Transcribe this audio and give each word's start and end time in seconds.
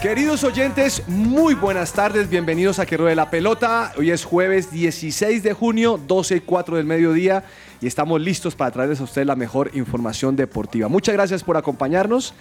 Queridos 0.00 0.44
oyentes, 0.44 1.02
muy 1.08 1.54
buenas 1.54 1.92
tardes, 1.94 2.28
bienvenidos 2.28 2.78
a 2.78 2.84
Que 2.84 2.98
Ruede 2.98 3.16
la 3.16 3.30
Pelota. 3.30 3.92
Hoy 3.96 4.10
es 4.10 4.26
jueves 4.26 4.70
16 4.70 5.42
de 5.42 5.54
junio, 5.54 5.98
12 6.06 6.36
y 6.36 6.40
4 6.40 6.76
del 6.76 6.84
mediodía 6.84 7.44
y 7.80 7.86
estamos 7.86 8.20
listos 8.20 8.54
para 8.54 8.70
traerles 8.70 9.00
a 9.00 9.04
ustedes 9.04 9.26
la 9.26 9.36
mejor 9.36 9.70
información 9.74 10.36
deportiva. 10.36 10.88
Muchas 10.88 11.14
gracias 11.14 11.42
por 11.42 11.56
acompañarnos. 11.56 12.34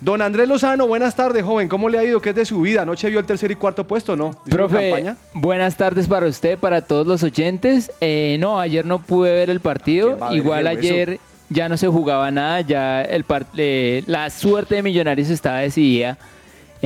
Don 0.00 0.22
Andrés 0.22 0.48
Lozano, 0.48 0.86
buenas 0.86 1.14
tardes, 1.14 1.44
joven. 1.44 1.68
¿Cómo 1.68 1.90
le 1.90 1.98
ha 1.98 2.04
ido? 2.04 2.20
¿Qué 2.22 2.30
es 2.30 2.36
de 2.36 2.46
su 2.46 2.62
vida? 2.62 2.82
¿Anoche 2.82 3.08
vio 3.10 3.20
el 3.20 3.26
tercer 3.26 3.50
y 3.50 3.54
cuarto 3.54 3.86
puesto, 3.86 4.16
no? 4.16 4.30
¿Hizo 4.46 4.56
Profe, 4.56 4.90
campaña? 4.90 5.16
buenas 5.34 5.76
tardes 5.76 6.08
para 6.08 6.26
usted, 6.26 6.58
para 6.58 6.80
todos 6.80 7.06
los 7.06 7.22
oyentes. 7.22 7.92
Eh, 8.00 8.38
no, 8.40 8.58
ayer 8.58 8.84
no 8.84 8.98
pude 9.00 9.30
ver 9.30 9.50
el 9.50 9.60
partido. 9.60 10.08
¿Quién 10.08 10.22
va 10.22 10.26
a 10.28 10.30
ver 10.30 10.38
Igual 10.38 10.66
eso? 10.68 10.78
ayer 10.78 11.20
ya 11.50 11.68
no 11.68 11.76
se 11.76 11.86
jugaba 11.86 12.30
nada, 12.30 12.62
ya 12.62 13.02
el 13.02 13.24
eh, 13.58 14.02
la 14.06 14.30
suerte 14.30 14.76
de 14.76 14.82
Millonarios 14.82 15.28
estaba 15.28 15.58
decidida 15.58 16.18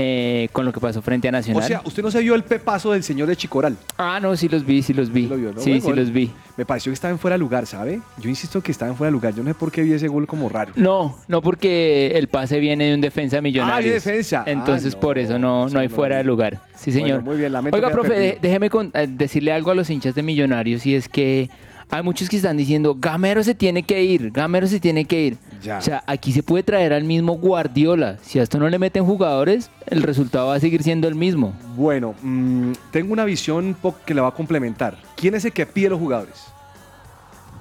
eh, 0.00 0.48
con 0.52 0.64
lo 0.64 0.72
que 0.72 0.78
pasó 0.78 1.02
frente 1.02 1.26
a 1.26 1.30
O 1.30 1.32
Nacional. 1.32 1.64
sea, 1.64 1.82
usted 1.84 2.02
no 2.04 2.10
se 2.12 2.20
vio 2.20 2.34
el 2.36 2.44
pepazo 2.44 2.92
del 2.92 3.02
señor 3.02 3.26
de 3.28 3.34
Chicoral. 3.36 3.76
ah, 3.96 4.20
no, 4.22 4.36
sí 4.36 4.48
los 4.48 4.64
vi, 4.64 4.82
sí 4.82 4.94
los 4.94 5.12
vi. 5.12 5.26
Lo 5.26 5.36
vio, 5.36 5.52
¿no? 5.52 5.60
Sí, 5.60 5.80
sí 5.80 5.92
los 5.92 6.12
vi. 6.12 6.30
Me 6.56 6.64
pareció 6.64 6.90
que 6.90 6.94
estaba 6.94 7.10
en 7.12 7.18
fuera 7.18 7.34
de 7.34 7.38
lugar, 7.38 7.66
¿sabe? 7.66 8.00
Yo 8.20 8.28
insisto 8.28 8.60
que 8.60 8.70
estaba 8.72 8.90
en 8.90 8.96
fuera 8.96 9.08
de 9.08 9.12
lugar. 9.12 9.34
Yo 9.34 9.42
no 9.42 9.50
sé 9.50 9.54
por 9.54 9.70
qué 9.72 9.82
vi 9.82 9.92
ese 9.92 10.06
gol 10.08 10.26
como 10.26 10.48
raro. 10.48 10.72
No, 10.76 11.16
no 11.28 11.42
porque 11.42 12.12
el 12.14 12.28
pase 12.28 12.58
viene 12.60 12.86
de 12.86 12.94
un 12.94 13.00
defensa 13.00 13.36
de 13.36 13.42
Millonarios. 13.42 13.78
Ah, 13.78 13.82
de 13.88 13.94
defensa. 13.94 14.44
Ah, 14.46 14.50
Entonces 14.50 14.94
no, 14.94 15.00
por 15.00 15.18
eso 15.18 15.38
no, 15.38 15.68
no 15.68 15.78
hay 15.80 15.88
fuera 15.88 16.16
de 16.18 16.24
lugar. 16.24 16.60
Sí, 16.76 16.90
Bueno, 16.92 17.06
señor. 17.06 17.22
muy 17.22 17.36
bien, 17.36 17.52
lamento 17.52 17.76
Oiga, 17.76 17.90
profe, 17.90 18.38
déjeme 18.40 18.70
con- 18.70 18.90
eh, 18.94 19.06
decirle 19.08 19.52
algo 19.52 19.70
a 19.72 19.74
los 19.74 19.90
hinchas 19.90 20.14
de 20.14 20.22
Millonarios 20.22 20.86
y 20.86 20.94
es 20.94 21.08
que 21.08 21.50
hay 21.90 22.02
muchos 22.02 22.28
que 22.28 22.36
están 22.36 22.56
diciendo, 22.56 22.96
Gamero 22.98 23.42
se 23.42 23.54
tiene 23.54 23.82
que 23.82 24.02
ir, 24.04 24.30
Gamero 24.30 24.66
se 24.66 24.78
tiene 24.80 25.04
que 25.06 25.22
ir. 25.22 25.38
Ya. 25.62 25.78
O 25.78 25.82
sea, 25.82 26.04
aquí 26.06 26.32
se 26.32 26.42
puede 26.42 26.62
traer 26.62 26.92
al 26.92 27.04
mismo 27.04 27.32
Guardiola. 27.34 28.18
Si 28.22 28.38
a 28.38 28.42
esto 28.42 28.58
no 28.58 28.68
le 28.68 28.78
meten 28.78 29.04
jugadores, 29.04 29.70
el 29.86 30.02
resultado 30.02 30.48
va 30.48 30.54
a 30.54 30.60
seguir 30.60 30.82
siendo 30.82 31.08
el 31.08 31.14
mismo. 31.14 31.52
Bueno, 31.76 32.14
mm, 32.22 32.72
tengo 32.92 33.12
una 33.12 33.24
visión 33.24 33.76
que 34.06 34.14
la 34.14 34.22
va 34.22 34.28
a 34.28 34.34
complementar. 34.34 34.98
¿Quién 35.16 35.34
es 35.34 35.44
el 35.44 35.52
que 35.52 35.66
pide 35.66 35.88
los 35.88 35.98
jugadores? 35.98 36.44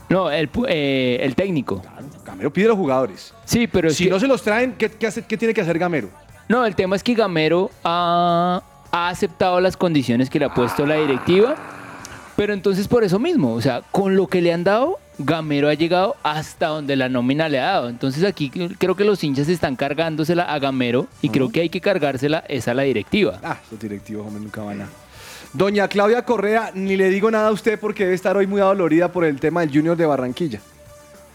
No, 0.10 0.30
el, 0.32 0.50
eh, 0.68 1.18
el 1.22 1.36
técnico. 1.36 1.82
Gamero 2.26 2.52
pide 2.54 2.68
los 2.68 2.78
jugadores. 2.78 3.34
Sí, 3.46 3.68
pero 3.68 3.90
si 3.90 4.06
que- 4.06 4.10
no 4.10 4.20
se 4.20 4.28
los 4.28 4.42
traen, 4.42 4.74
¿qué, 4.78 4.90
qué 4.90 5.08
hace- 5.08 5.26
qué 5.26 5.38
tiene 5.38 5.54
que 5.54 5.62
hacer 5.62 5.78
Gamero? 5.80 6.10
No, 6.48 6.66
el 6.66 6.76
tema 6.76 6.96
es 6.96 7.04
que 7.04 7.14
Gamero 7.14 7.72
ha, 7.84 8.62
ha 8.92 9.10
aceptado 9.10 9.60
las 9.60 9.76
condiciones 9.76 10.30
que 10.30 10.40
le 10.40 10.46
ha 10.46 10.54
puesto 10.54 10.86
la 10.86 10.96
directiva 10.96 11.56
Pero 12.38 12.54
entonces 12.54 12.88
por 12.88 13.04
eso 13.04 13.18
mismo, 13.18 13.56
o 13.56 13.62
sea, 13.62 13.82
con 13.92 14.16
lo 14.16 14.28
que 14.28 14.42
le 14.42 14.54
han 14.54 14.64
dado, 14.64 15.00
Gamero 15.18 15.70
ha 15.70 15.74
llegado 15.74 16.16
hasta 16.22 16.68
donde 16.68 16.96
la 16.96 17.10
nómina 17.10 17.50
le 17.50 17.60
ha 17.60 17.66
dado. 17.66 17.90
Entonces 17.90 18.24
aquí 18.24 18.52
creo 18.52 18.96
que 18.96 19.04
los 19.04 19.24
hinchas 19.24 19.50
están 19.50 19.76
cargándosela 19.76 20.44
a 20.44 20.60
Gamero 20.60 21.08
y 21.24 21.30
creo 21.30 21.50
que 21.50 21.62
hay 21.62 21.70
que 21.70 21.82
cargársela 21.82 22.44
es 22.48 22.68
a 22.68 22.76
la 22.76 22.84
directiva. 22.84 23.40
Ah, 23.44 23.58
los 23.72 23.80
directivos, 23.80 24.28
hombre, 24.28 24.44
nunca 24.44 24.62
van 24.62 24.84
a. 24.84 24.90
Doña 25.54 25.88
Claudia 25.88 26.26
Correa, 26.26 26.72
ni 26.76 26.96
le 26.96 27.10
digo 27.10 27.32
nada 27.32 27.48
a 27.48 27.52
usted 27.52 27.80
porque 27.80 28.04
debe 28.04 28.16
estar 28.16 28.38
hoy 28.38 28.46
muy 28.46 28.62
adolorida 28.62 29.12
por 29.12 29.26
el 29.26 29.40
tema 29.40 29.62
del 29.62 29.72
Junior 29.72 29.98
de 29.98 30.06
Barranquilla. 30.06 30.62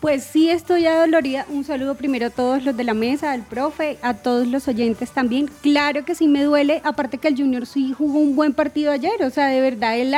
Pues 0.02 0.24
sí, 0.24 0.50
estoy 0.50 0.84
adolorida. 0.86 1.46
Un 1.48 1.62
saludo 1.62 1.94
primero 1.94 2.26
a 2.26 2.30
todos 2.30 2.64
los 2.64 2.76
de 2.76 2.82
la 2.82 2.92
mesa, 2.92 3.30
al 3.30 3.42
profe, 3.42 3.98
a 4.02 4.14
todos 4.14 4.48
los 4.48 4.66
oyentes 4.66 5.12
también. 5.12 5.48
Claro 5.60 6.04
que 6.04 6.16
sí 6.16 6.26
me 6.26 6.42
duele, 6.42 6.80
aparte 6.82 7.18
que 7.18 7.28
el 7.28 7.36
Junior 7.36 7.66
sí 7.66 7.94
jugó 7.96 8.18
un 8.18 8.34
buen 8.34 8.52
partido 8.52 8.90
ayer, 8.90 9.22
o 9.22 9.30
sea, 9.30 9.46
de 9.46 9.60
verdad, 9.60 9.96
él, 9.96 10.12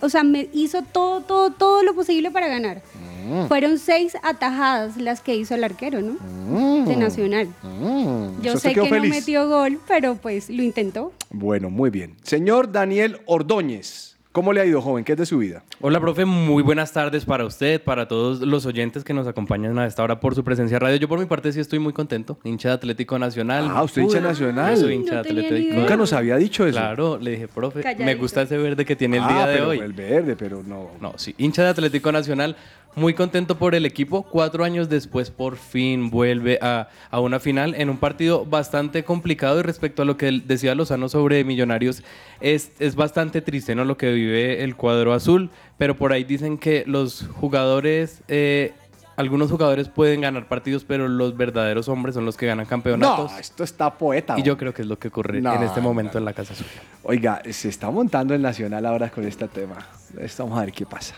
o 0.00 0.08
sea, 0.08 0.24
me 0.24 0.48
hizo 0.54 0.80
todo, 0.80 1.20
todo, 1.20 1.50
todo 1.50 1.82
lo 1.82 1.94
posible 1.94 2.30
para 2.30 2.48
ganar. 2.48 2.80
Mm. 3.28 3.46
Fueron 3.46 3.78
seis 3.78 4.16
atajadas 4.22 4.96
las 4.96 5.20
que 5.20 5.36
hizo 5.36 5.54
el 5.54 5.64
arquero, 5.64 6.00
¿no? 6.00 6.16
Mm. 6.48 6.86
De 6.86 6.96
Nacional. 6.96 7.48
Mm. 7.62 8.40
Yo 8.40 8.56
sé 8.56 8.72
que 8.72 8.88
no 8.88 9.00
metió 9.02 9.50
gol, 9.50 9.78
pero 9.86 10.14
pues 10.14 10.48
lo 10.48 10.62
intentó. 10.62 11.12
Bueno, 11.28 11.68
muy 11.68 11.90
bien. 11.90 12.16
Señor 12.22 12.72
Daniel 12.72 13.20
Ordóñez, 13.26 14.15
¿cómo 14.36 14.52
le 14.52 14.60
ha 14.60 14.66
ido, 14.66 14.82
joven? 14.82 15.02
¿Qué 15.02 15.12
es 15.12 15.18
de 15.18 15.24
su 15.24 15.38
vida? 15.38 15.62
Hola, 15.80 15.98
profe, 15.98 16.26
muy 16.26 16.62
buenas 16.62 16.92
tardes 16.92 17.24
para 17.24 17.46
usted, 17.46 17.80
para 17.82 18.06
todos 18.06 18.40
los 18.42 18.66
oyentes 18.66 19.02
que 19.02 19.14
nos 19.14 19.26
acompañan 19.26 19.78
a 19.78 19.86
esta 19.86 20.02
hora 20.02 20.20
por 20.20 20.34
su 20.34 20.44
presencia 20.44 20.74
en 20.76 20.80
radio. 20.82 20.96
Yo 20.96 21.08
por 21.08 21.18
mi 21.18 21.24
parte 21.24 21.50
sí 21.52 21.58
estoy 21.60 21.78
muy 21.78 21.94
contento, 21.94 22.38
hincha 22.44 22.68
de 22.68 22.74
Atlético 22.74 23.18
Nacional. 23.18 23.66
Ah, 23.70 23.82
usted 23.82 24.02
hincha 24.02 24.18
Pude- 24.18 24.28
nacional. 24.28 24.74
Yo 24.74 24.80
soy 24.82 24.92
hincha 24.92 25.14
No 25.14 25.22
de 25.22 25.28
Atlético. 25.30 25.74
Nunca 25.76 25.96
nos 25.96 26.12
había 26.12 26.36
dicho 26.36 26.66
eso. 26.66 26.76
Claro, 26.78 27.16
le 27.18 27.30
dije, 27.30 27.48
profe, 27.48 27.82
me 27.98 28.14
gusta 28.16 28.42
ese 28.42 28.58
verde 28.58 28.84
que 28.84 28.94
tiene 28.94 29.16
el 29.16 29.22
Ah, 29.22 29.28
día 29.32 29.46
de 29.46 29.54
pero 29.54 29.68
hoy. 29.70 29.78
El 29.78 29.94
verde, 29.94 30.36
pero 30.36 30.62
no. 30.62 30.90
No, 31.00 31.14
sí, 31.16 31.34
hincha 31.38 31.62
de 31.62 31.70
Atlético 31.70 32.12
Nacional, 32.12 32.56
muy 32.96 33.14
contento 33.14 33.56
por 33.56 33.74
el 33.76 33.86
equipo. 33.86 34.24
Cuatro 34.24 34.64
años 34.64 34.88
después, 34.88 35.30
por 35.30 35.56
fin 35.56 36.10
vuelve 36.10 36.58
a, 36.60 36.88
a 37.10 37.20
una 37.20 37.38
final 37.38 37.74
en 37.76 37.90
un 37.90 37.98
partido 37.98 38.44
bastante 38.44 39.04
complicado. 39.04 39.60
Y 39.60 39.62
respecto 39.62 40.02
a 40.02 40.04
lo 40.04 40.16
que 40.16 40.42
decía 40.44 40.74
Lozano 40.74 41.08
sobre 41.08 41.44
Millonarios, 41.44 42.02
es, 42.40 42.72
es 42.80 42.96
bastante 42.96 43.40
triste, 43.42 43.74
¿no? 43.74 43.84
Lo 43.84 43.96
que 43.96 44.12
vive 44.12 44.64
el 44.64 44.74
cuadro 44.74 45.12
azul. 45.12 45.50
Pero 45.78 45.96
por 45.96 46.12
ahí 46.12 46.24
dicen 46.24 46.58
que 46.58 46.82
los 46.86 47.28
jugadores. 47.34 48.22
eh, 48.28 48.72
algunos 49.18 49.50
jugadores 49.50 49.88
pueden 49.88 50.20
ganar 50.20 50.46
partidos, 50.46 50.84
pero 50.84 51.08
los 51.08 51.38
verdaderos 51.38 51.88
hombres 51.88 52.14
son 52.14 52.26
los 52.26 52.36
que 52.36 52.44
ganan 52.44 52.66
campeonatos. 52.66 53.32
No, 53.32 53.38
esto 53.38 53.64
está 53.64 53.96
poeta. 53.96 54.34
y 54.38 54.42
yo 54.42 54.58
creo 54.58 54.74
que 54.74 54.82
es 54.82 54.88
lo 54.88 54.98
que 54.98 55.08
ocurre 55.08 55.40
No, 55.40 55.54
en 55.54 55.62
este 55.62 55.80
momento 55.80 56.12
no. 56.14 56.18
en 56.18 56.24
la 56.26 56.32
Casa 56.34 56.52
Azul. 56.52 56.66
Oiga, 57.02 57.40
se 57.50 57.70
está 57.70 57.90
montando 57.90 58.34
el 58.34 58.42
Nacional 58.42 58.84
ahora 58.84 59.08
con 59.08 59.24
este 59.26 59.48
tema. 59.48 59.78
Esto 60.20 60.44
Vamos 60.44 60.58
a 60.58 60.66
ver 60.66 60.72
qué 60.74 60.84
pasa. 60.84 61.14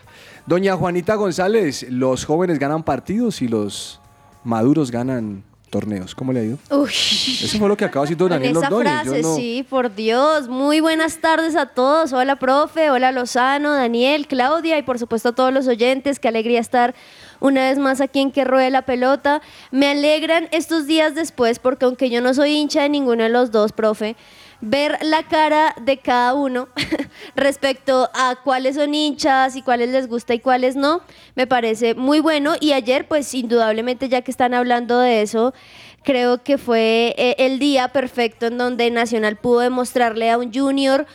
Doña 0.49 0.77
Juanita 0.77 1.15
González, 1.17 1.85
los 1.91 2.25
jóvenes 2.25 2.59
ganan 2.59 2.83
partidos 2.83 3.43
y 3.43 3.49
los 3.49 4.01
maduros 4.45 4.91
ganan 4.91 5.45
torneos. 5.69 6.15
¿Cómo 6.15 6.33
le 6.33 6.41
ha 6.41 6.45
ido? 6.45 6.59
Uy. 6.71 6.89
Eso 6.89 7.59
fue 7.59 7.69
lo 7.69 7.77
que 7.77 7.85
acaba 7.85 8.07
de 8.07 8.07
decir 8.07 8.17
don 8.17 8.31
Daniel 8.31 8.57
esa 8.57 8.71
frase, 8.71 9.21
no- 9.21 9.37
sí, 9.37 9.67
por 9.69 9.95
Dios. 9.95 10.49
Muy 10.49 10.81
buenas 10.81 11.19
tardes 11.21 11.55
a 11.55 11.67
todos. 11.67 12.15
Hola, 12.15 12.37
profe. 12.37 12.89
Hola, 12.89 13.13
Lozano, 13.13 13.75
Daniel, 13.75 14.27
Claudia 14.27 14.79
y 14.79 14.83
por 14.83 14.99
supuesto 14.99 15.29
a 15.29 15.33
todos 15.35 15.53
los 15.53 15.69
oyentes. 15.69 16.19
Qué 16.19 16.29
alegría 16.29 16.61
estar 16.61 16.95
una 17.41 17.69
vez 17.69 17.79
más 17.79 18.01
aquí 18.01 18.21
en 18.21 18.31
Que 18.33 18.45
Ruede 18.45 18.71
la 18.71 18.87
Pelota. 18.87 19.43
Me 19.71 19.89
alegran 19.89 20.49
estos 20.53 20.87
días 20.87 21.15
después 21.15 21.59
porque 21.59 21.85
aunque 21.85 22.09
yo 22.09 22.23
no 22.23 22.33
soy 22.33 22.53
hincha 22.53 22.81
de 22.81 22.89
ninguno 22.89 23.23
de 23.25 23.29
los 23.29 23.51
dos, 23.51 23.73
profe, 23.73 24.17
ver 24.61 24.99
la 25.03 25.23
cara 25.23 25.75
de 25.81 25.99
cada 25.99 26.35
uno 26.35 26.69
respecto 27.37 28.11
a 28.15 28.37
cuáles 28.43 28.77
son 28.77 28.95
hinchas 28.95 29.57
y 29.57 29.63
cuáles 29.63 29.91
les 29.91 30.09
gusta 30.09 30.35
y 30.35 30.41
cuáles 30.41 30.77
no, 30.77 31.03
me 31.35 31.47
parece 31.47 31.95
muy 31.95 32.21
bueno. 32.21 32.55
Y 32.61 32.73
ayer, 32.73 33.07
pues 33.07 33.33
indudablemente, 33.35 34.09
ya 34.09 34.23
que 34.23 34.31
están 34.31 34.55
hablando 34.55 34.99
de 34.99 35.23
eso, 35.23 35.55
creo 36.03 36.43
que 36.43 36.59
fue 36.59 37.15
eh, 37.19 37.37
el 37.39 37.59
día 37.59 37.89
perfecto 37.89 38.47
en 38.47 38.59
donde 38.59 38.91
Nacional 38.91 39.37
pudo 39.37 39.61
demostrarle 39.61 40.31
a 40.31 40.39
un 40.39 40.53
junior 40.53 41.07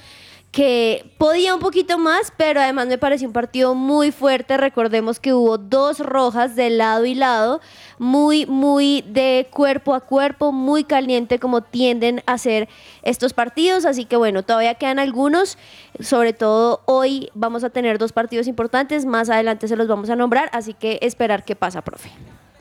que 0.54 1.04
podía 1.18 1.56
un 1.56 1.60
poquito 1.60 1.98
más, 1.98 2.32
pero 2.38 2.62
además 2.62 2.86
me 2.88 3.00
pareció 3.00 3.28
un 3.28 3.34
partido 3.34 3.74
muy 3.74 4.12
fuerte. 4.12 4.56
Recordemos 4.56 5.20
que 5.20 5.34
hubo 5.34 5.58
dos 5.58 6.00
rojas 6.00 6.56
de 6.56 6.70
lado 6.70 7.06
y 7.06 7.16
lado, 7.16 7.60
muy, 7.98 8.46
muy 8.46 9.04
de 9.08 9.48
cuerpo 9.50 9.96
a 9.96 10.02
cuerpo, 10.02 10.52
muy 10.52 10.84
caliente 10.84 11.40
como 11.40 11.62
tienden 11.62 12.22
a 12.28 12.38
ser 12.38 12.70
estos 13.02 13.34
partidos. 13.34 13.84
Así 13.84 14.06
que 14.06 14.16
bueno, 14.16 14.44
todavía 14.44 14.76
quedan 14.76 15.00
algunos. 15.00 15.58
Sobre 16.00 16.34
todo 16.34 16.82
hoy 16.86 17.32
vamos 17.34 17.64
a 17.64 17.72
tener 17.72 17.98
dos 17.98 18.14
partidos 18.14 18.46
importantes, 18.46 19.08
más 19.08 19.32
adelante 19.32 19.68
se 19.68 19.76
los 19.76 19.88
vamos 19.88 20.12
a 20.12 20.16
nombrar, 20.16 20.52
así 20.54 20.76
que 20.76 21.00
esperar 21.02 21.46
qué 21.46 21.56
pasa, 21.56 21.82
profe. 21.82 22.12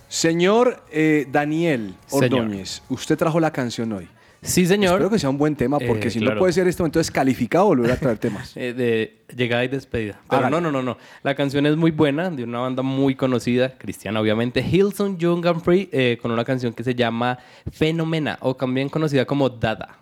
Señor 0.09 0.83
eh, 0.91 1.27
Daniel 1.31 1.95
Señor. 2.07 2.41
Ordóñez, 2.41 2.83
usted 2.89 3.19
trajo 3.19 3.39
la 3.39 3.51
canción 3.51 3.93
hoy. 3.93 4.09
Sí, 4.43 4.67
señor. 4.67 4.95
Espero 4.95 5.11
que 5.11 5.19
sea 5.21 5.31
un 5.31 5.39
buen 5.39 5.55
tema, 5.55 5.79
porque 5.79 6.09
Eh, 6.09 6.11
si 6.11 6.19
no 6.19 6.27
claro. 6.27 6.41
puede 6.41 6.53
ser 6.53 6.67
esto, 6.67 6.85
entonces 6.85 7.11
calificado 7.13 7.67
volver 7.67 7.93
a 7.93 7.97
traer 7.97 8.19
temas. 8.19 8.53
Eh, 8.57 8.75
de 8.75 9.23
llegada 9.37 9.65
y 9.65 9.69
despedida. 9.69 10.21
Pero 10.29 10.51
no, 10.51 10.61
no, 10.61 10.71
no, 10.73 10.83
no. 10.83 10.99
La 11.23 11.35
canción 11.35 11.65
es 11.65 11.77
muy 11.77 11.91
buena, 11.93 12.29
de 12.29 12.43
una 12.45 12.59
banda 12.59 12.83
muy 12.83 13.15
conocida, 13.15 13.79
cristiana 13.79 14.21
obviamente, 14.21 14.61
Hillsong 14.61 15.17
Young 15.17 15.47
and 15.47 15.63
Free, 15.63 15.89
eh, 15.93 16.19
con 16.21 16.33
una 16.33 16.45
canción 16.45 16.73
que 16.75 16.83
se 16.85 16.95
llama 16.95 17.39
Fenomena, 17.71 18.37
o 18.41 18.55
también 18.57 18.89
conocida 18.89 19.25
como 19.25 19.49
Dada. 19.49 20.02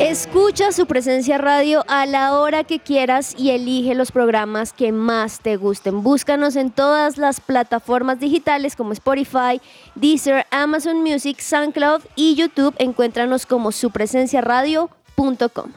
Escucha 0.00 0.72
su 0.72 0.86
presencia 0.86 1.38
radio 1.38 1.84
a 1.86 2.04
la 2.04 2.36
hora 2.36 2.64
que 2.64 2.80
quieras 2.80 3.32
y 3.38 3.50
elige 3.50 3.94
los 3.94 4.10
programas 4.10 4.72
que 4.72 4.90
más 4.90 5.38
te 5.38 5.56
gusten. 5.56 6.02
Búscanos 6.02 6.56
en 6.56 6.72
todas 6.72 7.16
las 7.16 7.40
plataformas 7.40 8.18
digitales 8.18 8.74
como 8.74 8.92
Spotify, 8.92 9.60
Deezer, 9.94 10.46
Amazon 10.50 11.02
Music, 11.02 11.38
SoundCloud 11.38 12.02
y 12.16 12.34
YouTube. 12.34 12.74
Encuéntranos 12.78 13.46
como 13.46 13.70
supresenciaradio.com. 13.70 15.72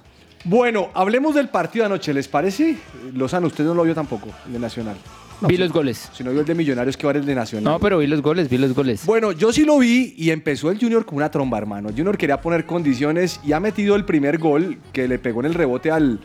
Bueno, 0.46 0.90
hablemos 0.96 1.36
del 1.36 1.50
partido 1.50 1.86
anoche, 1.86 2.12
¿les 2.12 2.28
parece? 2.28 2.80
Lozano, 3.14 3.46
usted 3.48 3.66
no 3.66 3.76
lo 3.76 3.84
vio 3.84 3.94
tampoco, 3.94 4.30
de 4.46 4.58
Nacional. 4.58 4.98
Vi 5.42 5.58
los 5.58 5.72
goles. 5.72 6.10
Si 6.14 6.24
no 6.24 6.32
vio 6.32 6.40
el 6.42 6.46
de 6.46 6.56
Millonarios, 6.56 6.98
que 6.98 7.06
va 7.06 7.14
el 7.14 7.26
de 7.26 7.36
Nacional. 7.36 7.64
No, 7.74 7.80
pero 7.80 7.98
vi 8.00 8.08
los 8.08 8.22
goles, 8.22 8.50
vi 8.50 8.58
los 8.58 8.74
goles. 8.74 9.06
Bueno, 9.06 9.32
yo 9.32 9.52
sí 9.54 9.66
lo 9.66 9.78
vi 9.80 10.14
y 10.18 10.32
empezó 10.32 10.72
el 10.72 10.80
Junior 10.80 11.06
con 11.06 11.18
una 11.18 11.30
tromba, 11.30 11.58
hermano. 11.58 11.90
El 11.90 11.96
Junior 11.96 12.18
quería 12.18 12.42
poner 12.42 12.66
condiciones 12.66 13.40
y 13.44 13.52
ha 13.54 13.60
metido 13.60 13.96
el 13.96 14.06
primer 14.06 14.38
gol 14.38 14.78
que 14.94 15.08
le 15.08 15.20
pegó 15.20 15.42
en 15.42 15.48
el 15.48 15.54
rebote 15.54 15.92
al. 15.92 16.20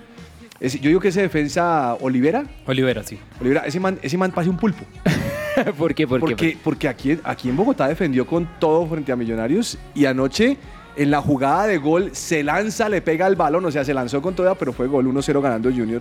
ese- 0.60 0.78
yo 0.78 0.88
digo 0.88 1.00
que 1.00 1.08
ese 1.08 1.20
defensa 1.22 1.94
Olivera. 2.00 2.44
Olivera, 2.66 3.02
sí. 3.02 3.18
Olivera, 3.40 3.62
ese 3.66 3.80
man, 3.80 3.98
ese 4.02 4.16
man 4.16 4.30
parece 4.32 4.50
un 4.50 4.56
pulpo. 4.56 4.84
¿Por 5.76 5.94
qué? 5.94 6.06
¿Por 6.08 6.18
qué? 6.20 6.26
porque, 6.26 6.56
porque 6.64 6.88
aquí, 6.88 7.18
aquí 7.24 7.48
en 7.50 7.56
Bogotá 7.56 7.86
defendió 7.88 8.26
con 8.26 8.48
todo 8.58 8.86
frente 8.86 9.12
a 9.12 9.16
Millonarios 9.16 9.78
y 9.94 10.06
anoche 10.06 10.56
en 10.96 11.10
la 11.10 11.20
jugada 11.20 11.66
de 11.66 11.78
gol 11.78 12.10
se 12.12 12.42
lanza, 12.42 12.88
le 12.88 13.02
pega 13.02 13.26
el 13.26 13.36
balón, 13.36 13.64
o 13.66 13.70
sea, 13.70 13.84
se 13.84 13.92
lanzó 13.94 14.22
con 14.22 14.34
toda, 14.34 14.54
pero 14.54 14.72
fue 14.72 14.86
gol 14.86 15.06
1-0 15.06 15.40
ganando 15.42 15.70
Junior. 15.70 16.00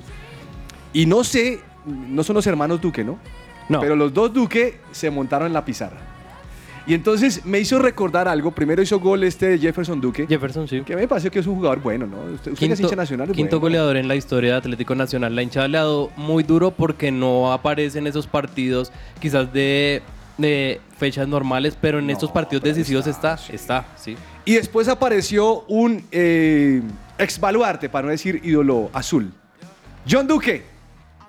Y 0.93 1.05
no 1.05 1.23
sé, 1.23 1.59
no 1.85 2.23
son 2.23 2.35
los 2.35 2.47
hermanos 2.47 2.81
Duque, 2.81 3.03
¿no? 3.03 3.17
No. 3.69 3.79
Pero 3.79 3.95
los 3.95 4.13
dos 4.13 4.33
Duque 4.33 4.79
se 4.91 5.09
montaron 5.09 5.47
en 5.47 5.53
la 5.53 5.63
pizarra. 5.63 5.97
Y 6.87 6.93
entonces 6.93 7.45
me 7.45 7.59
hizo 7.59 7.79
recordar 7.79 8.27
algo. 8.27 8.51
Primero 8.51 8.81
hizo 8.81 8.99
gol 8.99 9.23
este 9.23 9.49
de 9.49 9.59
Jefferson 9.59 10.01
Duque. 10.01 10.25
Jefferson, 10.27 10.67
sí. 10.67 10.81
Que 10.81 10.95
me 10.95 11.07
parece 11.07 11.29
que 11.29 11.39
es 11.39 11.47
un 11.47 11.55
jugador 11.55 11.79
bueno, 11.79 12.07
¿no? 12.07 12.17
Usted, 12.33 12.53
es 12.53 12.79
hincha 12.79 12.95
nacional. 12.95 13.29
es 13.29 13.35
quinto 13.35 13.59
bueno. 13.59 13.77
goleador 13.77 13.97
en 13.97 14.07
la 14.07 14.15
historia 14.15 14.53
de 14.53 14.57
Atlético 14.57 14.95
Nacional. 14.95 15.35
La 15.35 15.43
hinchada 15.43 15.67
le 15.67 15.77
ha 15.77 15.81
dado 15.81 16.11
muy 16.17 16.43
duro 16.43 16.71
porque 16.71 17.11
no 17.11 17.53
aparece 17.53 17.99
en 17.99 18.07
esos 18.07 18.25
partidos 18.25 18.91
quizás 19.19 19.53
de, 19.53 20.01
de 20.37 20.81
fechas 20.97 21.27
normales, 21.27 21.77
pero 21.79 21.99
en 21.99 22.09
estos 22.09 22.31
partidos 22.31 22.63
decisivos 22.63 23.05
está, 23.05 23.39
está, 23.49 23.85
sí. 23.95 24.17
Y 24.43 24.55
después 24.55 24.87
apareció 24.87 25.61
un 25.67 26.03
eh, 26.11 26.81
ex 27.19 27.39
baluarte, 27.39 27.89
para 27.89 28.05
no 28.05 28.11
decir 28.11 28.41
ídolo 28.43 28.89
azul. 28.91 29.31
John 30.09 30.27
Duque. 30.27 30.70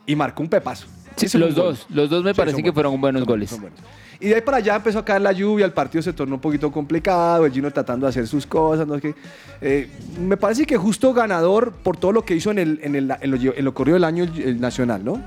Y 0.06 0.16
marcó 0.16 0.42
un 0.42 0.48
pepazo. 0.48 0.86
Sí, 1.16 1.26
Hizo 1.26 1.38
los 1.38 1.50
un 1.50 1.54
gol. 1.56 1.64
dos, 1.64 1.86
los 1.90 2.10
dos 2.10 2.24
me 2.24 2.32
Sí, 2.32 2.36
parece 2.38 2.56
que 2.56 2.62
buenos, 2.70 2.74
fueron 2.74 3.00
buenos 3.00 3.20
son 3.20 3.26
goles. 3.28 3.50
son 3.50 3.60
buenos. 3.60 3.78
Y 4.20 4.28
de 4.28 4.36
ahí 4.36 4.40
para 4.40 4.58
allá 4.58 4.76
empezó 4.76 5.00
a 5.00 5.04
caer 5.04 5.20
la 5.20 5.32
lluvia, 5.32 5.66
el 5.66 5.72
partido 5.72 6.00
se 6.00 6.12
tornó 6.12 6.36
un 6.36 6.40
poquito 6.40 6.70
complicado, 6.70 7.44
el 7.44 7.52
Gino 7.52 7.70
tratando 7.72 8.06
de 8.06 8.10
hacer 8.10 8.26
sus 8.28 8.46
cosas, 8.46 8.86
no 8.86 8.98
qué. 9.00 9.14
Eh, 9.60 9.90
me 10.20 10.36
parece 10.36 10.64
que 10.64 10.76
justo 10.76 11.12
ganador 11.12 11.72
por 11.72 11.96
todo 11.96 12.12
lo 12.12 12.24
que 12.24 12.34
hizo 12.36 12.50
en, 12.52 12.58
el, 12.58 12.80
en, 12.82 12.94
el, 12.94 13.12
en, 13.20 13.30
lo, 13.30 13.36
en 13.36 13.64
lo 13.64 13.74
corrido 13.74 13.94
del 13.94 14.04
año 14.04 14.24
el, 14.24 14.40
el 14.40 14.60
Nacional, 14.60 15.04
¿no? 15.04 15.20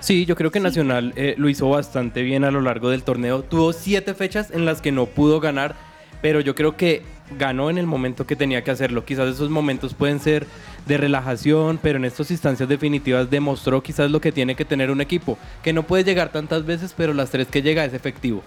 Sí, 0.00 0.24
yo 0.24 0.36
creo 0.36 0.52
que 0.52 0.60
Nacional 0.60 1.12
eh, 1.16 1.34
lo 1.36 1.48
hizo 1.48 1.68
bastante 1.68 2.22
bien 2.22 2.44
a 2.44 2.52
lo 2.52 2.60
largo 2.60 2.90
del 2.90 3.02
torneo. 3.02 3.42
Tuvo 3.42 3.72
siete 3.72 4.14
fechas 4.14 4.52
en 4.52 4.64
las 4.64 4.80
que 4.80 4.92
no 4.92 5.06
pudo 5.06 5.40
ganar, 5.40 5.74
pero 6.22 6.40
yo 6.40 6.54
creo 6.54 6.76
que 6.76 7.02
ganó 7.36 7.70
en 7.70 7.78
el 7.78 7.86
momento 7.86 8.26
que 8.26 8.36
tenía 8.36 8.62
que 8.64 8.70
hacerlo. 8.70 9.04
Quizás 9.04 9.28
esos 9.34 9.50
momentos 9.50 9.94
pueden 9.94 10.20
ser 10.20 10.46
de 10.86 10.96
relajación, 10.96 11.78
pero 11.82 11.98
en 11.98 12.04
estas 12.04 12.30
instancias 12.30 12.68
definitivas 12.68 13.30
demostró 13.30 13.82
quizás 13.82 14.10
lo 14.10 14.20
que 14.20 14.32
tiene 14.32 14.54
que 14.54 14.64
tener 14.64 14.90
un 14.90 15.00
equipo, 15.00 15.38
que 15.62 15.72
no 15.72 15.82
puede 15.82 16.04
llegar 16.04 16.30
tantas 16.30 16.64
veces, 16.64 16.94
pero 16.96 17.12
las 17.14 17.30
tres 17.30 17.48
que 17.48 17.62
llega 17.62 17.84
es 17.84 17.94
efectivo. 17.94 18.42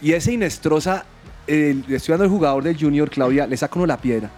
Y 0.00 0.12
ese 0.12 0.32
Inestrosa, 0.32 1.04
eh, 1.46 1.80
le 1.86 1.96
estoy 1.96 2.12
dando 2.12 2.24
el 2.24 2.30
jugador 2.30 2.64
del 2.64 2.78
Junior, 2.78 3.10
Claudia, 3.10 3.46
le 3.46 3.56
saca 3.56 3.76
uno 3.76 3.86
la 3.86 3.98
piedra. 3.98 4.30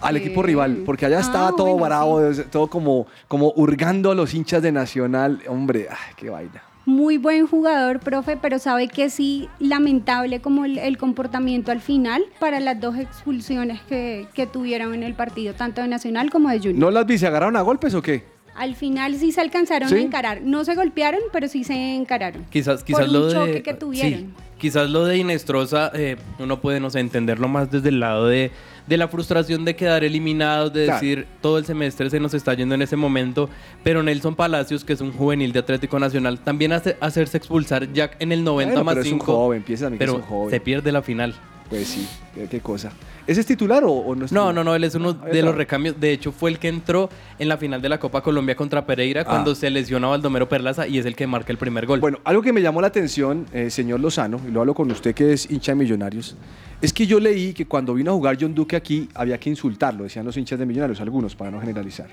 Al 0.00 0.16
equipo 0.16 0.42
rival, 0.42 0.82
porque 0.84 1.06
allá 1.06 1.18
estaba 1.18 1.48
Ah, 1.48 1.54
todo 1.56 1.76
bueno, 1.76 1.86
bravo, 1.86 2.20
todo 2.50 2.68
como, 2.68 3.06
como 3.26 3.52
hurgando 3.56 4.12
a 4.12 4.14
los 4.14 4.32
hinchas 4.32 4.62
de 4.62 4.70
Nacional. 4.70 5.40
Hombre, 5.48 5.88
ay, 5.90 6.14
qué 6.16 6.30
vaina. 6.30 6.62
Muy 6.84 7.16
buen 7.16 7.46
jugador, 7.46 8.00
profe, 8.00 8.36
pero 8.36 8.58
sabe 8.58 8.88
que 8.88 9.08
sí, 9.08 9.48
lamentable 9.60 10.40
como 10.40 10.64
el, 10.64 10.78
el 10.78 10.98
comportamiento 10.98 11.70
al 11.70 11.80
final 11.80 12.24
para 12.40 12.58
las 12.58 12.80
dos 12.80 12.96
expulsiones 12.96 13.80
que, 13.82 14.26
que 14.34 14.46
tuvieron 14.46 14.92
en 14.94 15.02
el 15.04 15.14
partido, 15.14 15.54
tanto 15.54 15.80
de 15.80 15.88
Nacional 15.88 16.30
como 16.30 16.48
de 16.48 16.58
Junior. 16.58 16.78
¿No 16.78 16.90
las 16.90 17.06
vi? 17.06 17.18
¿Se 17.18 17.26
agarraron 17.28 17.56
a 17.56 17.60
golpes 17.60 17.94
o 17.94 18.02
qué? 18.02 18.24
Al 18.54 18.74
final 18.74 19.14
sí 19.14 19.32
se 19.32 19.40
alcanzaron 19.40 19.88
¿Sí? 19.88 19.94
a 19.94 20.00
encarar. 20.00 20.42
No 20.42 20.64
se 20.64 20.74
golpearon, 20.74 21.20
pero 21.32 21.48
sí 21.48 21.64
se 21.64 21.94
encararon. 21.94 22.44
Quizás, 22.50 22.82
quizás 22.84 23.06
Por 23.06 23.08
un 23.08 23.14
lo 23.14 23.26
de 23.26 23.32
choque 23.32 23.62
que 23.62 23.72
sí, 23.72 23.76
tuvieron. 23.78 24.34
quizás 24.58 24.90
lo 24.90 25.04
de 25.06 25.16
Inestrosa 25.18 25.90
eh, 25.94 26.16
uno 26.38 26.60
puede 26.60 26.78
no 26.80 26.90
sé, 26.90 27.00
entenderlo 27.00 27.48
más 27.48 27.70
desde 27.70 27.88
el 27.88 28.00
lado 28.00 28.26
de, 28.26 28.50
de 28.86 28.96
la 28.96 29.08
frustración 29.08 29.64
de 29.64 29.76
quedar 29.76 30.02
eliminados, 30.04 30.72
de 30.72 30.84
Claro. 30.86 31.00
decir 31.00 31.26
todo 31.40 31.58
el 31.58 31.64
semestre 31.64 32.10
se 32.10 32.18
nos 32.20 32.34
está 32.34 32.54
yendo 32.54 32.74
en 32.74 32.82
ese 32.82 32.96
momento, 32.96 33.48
pero 33.84 34.02
Nelson 34.02 34.34
Palacios, 34.34 34.84
que 34.84 34.92
es 34.94 35.00
un 35.00 35.12
juvenil 35.12 35.52
de 35.52 35.60
Atlético 35.60 35.98
Nacional, 35.98 36.38
también 36.40 36.72
hace 36.72 36.96
hacerse 37.00 37.36
expulsar 37.38 37.92
ya 37.92 38.10
en 38.18 38.32
el 38.32 38.42
90 38.44 38.72
Bueno, 38.74 38.84
más 38.84 38.94
pero 38.94 39.06
es 39.06 39.12
un 39.12 39.18
5. 39.20 39.32
joven, 39.32 39.62
piensa 39.62 39.84
también 39.86 39.98
que 39.98 40.04
pero 40.06 40.12
es 40.18 40.22
un 40.24 40.28
joven. 40.28 40.50
se 40.50 40.60
pierde 40.60 40.92
la 40.92 41.02
final. 41.02 41.34
Pues 41.72 41.88
sí, 41.88 42.06
qué, 42.50 42.60
cosa. 42.60 42.92
¿Ese 43.26 43.40
es 43.40 43.46
titular 43.46 43.82
o, 43.82 43.90
o 43.90 44.14
no 44.14 44.26
es 44.26 44.32
No, 44.32 44.40
titular? 44.48 44.54
no, 44.56 44.62
no, 44.64 44.74
él 44.74 44.84
es 44.84 44.94
uno 44.94 45.16
Ah, 45.22 45.24
de 45.24 45.30
está. 45.32 45.46
los 45.46 45.54
recambios. 45.54 45.98
De 45.98 46.12
hecho, 46.12 46.30
fue 46.30 46.50
el 46.50 46.58
que 46.58 46.68
entró 46.68 47.08
en 47.38 47.48
la 47.48 47.56
final 47.56 47.80
de 47.80 47.88
la 47.88 47.98
Copa 47.98 48.20
Colombia 48.22 48.54
contra 48.54 48.84
Pereira 48.84 49.22
Ah. 49.22 49.24
cuando 49.24 49.54
se 49.54 49.70
lesiona 49.70 50.08
a 50.08 50.10
Baldomero 50.10 50.46
Perlaza 50.50 50.86
y 50.86 50.98
es 50.98 51.06
el 51.06 51.16
que 51.16 51.26
marca 51.26 51.50
el 51.50 51.56
primer 51.56 51.86
gol. 51.86 51.98
Bueno, 52.00 52.18
algo 52.24 52.42
que 52.42 52.52
me 52.52 52.60
llamó 52.60 52.82
la 52.82 52.88
atención, 52.88 53.46
eh, 53.54 53.70
señor 53.70 54.00
Lozano, 54.00 54.38
y 54.46 54.50
lo 54.50 54.60
hablo 54.60 54.74
con 54.74 54.90
usted 54.90 55.14
que 55.14 55.32
es 55.32 55.50
hincha 55.50 55.72
de 55.72 55.76
Millonarios, 55.76 56.36
es 56.82 56.92
que 56.92 57.06
yo 57.06 57.18
leí 57.18 57.54
que 57.54 57.64
cuando 57.64 57.94
vino 57.94 58.10
a 58.10 58.14
jugar 58.14 58.36
John 58.38 58.54
Duque 58.54 58.76
aquí 58.76 59.08
había 59.14 59.40
que 59.40 59.48
insultarlo, 59.48 60.04
decían 60.04 60.26
los 60.26 60.36
hinchas 60.36 60.58
de 60.58 60.66
Millonarios, 60.66 61.00
algunos, 61.00 61.34
para 61.34 61.50
no 61.50 61.58
generalizar. 61.58 62.08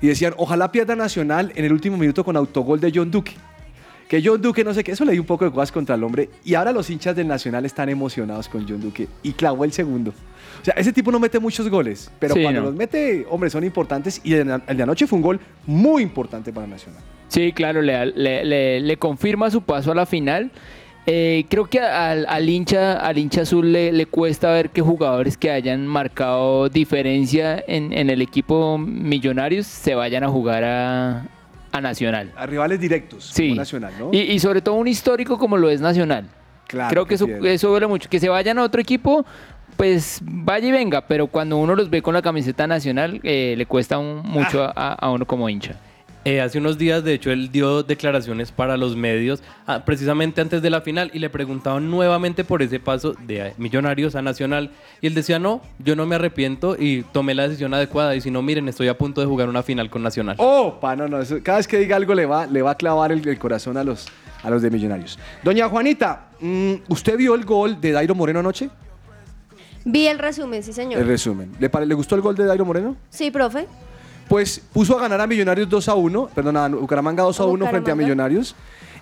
Y 0.00 0.06
decían, 0.06 0.32
ojalá 0.38 0.72
pierda 0.72 0.96
Nacional 0.96 1.52
en 1.56 1.66
el 1.66 1.74
último 1.74 1.98
minuto 1.98 2.24
con 2.24 2.38
autogol 2.38 2.80
de 2.80 2.90
John 2.94 3.10
Duque. 3.10 3.34
Que 4.08 4.22
John 4.24 4.40
Duque, 4.40 4.64
no 4.64 4.72
sé 4.72 4.82
qué, 4.82 4.92
eso 4.92 5.04
leí 5.04 5.18
un 5.18 5.26
poco 5.26 5.44
de 5.44 5.50
cosas 5.50 5.70
contra 5.70 5.94
el 5.94 6.02
hombre. 6.02 6.30
Y 6.44 6.54
ahora 6.54 6.72
los 6.72 6.88
hinchas 6.88 7.14
del 7.14 7.28
Nacional 7.28 7.66
están 7.66 7.88
emocionados 7.90 8.48
con 8.48 8.66
John 8.66 8.80
Duque. 8.80 9.06
Y 9.22 9.32
clavó 9.32 9.64
el 9.64 9.72
segundo. 9.72 10.12
O 10.62 10.64
sea, 10.64 10.74
ese 10.78 10.92
tipo 10.92 11.12
no 11.12 11.20
mete 11.20 11.38
muchos 11.38 11.68
goles, 11.68 12.10
pero 12.18 12.34
Sí, 12.34 12.42
cuando 12.42 12.60
no. 12.60 12.66
los 12.68 12.74
mete, 12.74 13.26
hombre, 13.28 13.50
son 13.50 13.64
importantes. 13.64 14.20
Y 14.24 14.32
el 14.32 14.46
de 14.76 14.82
anoche 14.82 15.06
fue 15.06 15.16
un 15.18 15.22
gol 15.22 15.40
muy 15.66 16.02
importante 16.02 16.52
para 16.52 16.66
Nacional. 16.66 17.02
Sí, 17.28 17.52
claro, 17.52 17.82
le, 17.82 18.06
le- 18.06 18.44
le- 18.46 18.80
le 18.80 18.96
confirma 18.96 19.50
su 19.50 19.60
paso 19.62 19.92
a 19.92 19.94
la 19.94 20.06
final. 20.06 20.50
Eh, 21.10 21.44
creo 21.48 21.66
que 21.66 21.80
al, 21.80 22.26
al 22.28 22.48
hincha, 22.48 22.94
al 22.94 23.16
hincha 23.18 23.42
azul 23.42 23.72
le, 23.72 23.92
le 23.92 24.06
cuesta 24.06 24.50
ver 24.52 24.70
que 24.70 24.80
jugadores 24.82 25.36
que 25.38 25.50
hayan 25.50 25.86
marcado 25.86 26.68
diferencia 26.68 27.62
en, 27.66 27.92
en 27.92 28.10
el 28.10 28.20
equipo 28.20 28.76
Millonarios 28.78 29.66
se 29.66 29.94
vayan 29.94 30.24
a 30.24 30.28
jugar 30.28 30.64
a, 30.64 31.26
a 31.72 31.80
Nacional. 31.80 32.32
A 32.36 32.46
rivales 32.46 32.80
directos, 32.80 33.24
Sí. 33.24 33.48
como 33.48 33.60
Nacional, 33.60 33.92
¿no? 33.98 34.10
Y, 34.12 34.18
y 34.20 34.38
sobre 34.38 34.60
todo 34.62 34.74
un 34.76 34.88
histórico 34.88 35.38
como 35.38 35.56
lo 35.56 35.70
es 35.70 35.80
Nacional. 35.80 36.26
Claro 36.66 36.90
Creo 36.90 37.04
que, 37.04 37.08
que 37.10 37.14
eso, 37.14 37.26
sí. 37.26 37.32
eso 37.48 37.68
duele 37.70 37.86
mucho. 37.86 38.08
Que 38.10 38.20
se 38.20 38.28
vayan 38.28 38.58
a 38.58 38.62
otro 38.62 38.80
equipo, 38.80 39.24
pues 39.76 40.20
vaya 40.22 40.68
y 40.68 40.72
venga, 40.72 41.00
pero 41.06 41.26
cuando 41.28 41.56
uno 41.56 41.74
los 41.74 41.88
ve 41.88 42.02
con 42.02 42.14
la 42.14 42.20
camiseta 42.22 42.66
nacional, 42.66 43.20
eh, 43.22 43.54
le 43.56 43.64
cuesta 43.66 43.98
un- 43.98 44.22
mucho 44.22 44.64
Ah. 44.64 44.72
a, 44.76 45.06
a 45.06 45.10
uno 45.10 45.24
como 45.26 45.48
hincha. 45.48 45.76
Eh, 46.28 46.42
hace 46.42 46.58
unos 46.58 46.76
días, 46.76 47.02
de 47.04 47.14
hecho, 47.14 47.30
él 47.30 47.50
dio 47.50 47.82
declaraciones 47.82 48.52
para 48.52 48.76
los 48.76 48.94
medios, 48.96 49.42
ah, 49.66 49.82
precisamente 49.86 50.42
antes 50.42 50.60
de 50.60 50.68
la 50.68 50.82
final, 50.82 51.10
y 51.14 51.20
le 51.20 51.30
preguntaban 51.30 51.90
nuevamente 51.90 52.44
por 52.44 52.60
ese 52.60 52.78
paso 52.80 53.14
de 53.26 53.54
Millonarios 53.56 54.14
a 54.14 54.20
Nacional. 54.20 54.70
Y 55.00 55.06
él 55.06 55.14
decía, 55.14 55.38
no, 55.38 55.62
yo 55.78 55.96
no 55.96 56.04
me 56.04 56.16
arrepiento 56.16 56.76
y 56.78 57.02
tomé 57.12 57.34
la 57.34 57.44
decisión 57.44 57.72
adecuada. 57.72 58.14
Y 58.14 58.20
si 58.20 58.30
no, 58.30 58.42
miren, 58.42 58.68
estoy 58.68 58.88
a 58.88 58.98
punto 58.98 59.22
de 59.22 59.26
jugar 59.26 59.48
una 59.48 59.62
final 59.62 59.88
con 59.88 60.02
Nacional. 60.02 60.36
Oh, 60.38 60.78
pa, 60.78 60.94
no, 60.96 61.08
no. 61.08 61.18
eso- 61.18 61.38
cada 61.42 61.56
vez 61.58 61.66
que 61.66 61.78
diga 61.78 61.96
algo 61.96 62.14
le 62.14 62.26
va, 62.26 62.44
le 62.44 62.60
va 62.60 62.72
a 62.72 62.74
clavar 62.74 63.10
el, 63.10 63.26
el 63.26 63.38
corazón 63.38 63.78
a 63.78 63.82
los, 63.84 64.06
a 64.42 64.50
los 64.50 64.60
de 64.60 64.70
Millonarios. 64.70 65.18
Doña 65.42 65.66
Juanita, 65.70 66.26
mm, 66.40 66.74
¿usted 66.88 67.16
vio 67.16 67.36
el 67.36 67.46
gol 67.46 67.80
de 67.80 67.92
Dairo 67.92 68.14
Moreno 68.14 68.40
anoche? 68.40 68.68
Vi 69.86 70.06
el 70.08 70.18
resumen, 70.18 70.62
sí, 70.62 70.74
señor. 70.74 71.00
El 71.00 71.06
resumen. 71.08 71.52
¿Le, 71.58 71.70
¿Le 71.86 71.94
gustó 71.94 72.16
el 72.16 72.20
gol 72.20 72.36
de 72.36 72.44
Dairo 72.44 72.66
Moreno? 72.66 72.96
Sí, 73.08 73.30
profe. 73.30 73.66
Pues 74.28 74.60
puso 74.72 74.96
a 74.98 75.00
ganar 75.00 75.20
a 75.20 75.26
Millonarios 75.26 75.68
2 75.68 75.88
a 75.88 75.94
1, 75.94 76.30
perdón, 76.34 76.56
a 76.56 76.68
Bucaramanga 76.68 77.22
2 77.22 77.40
a 77.40 77.42
A 77.42 77.46
1 77.46 77.66
frente 77.68 77.90
a. 77.90 77.94
Millonarios. 77.94 78.54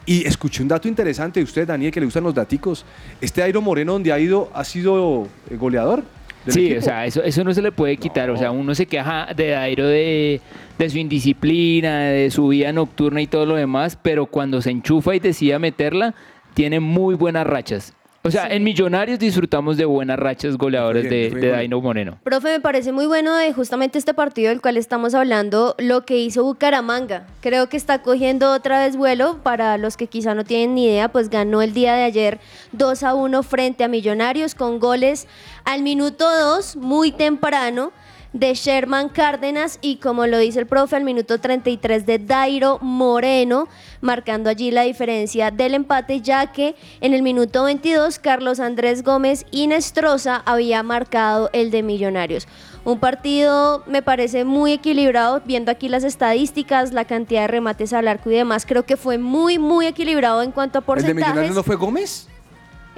Y 0.07 0.25
escuché 0.25 0.63
un 0.63 0.69
dato 0.69 0.87
interesante 0.87 1.41
de 1.41 1.45
usted, 1.45 1.67
Daniel, 1.67 1.91
que 1.91 1.99
le 1.99 2.07
gustan 2.07 2.23
los 2.23 2.33
daticos. 2.35 2.85
Este 3.21 3.41
Dairo 3.41 3.61
Moreno, 3.61 3.95
donde 3.95 4.13
ha 4.13 4.21
ido, 4.21 4.49
ha 4.55 4.63
sido 4.63 5.27
eh, 5.51 5.57
goleador. 5.57 6.05
Sí, 6.47 6.67
equipo. 6.67 6.79
o 6.79 6.83
sea, 6.83 7.07
eso, 7.07 7.25
eso 7.25 7.43
no 7.43 7.53
se 7.53 7.61
le 7.61 7.73
puede 7.73 7.97
quitar. 7.97 8.31
O 8.31 8.37
sea, 8.37 8.53
uno 8.53 8.73
se 8.77 8.87
queja 8.87 9.27
de 9.35 9.49
Dairo 9.49 9.89
de, 9.89 10.41
de 10.79 10.91
su 10.91 10.99
indisciplina, 10.99 12.03
de 12.05 12.31
su 12.31 12.47
vida 12.47 12.73
nocturna 12.73 13.21
y 13.21 13.27
todo 13.27 13.47
lo 13.47 13.57
demás, 13.57 13.99
pero 14.01 14.27
cuando 14.27 14.63
se 14.63 14.71
enchufa 14.71 15.17
y 15.17 15.19
decide 15.19 15.59
meterla, 15.59 16.15
tiene 16.55 16.79
muy 16.79 17.17
buenas 17.17 17.45
rachas. 17.45 17.96
O 18.27 18.31
sea, 18.31 18.49
en 18.49 18.65
Millonarios 18.65 19.21
disfrutamos 19.21 19.77
de 19.77 19.85
buenas 19.85 20.19
rachas 20.19 20.57
bien, 20.59 21.09
de. 21.09 21.51
Dairo 21.51 21.81
Moreno. 21.81 22.19
Profe, 22.25 22.49
me 22.49 22.61
parece 22.61 22.91
muy 22.91 23.07
bueno 23.07 23.37
de 23.37 23.53
justamente 23.53 23.99
este 23.99 24.15
partido 24.15 24.49
del 24.49 24.61
cual 24.61 24.77
estamos 24.77 25.15
hablando, 25.15 25.77
lo 25.79 26.05
que 26.05 26.19
hizo 26.19 26.43
Bucaramanga. 26.43 27.27
Creo 27.41 27.69
que 27.69 27.77
está 27.77 28.03
cogiendo 28.03 28.53
otra 28.53 28.81
vez 28.81 28.97
vuelo. 28.97 29.39
Para 29.45 29.79
los 29.79 29.97
que 29.97 30.09
quizá 30.09 30.35
no 30.35 30.45
tienen 30.45 30.75
ni 30.75 30.87
idea, 30.87 31.09
pues 31.09 31.31
ganó 31.31 31.63
el 31.63 31.73
día 31.73 31.95
de 31.95 32.03
ayer 32.03 32.41
2 32.73 33.03
a 33.05 33.15
1 33.15 33.43
frente 33.45 33.85
a 33.85 33.89
Millonarios 33.89 34.57
con 34.57 34.81
goles 34.81 35.29
al 35.65 35.83
minuto 35.83 36.29
2, 36.29 36.77
muy 36.77 37.13
temprano, 37.13 37.93
de 38.39 38.55
Sherman 38.55 39.09
Cárdenas 39.09 39.79
y 39.81 39.97
como 39.97 40.27
lo 40.27 40.39
dice 40.39 40.61
el 40.61 40.67
profe, 40.67 40.97
al 40.97 41.05
minuto 41.05 41.41
33 41.41 42.05
de 42.05 42.19
Dairo 42.19 42.79
Moreno, 42.83 43.69
marcando 44.01 44.51
allí 44.51 44.71
la 44.71 44.83
diferencia 44.83 45.51
del 45.51 45.75
empate, 45.75 46.21
ya 46.21 46.53
que 46.53 46.77
en 47.01 47.15
el 47.15 47.23
minuto 47.23 47.65
22 47.65 48.19
Carlos 48.19 48.61
Andrés 48.61 49.03
Gómez 49.03 49.47
Inestrosa 49.51 50.43
había 50.45 50.83
marcado 50.83 51.49
el 51.53 51.71
de 51.71 51.83
Millonarios. 51.83 52.47
Un 52.85 53.01
partido 53.01 53.83
me 53.87 54.03
parece 54.03 54.45
muy 54.45 54.73
equilibrado, 54.73 55.43
viendo 55.45 55.71
aquí 55.71 55.89
las 55.89 56.05
estadísticas, 56.05 56.93
la 56.93 57.05
cantidad 57.05 57.43
de 57.43 57.49
remates 57.49 57.93
al 57.93 58.07
arco 58.07 58.31
y 58.31 58.35
demás, 58.35 58.67
creo 58.67 58.85
que 58.85 58.97
fue 58.97 59.19
muy, 59.19 59.59
muy 59.59 59.87
equilibrado 59.87 60.43
en 60.43 60.53
cuanto 60.53 60.79
a 60.79 60.81
¿El 60.81 60.85
de 60.85 60.87
porcentajes. 60.87 61.29
Millonarios 61.29 61.57
no 61.57 61.63
fue 61.63 61.77
Gómez? 61.77 62.29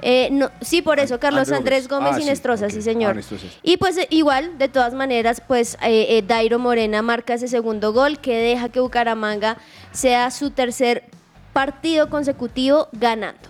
Eh, 0.01 0.29
no, 0.31 0.49
sí, 0.61 0.81
por 0.81 0.99
eso, 0.99 1.19
Carlos 1.19 1.51
Andrés 1.51 1.59
Andrés 1.59 1.87
Gómez. 1.87 2.11
Ah, 2.13 2.15
sí, 2.17 2.23
Inestrosa, 2.23 2.69
sí, 2.69 2.77
Ah, 2.79 2.81
señor. 2.81 3.13
Inestrosa. 3.13 3.47
Y 3.63 3.77
pues 3.77 3.97
eh, 3.97 4.07
igual, 4.09 4.57
de 4.57 4.69
todas 4.69 4.93
maneras, 4.93 5.41
pues 5.45 5.75
eh, 5.83 6.17
eh, 6.17 6.23
Dairo 6.25 6.59
Morena 6.59 7.01
marca 7.01 7.33
ese 7.33 7.47
segundo 7.47 7.93
gol 7.93 8.19
que 8.19 8.35
deja 8.37 8.69
que 8.69 8.79
Bucaramanga 8.79 9.57
sea 9.91 10.31
su 10.31 10.51
tercer 10.51 11.03
partido 11.53 12.09
consecutivo 12.09 12.87
ganando. 12.93 13.49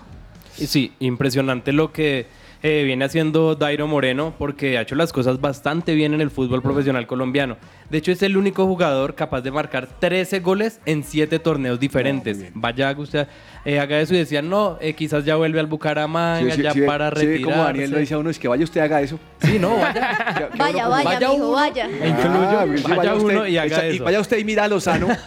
Sí, 0.56 0.94
impresionante 1.00 1.72
lo 1.72 1.94
que 1.94 2.28
eh, 2.62 2.84
viene 2.84 3.06
haciendo 3.06 3.56
Dairo 3.56 3.88
Moreno 3.88 4.34
porque 4.38 4.78
ha 4.78 4.82
hecho 4.82 4.96
las 4.96 5.14
cosas 5.14 5.40
bastante 5.40 5.94
bien 5.96 6.14
en 6.14 6.22
el 6.22 6.30
fútbol 6.30 6.62
profesional 6.62 7.08
colombiano. 7.08 7.58
De 7.90 7.98
hecho, 7.98 8.12
es 8.12 8.22
el 8.22 8.36
único 8.38 8.66
jugador 8.66 9.16
capaz 9.16 9.42
de 9.42 9.52
marcar 9.52 9.88
13 10.00 10.42
goles 10.42 10.80
en 10.86 11.04
7 11.04 11.40
torneos 11.40 11.80
diferentes. 11.80 12.52
Vaya, 12.54 12.94
usted 12.98 13.28
eh, 13.66 13.80
haga 13.80 14.00
eso 14.00 14.14
y 14.14 14.18
decían, 14.18 14.50
no, 14.50 14.78
eh, 14.82 14.94
quizás 14.94 15.26
ya 15.26 15.38
vuelve 15.38 15.60
al 15.60 15.68
Bucaramanga, 15.68 16.52
Sí, 16.52 16.58
sí, 16.58 16.62
ya 16.62 16.74
sí, 16.74 16.82
para 16.82 17.10
sí, 17.12 17.16
retirarse. 17.16 17.42
como 17.44 17.64
Daniel 17.64 17.92
le 17.92 18.00
dice 18.02 18.14
a 18.14 18.18
uno, 18.18 18.30
es 18.30 18.38
que 18.38 18.48
vaya 18.48 18.64
usted 18.64 18.82
haga 18.82 19.02
eso. 19.02 19.20
Sí, 19.42 19.58
no, 19.58 19.78
vaya. 19.78 20.50
Vaya, 20.58 20.88
vaya, 20.88 21.30
mijo, 21.32 21.52
vaya. 21.52 21.88
Ah, 22.04 22.66
sí, 22.76 22.84
vaya 22.96 23.16
uno 23.16 23.48
y 23.48 23.58
haga 23.58 23.86
eso. 23.88 24.04
vaya 24.04 24.20
usted 24.20 24.38
y 24.38 24.44
mira 24.44 24.66
a 24.66 24.68
Lozano. 24.68 25.08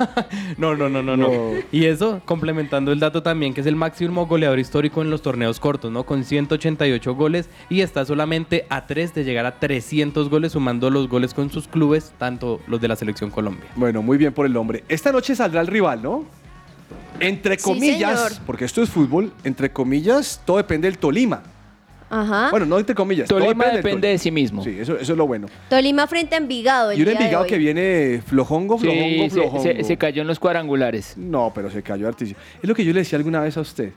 No, 0.59 0.77
no, 0.77 0.89
no, 0.89 1.03
no, 1.03 1.17
no. 1.17 1.31
Y 1.73 1.87
eso, 1.87 2.21
complementando 2.25 2.93
el 2.93 3.01
dato 3.01 3.23
también, 3.23 3.55
que 3.55 3.63
es 3.63 3.67
el 3.67 3.75
máximo 3.75 4.27
goleador 4.27 4.59
histórico 4.59 5.03
en 5.03 5.11
los 5.11 5.23
torneos 5.23 5.59
cortos, 5.59 5.91
¿no? 5.91 6.05
Con 6.05 6.25
188 6.25 7.15
goles 7.15 7.22
y 7.69 7.81
está 7.81 8.05
solamente 8.05 8.67
a 8.69 8.87
3 8.87 9.15
de 9.15 9.25
llegar 9.25 9.47
a 9.47 9.59
300 9.59 10.29
goles, 10.29 10.53
sumando 10.53 10.91
los 10.91 11.09
goles 11.09 11.35
con 11.35 11.51
sus 11.51 11.69
clubes, 11.69 12.13
tanto 12.19 12.61
los 12.67 12.81
de 12.81 12.89
la 12.89 12.97
selección 12.97 13.31
Colombia. 13.31 13.65
Bueno, 13.77 14.03
muy 14.03 14.19
bien 14.19 14.33
por 14.33 14.47
el 14.47 14.57
hombre. 14.57 14.85
Esta 14.89 15.13
noche 15.13 15.35
saldrá 15.37 15.61
el 15.61 15.67
rival, 15.67 16.03
¿no? 16.03 16.25
Entre 17.21 17.57
comillas, 17.59 18.41
porque 18.47 18.65
esto 18.65 18.83
es 18.83 18.91
fútbol, 18.91 19.33
entre 19.45 19.71
comillas, 19.73 20.41
todo 20.45 20.57
depende 20.57 20.89
del 20.89 20.99
Tolima. 20.99 21.43
Ajá. 22.11 22.51
Bueno, 22.51 22.67
no 22.67 22.79
entre 22.79 22.95
comillas. 22.95 23.27
Tolima 23.29 23.67
depende 23.69 24.09
de 24.09 24.19
sí 24.19 24.31
mismo. 24.31 24.63
Sí, 24.63 24.77
eso, 24.79 24.99
eso 24.99 25.13
es 25.13 25.17
lo 25.19 25.27
bueno. 25.27 25.47
Tolima 25.71 26.07
frente 26.07 26.35
a 26.35 26.39
Envigado. 26.39 26.91
el 26.91 26.99
Y 26.99 27.01
un 27.01 27.07
día 27.07 27.15
de 27.15 27.21
Envigado 27.25 27.45
hoy. 27.45 27.49
que 27.49 27.57
viene 27.57 28.23
flojongo, 28.27 28.79
Sí, 28.79 28.85
flojongo, 28.85 29.25
se- 29.25 29.31
flojongo. 29.31 29.63
se, 29.63 29.85
se 29.85 29.97
cayó 29.97 30.21
en 30.21 30.29
los 30.29 30.39
cuadrangulares. 30.39 31.15
No, 31.17 31.53
pero 31.55 31.71
se 31.71 31.83
cayó 31.83 32.07
artísimo. 32.09 32.39
Es 32.63 32.69
lo 32.69 32.75
que 32.75 32.85
yo 32.85 32.93
le 32.93 32.99
decía 33.01 33.17
alguna 33.17 33.41
vez 33.41 33.57
a 33.57 33.63
usted. 33.63 33.93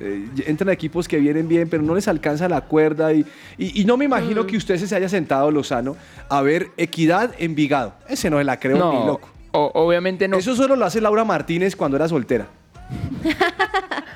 Eh, 0.00 0.26
entran 0.46 0.70
equipos 0.70 1.06
que 1.06 1.18
vienen 1.18 1.46
bien, 1.48 1.68
pero 1.68 1.82
no 1.82 1.94
les 1.94 2.08
alcanza 2.08 2.48
la 2.48 2.60
cuerda. 2.62 3.12
Y, 3.12 3.24
y- 3.58 3.80
y 3.82 3.84
no 3.84 3.96
me 3.96 4.04
imagino 4.04 4.46
que 4.46 4.56
usted 4.56 4.76
se 4.78 4.94
haya 4.94 5.08
sentado, 5.08 5.50
Lozano, 5.50 5.96
a 6.28 6.40
ver 6.42 6.68
Equidad 6.76 7.32
Envigado. 7.38 7.94
Ese 8.08 8.30
no 8.30 8.38
se 8.38 8.44
la 8.44 8.58
creo 8.58 8.76
No, 8.78 8.92
ni 9.00 9.06
loco. 9.06 9.28
obviamente 9.52 10.26
no. 10.28 10.38
Eso 10.38 10.56
solo 10.56 10.76
lo 10.76 10.84
hace 10.84 11.00
Laura 11.00 11.24
Martínez 11.24 11.76
cuando 11.76 11.96
era 11.96 12.08
soltera. 12.08 12.46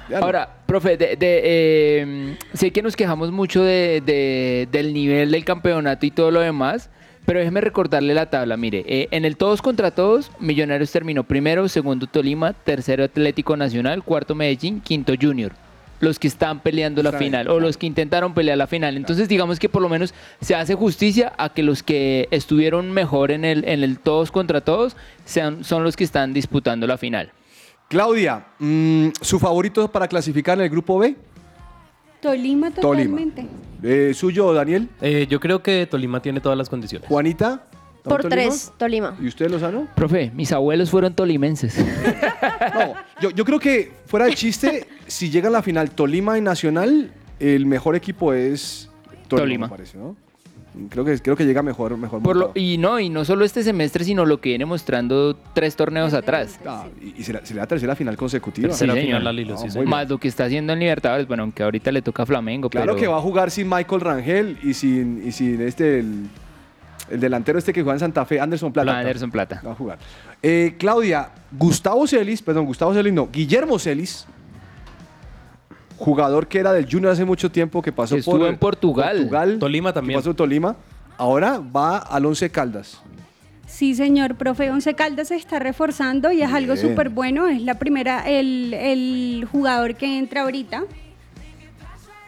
No. 0.08 0.18
Ahora, 0.18 0.48
profe, 0.66 0.96
de- 0.96 1.16
de, 1.16 1.40
eh, 1.44 2.36
sé 2.54 2.70
que 2.70 2.80
nos 2.80 2.94
quejamos 2.94 3.32
mucho 3.32 3.64
de- 3.64 4.00
de- 4.06 4.68
del 4.70 4.94
nivel 4.94 5.32
del 5.32 5.44
campeonato 5.44 6.06
y 6.06 6.12
todo 6.12 6.30
lo 6.30 6.38
demás, 6.38 6.90
pero 7.24 7.40
déjeme 7.40 7.60
recordarle 7.60 8.14
la 8.14 8.30
tabla. 8.30 8.56
Mire, 8.56 8.84
eh, 8.86 9.08
en 9.10 9.24
el 9.24 9.36
todos 9.36 9.62
contra 9.62 9.90
todos, 9.90 10.30
Millonarios 10.38 10.92
terminó 10.92 11.24
primero, 11.24 11.68
segundo 11.68 12.06
Tolima, 12.06 12.52
tercero 12.52 13.02
Atlético 13.02 13.56
Nacional, 13.56 14.04
cuarto 14.04 14.36
Medellín, 14.36 14.80
quinto 14.80 15.12
Junior. 15.20 15.50
Los 16.00 16.18
que 16.18 16.28
están 16.28 16.60
peleando 16.60 17.02
la 17.02 17.12
final 17.12 17.48
o 17.48 17.58
los 17.58 17.76
que 17.76 17.86
intentaron 17.86 18.34
pelear 18.34 18.58
la 18.58 18.66
final. 18.66 18.96
Entonces, 18.96 19.28
digamos 19.28 19.58
que 19.58 19.68
por 19.68 19.80
lo 19.80 19.88
menos 19.88 20.12
se 20.40 20.54
hace 20.54 20.74
justicia 20.74 21.32
a 21.38 21.48
que 21.50 21.62
los 21.62 21.82
que 21.82 22.28
estuvieron 22.30 22.90
mejor 22.92 23.30
en 23.30 23.44
el, 23.44 23.66
en 23.66 23.82
el 23.82 23.98
todos 23.98 24.30
contra 24.30 24.60
todos 24.60 24.96
sean, 25.24 25.64
son 25.64 25.84
los 25.84 25.96
que 25.96 26.04
están 26.04 26.34
disputando 26.34 26.86
la 26.86 26.98
final. 26.98 27.32
Claudia, 27.88 28.46
mm, 28.58 29.08
¿su 29.20 29.38
favorito 29.38 29.90
para 29.90 30.08
clasificar 30.08 30.58
en 30.58 30.64
el 30.64 30.70
grupo 30.70 30.98
B? 30.98 31.16
Tolima 32.20 32.70
Tolima. 32.70 33.04
totalmente. 33.04 33.46
Eh, 33.82 34.12
¿Suyo, 34.14 34.52
Daniel? 34.52 34.88
Eh, 35.00 35.26
yo 35.30 35.38
creo 35.38 35.62
que 35.62 35.86
Tolima 35.86 36.20
tiene 36.20 36.40
todas 36.40 36.58
las 36.58 36.68
condiciones. 36.68 37.08
¿Juanita? 37.08 37.66
Por 38.08 38.22
¿Tolima? 38.22 38.42
tres, 38.42 38.72
Tolima. 38.76 39.16
¿Y 39.20 39.26
usted, 39.26 39.50
Lozano? 39.50 39.88
Profe, 39.94 40.30
mis 40.34 40.52
abuelos 40.52 40.90
fueron 40.90 41.14
tolimenses. 41.14 41.76
No, 42.74 42.94
yo, 43.20 43.30
yo 43.30 43.44
creo 43.44 43.58
que 43.58 43.92
fuera 44.06 44.26
de 44.26 44.34
chiste, 44.34 44.86
si 45.06 45.30
llega 45.30 45.48
a 45.48 45.50
la 45.50 45.62
final 45.62 45.90
Tolima 45.90 46.36
y 46.36 46.40
Nacional, 46.40 47.12
el 47.40 47.64
mejor 47.66 47.96
equipo 47.96 48.32
es 48.32 48.90
Tolima, 49.28 49.42
Tolima. 49.42 49.66
me 49.66 49.70
parece, 49.70 49.98
¿no? 49.98 50.16
Creo 50.90 51.04
que, 51.06 51.18
creo 51.18 51.36
que 51.36 51.46
llega 51.46 51.62
mejor, 51.62 51.96
mejor 51.96 52.22
Por 52.22 52.36
lo, 52.36 52.52
y 52.54 52.76
no, 52.76 53.00
y 53.00 53.08
no 53.08 53.24
solo 53.24 53.46
este 53.46 53.62
semestre, 53.62 54.04
sino 54.04 54.26
lo 54.26 54.40
que 54.40 54.50
viene 54.50 54.66
mostrando 54.66 55.34
tres 55.54 55.74
torneos 55.74 56.12
atrás. 56.12 56.60
Ah, 56.66 56.84
y, 57.00 57.20
y 57.20 57.24
será, 57.24 57.44
será 57.46 57.62
la 57.62 57.66
tercera 57.66 57.96
final 57.96 58.16
consecutiva. 58.16 58.70
Sí, 58.72 58.80
señor. 58.80 59.22
No, 59.22 59.32
muy 59.32 59.44
bien. 59.44 59.88
Más 59.88 60.08
lo 60.08 60.18
que 60.18 60.28
está 60.28 60.44
haciendo 60.44 60.74
en 60.74 60.80
Libertadores, 60.80 61.26
bueno, 61.26 61.44
aunque 61.44 61.62
ahorita 61.62 61.90
le 61.92 62.02
toca 62.02 62.24
a 62.24 62.26
Flamengo. 62.26 62.68
Claro 62.68 62.92
pero 62.92 62.96
que 62.98 63.06
va 63.06 63.16
a 63.16 63.22
jugar 63.22 63.50
sin 63.50 63.68
Michael 63.70 64.00
Rangel 64.02 64.58
y 64.62 64.74
sin, 64.74 65.26
y 65.26 65.32
sin 65.32 65.62
este, 65.62 66.00
el, 66.00 66.26
el 67.10 67.20
delantero 67.20 67.58
este 67.58 67.72
que 67.72 67.82
juega 67.82 67.94
en 67.94 68.00
Santa 68.00 68.24
Fe, 68.24 68.40
Anderson 68.40 68.72
Plata. 68.72 68.98
Anderson 68.98 69.30
Plata. 69.30 69.62
Va 69.66 69.72
a 69.72 69.74
jugar. 69.74 69.98
Eh, 70.42 70.74
Claudia, 70.78 71.30
Gustavo 71.52 72.06
Celis, 72.06 72.42
perdón, 72.42 72.66
Gustavo 72.66 72.92
Celis 72.94 73.12
no, 73.12 73.28
Guillermo 73.32 73.78
Celis, 73.78 74.26
jugador 75.96 76.46
que 76.46 76.58
era 76.58 76.72
del 76.72 76.86
Junior 76.90 77.12
hace 77.12 77.24
mucho 77.24 77.50
tiempo, 77.50 77.80
que 77.82 77.92
pasó 77.92 78.16
estuvo 78.16 78.38
por 78.38 78.48
en 78.48 78.58
Portugal. 78.58 79.16
Portugal, 79.16 79.58
Tolima 79.58 79.90
que 79.90 79.94
también. 79.94 80.18
pasó 80.18 80.30
en 80.30 80.36
Tolima, 80.36 80.76
ahora 81.16 81.58
va 81.58 81.98
al 81.98 82.26
Once 82.26 82.50
Caldas. 82.50 83.00
Sí, 83.66 83.94
señor, 83.96 84.36
profe. 84.36 84.70
Once 84.70 84.94
Caldas 84.94 85.28
se 85.28 85.36
está 85.36 85.58
reforzando 85.58 86.30
y 86.30 86.40
es 86.42 86.52
algo 86.52 86.76
súper 86.76 87.08
bueno. 87.08 87.48
Es 87.48 87.62
la 87.62 87.74
primera, 87.80 88.20
el, 88.28 88.72
el 88.74 89.48
jugador 89.50 89.96
que 89.96 90.18
entra 90.18 90.42
ahorita. 90.42 90.84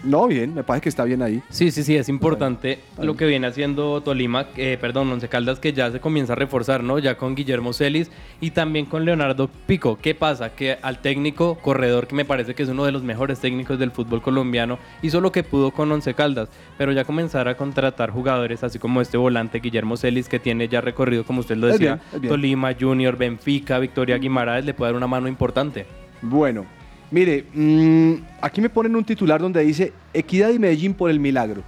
No, 0.05 0.29
bien, 0.29 0.55
me 0.55 0.63
parece 0.63 0.85
que 0.85 0.89
está 0.89 1.05
bien 1.05 1.23
ahí. 1.23 1.43
Sí, 1.51 1.71
sí, 1.71 1.83
sí, 1.83 1.97
es 1.97 2.09
importante 2.09 2.79
lo 3.03 3.17
que 3.17 3.27
viene 3.27 3.47
haciendo 3.49 4.01
Tolima, 4.01 4.47
eh, 4.57 4.79
perdón, 4.81 5.11
Once 5.11 5.29
Caldas, 5.29 5.59
que 5.59 5.73
ya 5.73 5.91
se 5.91 5.99
comienza 5.99 6.35
a 6.35 6.37
reforzar, 6.37 6.85
¿no? 6.85 6.99
Ya 6.99 7.17
con 7.17 7.35
Guillermo 7.35 7.73
Celis 7.73 8.11
y 8.41 8.53
también 8.53 8.87
con 8.87 9.05
Leonardo 9.05 9.51
Pico. 9.67 9.99
¿Qué 10.01 10.15
pasa? 10.15 10.55
Que 10.55 10.79
al 10.83 11.01
técnico 11.01 11.57
corredor, 11.57 12.07
que 12.07 12.15
me 12.15 12.25
parece 12.25 12.55
que 12.55 12.63
es 12.63 12.69
uno 12.69 12.85
de 12.85 12.93
los 12.93 13.03
mejores 13.03 13.41
técnicos 13.41 13.79
del 13.79 13.91
fútbol 13.91 14.23
colombiano, 14.23 14.79
hizo 15.03 15.21
lo 15.21 15.33
que 15.33 15.43
pudo 15.43 15.73
con 15.73 15.91
Once 15.91 16.15
Caldas, 16.15 16.49
pero 16.77 16.93
ya 16.93 17.05
comenzar 17.05 17.49
a 17.49 17.57
contratar 17.57 18.11
jugadores, 18.11 18.63
así 18.63 18.79
como 18.79 19.01
este 19.01 19.17
volante 19.17 19.59
Guillermo 19.59 19.97
Celis, 19.97 20.29
que 20.29 20.39
tiene 20.39 20.69
ya 20.69 20.81
recorrido, 20.81 21.25
como 21.25 21.41
usted 21.41 21.57
lo 21.57 21.67
Es 21.69 21.75
decía, 21.75 21.97
bien, 21.97 22.07
es 22.15 22.21
bien. 22.21 22.31
Tolima, 22.31 22.73
Junior, 22.79 23.17
Benfica, 23.17 23.79
Victoria 23.81 24.17
Guimaraes, 24.19 24.65
le 24.65 24.75
puede 24.75 24.93
dar 24.93 24.97
una 24.97 25.09
mano 25.09 25.27
importante. 25.27 25.87
Bueno, 26.23 26.67
mire, 27.11 27.47
mm, 27.53 28.15
aquí 28.41 28.61
me 28.61 28.69
ponen 28.69 28.95
un 28.97 29.05
titular 29.05 29.41
donde 29.41 29.63
dice 29.65 29.93
Equidad 30.13 30.51
y 30.51 30.59
Medellín 30.59 30.95
por 30.95 31.11
el 31.11 31.21
milagro. 31.21 31.63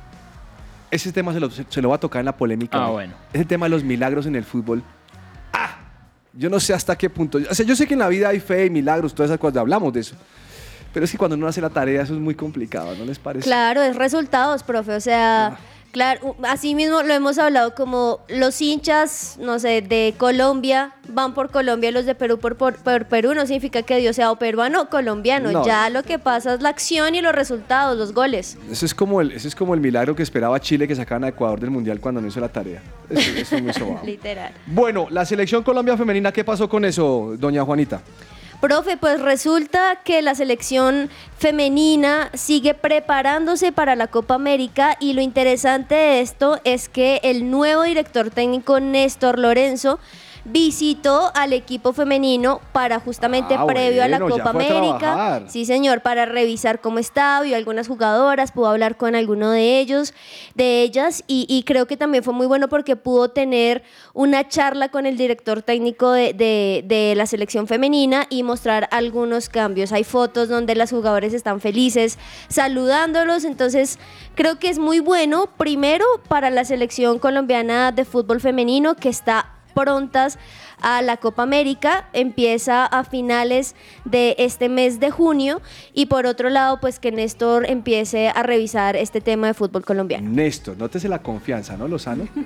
Ese 0.91 1.13
tema 1.13 1.33
se 1.33 1.41
lo, 1.41 1.51
se- 1.51 1.65
se 1.69 1.81
lo 1.83 1.89
va 1.91 1.97
a 1.97 2.01
tocar 2.01 2.21
en 2.21 2.27
la 2.27 2.37
polémica. 2.37 2.77
Ah, 2.79 2.87
¿no? 2.87 2.93
bueno. 2.93 3.15
Ese 3.33 3.45
tema 3.45 3.67
de 3.67 3.71
los 3.71 3.85
milagros 3.85 4.27
en 4.27 4.35
el 4.37 4.45
fútbol. 4.45 4.83
Ah, 5.53 5.77
yo 6.33 6.51
no 6.51 6.59
sé 6.59 6.75
hasta 6.75 6.97
qué 6.99 7.09
punto. 7.09 7.39
O 7.49 7.55
sea, 7.55 7.65
yo 7.65 7.77
sé 7.77 7.87
que 7.87 7.95
en 7.95 8.01
la 8.01 8.09
vida 8.09 8.29
hay 8.29 8.41
fe 8.41 8.67
y 8.67 8.71
milagros, 8.71 9.15
todas 9.15 9.31
esas 9.31 9.39
cosas, 9.41 9.59
hablamos 9.59 9.93
de 9.93 10.01
eso. 10.01 10.17
Pero 10.93 11.05
es 11.05 11.13
que 11.13 11.19
cuando 11.19 11.37
uno 11.37 11.47
hace 11.47 11.61
la 11.61 11.71
tarea, 11.71 12.03
eso 12.03 12.15
es 12.15 12.21
muy 12.21 12.35
complicado, 12.35 12.97
¿no 12.97 13.05
les 13.05 13.21
parece? 13.21 13.45
Claro, 13.45 13.81
es 13.83 13.95
resultados, 13.95 14.65
profe. 14.65 14.93
O 14.97 15.01
sea, 15.01 15.57
claro, 15.91 16.37
así 16.43 16.75
mismo 16.75 17.03
lo 17.03 17.15
hemos 17.15 17.39
hablado 17.39 17.75
como 17.75 18.21
los 18.29 18.61
hinchas, 18.61 19.37
no 19.41 19.59
sé, 19.59 19.83
de 19.83 20.15
Colombia 20.17 20.95
van 21.13 21.35
por 21.35 21.51
Colombia, 21.51 21.91
los 21.91 22.07
de 22.07 22.15
Perú 22.15 22.39
por, 22.39 22.57
por, 22.57 22.77
por 22.77 23.07
Perú, 23.07 23.35
no 23.35 23.47
significa 23.47 23.83
que 23.83 23.97
Dios 23.97 24.17
sea 24.17 24.31
o 24.31 24.37
peruano 24.37 24.83
o 24.83 24.89
colombiano. 24.89 25.51
No. 25.51 25.65
Ya 25.65 25.91
lo 25.91 26.03
que 26.03 26.19
pasa 26.19 26.55
es 26.55 26.63
la 26.63 26.69
acción 26.69 27.15
y 27.15 27.21
los 27.21 27.35
resultados, 27.35 27.99
los 27.99 28.13
goles. 28.13 28.57
Eso 28.71 28.87
es, 28.87 28.95
como 28.95 29.21
el, 29.21 29.33
ese 29.33 29.49
es 29.49 29.55
como 29.55 29.75
el 29.75 29.81
milagro 29.81 30.15
que 30.15 30.23
esperaba 30.23 30.61
Chile 30.61 30.87
que 30.87 30.95
sacaran 30.95 31.25
a 31.25 31.29
Ecuador 31.29 31.61
del 31.61 31.71
Mundial 31.71 32.01
cuando 32.01 32.21
no 32.21 32.29
hizo 32.29 32.41
la 32.41 32.49
tarea. 32.49 32.83
Eso, 33.09 33.31
eso 33.37 33.57
es 33.57 33.63
muy 33.63 33.73
sobado. 33.73 34.01
Literal. 34.05 34.53
Bueno, 34.67 35.09
la 35.11 35.25
selección 35.25 35.63
Colombia 35.63 35.97
femenina, 35.97 36.33
¿qué 36.33 36.45
pasó 36.45 36.69
con 36.69 36.85
eso, 36.85 37.35
doña 37.39 37.65
Juanita? 37.65 38.03
Profe, 38.61 38.99
pues 38.99 39.23
resulta 39.23 40.01
que 40.05 40.21
la 40.21 40.35
selección 40.35 41.09
femenina 41.39 42.31
sigue 42.35 42.75
preparándose 42.75 43.73
para 43.73 43.97
la 43.97 44.09
Copa 44.09 44.35
América 44.35 44.99
y 45.01 45.15
lo 45.15 45.23
interesante 45.23 45.95
de 45.95 46.21
esto 46.21 46.61
es 46.65 46.91
que 46.91 47.21
el 47.23 47.51
nuevo 47.51 47.85
director 47.85 48.29
técnico 48.29 48.79
Néstor 48.79 49.39
Lorenzo 49.39 49.99
visitó 50.45 51.31
al 51.35 51.53
equipo 51.53 51.93
femenino 51.93 52.61
para 52.73 52.99
justamente 53.01 53.55
Ah, 53.59 53.67
previo 53.67 54.03
a 54.03 54.09
la 54.09 54.19
Copa 54.19 54.51
América. 54.51 55.43
Sí, 55.49 55.65
señor, 55.65 56.01
para 56.03 56.27
revisar 56.27 56.81
cómo 56.81 56.99
estaba, 56.99 57.43
vio 57.45 57.57
algunas 57.57 57.89
jugadoras, 57.89 58.53
pudo 58.53 58.69
hablar 58.69 58.97
con 58.97 59.15
alguno 59.15 59.51
de 59.51 59.81
ellos, 59.81 60.15
de 60.55 60.83
ellas, 60.83 61.25
y, 61.27 61.47
y 61.49 61.63
creo 61.65 61.87
que 61.87 61.97
también 61.97 62.25
fue 62.25 62.33
muy 62.33 62.47
bueno 62.47 62.69
porque 62.69 62.97
pudo 62.97 63.29
tener 63.31 63.83
una 64.15 64.49
charla 64.49 64.89
con 64.91 65.07
el 65.07 65.17
director 65.17 65.63
técnico 65.63 66.11
de, 66.13 66.33
de- 66.33 66.85
de 66.87 67.15
la 67.17 67.27
selección 67.27 67.67
femenina 67.67 68.27
y 68.31 68.43
mostrar 68.43 68.89
algunos 68.93 69.49
cambios. 69.49 69.93
Hay 69.93 70.05
fotos 70.05 70.49
donde 70.49 70.75
las 70.75 70.91
jugadoras 70.91 71.33
están 71.35 71.61
felices, 71.61 72.19
saludándolos, 72.49 73.45
entonces 73.45 73.99
creo 74.35 74.59
que 74.59 74.69
es 74.69 74.79
muy 74.79 75.01
bueno, 75.01 75.49
primero, 75.57 76.05
para 76.29 76.51
la 76.51 76.65
selección 76.65 77.19
colombiana 77.19 77.93
de 77.93 78.05
fútbol 78.05 78.41
femenino 78.41 78.95
que 78.97 79.09
está 79.09 79.55
prontas 79.71 80.39
a 80.83 81.03
la 81.03 81.17
Copa 81.19 81.43
América, 81.43 82.09
empieza 82.13 82.87
a 82.87 83.05
finales 83.05 83.75
de 84.05 84.35
este 84.39 84.69
mes 84.69 84.99
de 85.01 85.11
junio 85.11 85.61
y 85.93 86.07
por 86.07 86.27
otro 86.27 86.49
lado 86.51 86.81
pues 86.81 86.99
que 86.99 87.13
Néstor 87.13 87.69
empiece 87.69 88.29
a 88.29 88.43
revisar 88.43 88.97
este 88.97 89.21
tema 89.21 89.47
de 89.49 89.55
fútbol 89.55 89.85
colombiano. 89.85 90.29
Néstor, 90.31 90.77
nótese 90.79 91.09
la 91.09 91.21
confianza, 91.23 91.77
¿no, 91.77 91.89
Lozano? 91.89 92.27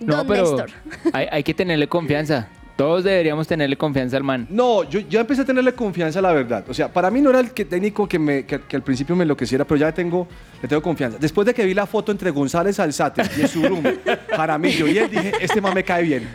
No, 0.00 0.18
Don 0.18 0.26
pero 0.28 0.42
Néstor. 0.42 0.70
hay, 1.12 1.26
hay 1.30 1.42
que 1.42 1.54
tenerle 1.54 1.88
confianza. 1.88 2.48
Todos 2.78 3.02
deberíamos 3.02 3.48
tenerle 3.48 3.76
confianza 3.76 4.16
al 4.16 4.22
man. 4.22 4.46
No, 4.48 4.88
yo, 4.88 5.00
yo 5.00 5.18
empecé 5.18 5.42
a 5.42 5.44
tenerle 5.44 5.72
confianza, 5.72 6.22
la 6.22 6.32
verdad. 6.32 6.64
O 6.68 6.72
sea, 6.72 6.92
para 6.92 7.10
mí 7.10 7.20
no 7.20 7.30
era 7.30 7.40
el 7.40 7.50
técnico 7.50 8.08
que, 8.08 8.20
me, 8.20 8.46
que 8.46 8.76
al 8.76 8.82
principio 8.82 9.16
me 9.16 9.24
enloqueciera, 9.24 9.64
pero 9.64 9.78
ya 9.78 9.90
tengo, 9.90 10.28
le 10.62 10.68
tengo 10.68 10.80
confianza. 10.80 11.18
Después 11.18 11.44
de 11.44 11.54
que 11.54 11.66
vi 11.66 11.74
la 11.74 11.86
foto 11.86 12.12
entre 12.12 12.30
González 12.30 12.78
Alzate 12.78 13.22
y 13.36 13.48
Surum, 13.48 13.82
Jaramillo 14.30 14.86
y 14.86 14.96
él, 14.96 15.10
dije, 15.10 15.32
este 15.40 15.60
man 15.60 15.74
me 15.74 15.82
cae 15.82 16.04
bien. 16.04 16.28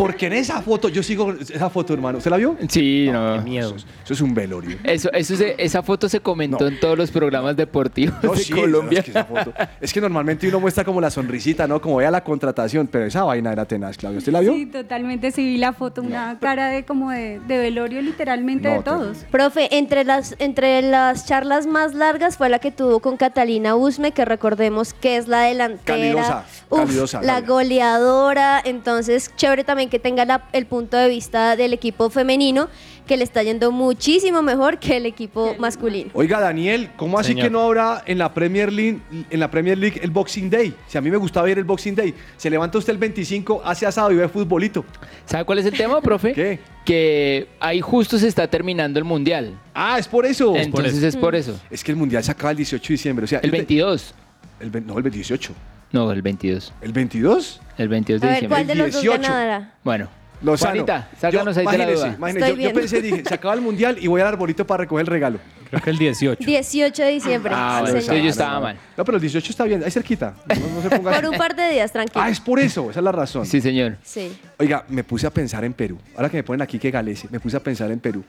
Porque 0.00 0.26
en 0.26 0.32
esa 0.32 0.62
foto, 0.62 0.88
yo 0.88 1.02
sigo 1.02 1.32
esa 1.32 1.68
foto, 1.68 1.92
hermano. 1.92 2.18
¿Usted 2.18 2.30
la 2.30 2.36
vio? 2.38 2.56
Sí, 2.68 3.08
no. 3.12 3.40
miedo. 3.42 3.76
Eso, 3.76 3.86
eso 4.04 4.14
es 4.14 4.20
un 4.22 4.32
velorio. 4.34 4.78
Eso, 4.82 5.12
eso 5.12 5.36
se- 5.36 5.54
esa 5.58 5.82
foto 5.82 6.08
se 6.08 6.20
comentó 6.20 6.66
en 6.66 6.80
todos 6.80 6.96
los 6.96 7.10
programas 7.10 7.54
deportivos 7.56 8.14
No, 8.22 8.32
de 8.32 8.38
sí, 8.38 8.52
Colombia. 8.52 9.00
Es 9.00 9.04
que, 9.04 9.10
esa 9.10 9.24
foto- 9.26 9.52
es 9.80 9.92
que 9.92 10.00
normalmente 10.00 10.48
uno 10.48 10.58
muestra 10.58 10.84
como 10.84 11.00
la 11.02 11.10
sonrisita, 11.10 11.66
¿no? 11.66 11.80
Como 11.82 11.96
vea 11.96 12.10
la 12.10 12.24
contratación, 12.24 12.86
pero 12.86 13.04
esa 13.04 13.24
vaina 13.24 13.52
era 13.52 13.66
tenaz, 13.66 13.98
Claudio. 13.98 14.18
¿Usted 14.18 14.32
la 14.32 14.40
vio? 14.40 14.54
Sí, 14.54 14.64
totalmente. 14.64 15.30
Sí, 15.32 15.44
vi 15.44 15.58
la 15.58 15.74
foto, 15.74 16.00
una 16.00 16.38
cara 16.40 16.68
de 16.68 16.84
como 16.86 17.10
de, 17.10 17.38
de 17.46 17.58
velorio 17.58 18.00
literalmente 18.00 18.68
No, 18.70 18.76
de 18.76 18.82
todos. 18.82 19.18
Profe, 19.30 19.76
entre 19.76 20.04
las, 20.04 20.34
entre 20.38 20.80
las 20.80 21.26
charlas 21.26 21.66
más 21.66 21.92
largas 21.94 22.38
fue 22.38 22.48
la 22.48 22.58
que 22.58 22.70
tuvo 22.70 23.00
con 23.00 23.18
Catalina 23.18 23.76
Usme, 23.76 24.12
que 24.12 24.24
recordemos 24.24 24.94
que 24.94 25.18
es 25.18 25.28
la 25.28 25.42
delantera, 25.42 25.84
Calidosa, 25.84 26.44
uf, 26.70 26.78
calidosa, 26.80 27.20
la 27.22 27.42
goleadora. 27.42 28.62
Entonces, 28.64 29.30
chévere 29.36 29.62
también 29.64 29.89
que 29.90 29.98
tenga 29.98 30.24
la- 30.24 30.48
el 30.54 30.64
punto 30.66 30.96
de 30.96 31.08
vista 31.08 31.56
del 31.56 31.74
equipo 31.74 32.08
femenino, 32.08 32.68
que 33.06 33.16
le 33.16 33.24
está 33.24 33.42
yendo 33.42 33.72
muchísimo 33.72 34.40
mejor 34.40 34.78
que 34.78 34.96
el 34.96 35.04
equipo 35.04 35.54
masculino. 35.58 36.10
Oiga, 36.14 36.40
Daniel, 36.40 36.90
¿cómo 36.96 37.18
así 37.18 37.32
Señor. 37.32 37.46
que 37.46 37.50
no 37.50 37.60
habrá 37.62 38.02
en 38.06 38.18
la 38.18 38.32
Premier 38.32 38.72
League, 38.72 39.00
en 39.28 39.40
la 39.40 39.50
Premier 39.50 39.76
League 39.76 40.00
el 40.02 40.10
Boxing 40.10 40.48
Day? 40.48 40.72
Si 40.86 40.96
a 40.96 41.00
mí 41.00 41.10
me 41.10 41.16
gustaba 41.16 41.50
ir 41.50 41.58
el 41.58 41.64
Boxing 41.64 41.94
Day, 41.96 42.14
se 42.36 42.48
levanta 42.48 42.78
usted 42.78 42.92
el 42.92 42.98
25, 42.98 43.60
hace 43.64 43.84
asado 43.84 44.12
y 44.12 44.14
ve 44.16 44.28
futbolito. 44.28 44.84
¿Sabe 45.26 45.44
cuál 45.44 45.58
es 45.58 45.66
el 45.66 45.76
tema, 45.76 46.00
profe? 46.00 46.32
¿Qué? 46.32 46.60
Que 46.84 47.48
ahí 47.58 47.80
justo 47.80 48.16
se 48.18 48.28
está 48.28 48.46
terminando 48.48 48.98
el 48.98 49.04
mundial. 49.04 49.58
Ah, 49.74 49.98
es 49.98 50.06
por 50.08 50.24
eso. 50.24 50.54
Entonces 50.56 51.02
es 51.02 51.16
por 51.16 51.34
eso. 51.34 51.58
Es 51.70 51.82
que 51.82 51.90
el 51.90 51.96
mundial 51.96 52.22
se 52.22 52.30
acaba 52.30 52.52
el 52.52 52.56
18 52.58 52.82
de 52.88 52.94
diciembre. 52.94 53.24
O 53.24 53.28
sea, 53.28 53.40
El 53.40 53.46
yo 53.50 53.50
te- 53.52 53.56
22. 53.58 54.14
el 54.60 54.86
no, 54.86 54.98
el 54.98 55.10
18. 55.10 55.52
No, 55.92 56.10
el 56.12 56.22
22. 56.22 56.72
¿El 56.82 56.92
22? 56.92 57.60
El 57.78 57.88
22 57.88 58.22
A 58.22 58.26
de 58.26 58.32
ver, 58.32 58.48
¿cuál 58.48 58.66
de 58.66 58.74
diciembre. 58.74 58.86
los 58.86 58.92
dos 58.94 59.02
18. 59.02 59.22
ganará? 59.32 59.74
Bueno. 59.82 60.08
Lozano. 60.42 60.70
Juanita, 60.72 61.08
sácanos 61.20 61.54
Yo- 61.54 61.60
ahí 61.60 61.66
de 61.66 61.78
la 61.78 61.84
imagínese, 61.84 62.06
duda. 62.06 62.14
imagínese, 62.16 62.46
Estoy 62.48 62.62
yo, 62.62 62.68
yo 62.70 62.74
pensé, 62.74 63.02
dije, 63.02 63.22
se 63.28 63.34
acaba 63.34 63.52
el 63.52 63.60
mundial 63.60 63.98
y 64.00 64.06
voy 64.06 64.22
al 64.22 64.26
arbolito 64.28 64.66
para 64.66 64.84
recoger 64.84 65.02
el 65.02 65.06
regalo. 65.06 65.38
Creo 65.68 65.82
que 65.82 65.90
el 65.90 65.98
18. 65.98 66.42
18 66.46 67.02
de 67.02 67.10
diciembre. 67.10 67.52
Ah, 67.54 67.74
sí, 67.76 67.80
bueno, 67.82 67.86
señor. 68.00 68.00
entonces 68.16 68.22
yo 68.24 68.30
estaba 68.30 68.60
mal. 68.60 68.76
No, 68.96 69.04
pero 69.04 69.16
el 69.16 69.20
18 69.20 69.50
está 69.50 69.64
bien, 69.64 69.84
ahí 69.84 69.90
cerquita. 69.90 70.34
No, 70.48 70.54
no 70.76 70.82
se 70.82 70.88
ponga 70.96 71.12
Por 71.20 71.28
un 71.30 71.36
par 71.36 71.54
de 71.54 71.70
días, 71.72 71.92
tranquilo. 71.92 72.22
Ah, 72.24 72.30
es 72.30 72.40
por 72.40 72.58
eso, 72.58 72.90
esa 72.90 73.00
es 73.00 73.04
la 73.04 73.12
razón. 73.12 73.44
Sí, 73.44 73.60
señor. 73.60 73.98
Sí. 74.02 74.32
Oiga, 74.58 74.82
me 74.88 75.04
puse 75.04 75.26
a 75.26 75.30
pensar 75.30 75.62
en 75.62 75.74
Perú. 75.74 75.98
Ahora 76.16 76.30
que 76.30 76.38
me 76.38 76.42
ponen 76.42 76.62
aquí 76.62 76.78
que 76.78 76.90
Galese, 76.90 77.28
me 77.30 77.38
puse 77.38 77.58
a 77.58 77.60
pensar 77.62 77.90
en 77.90 78.00
Perú. 78.00 78.24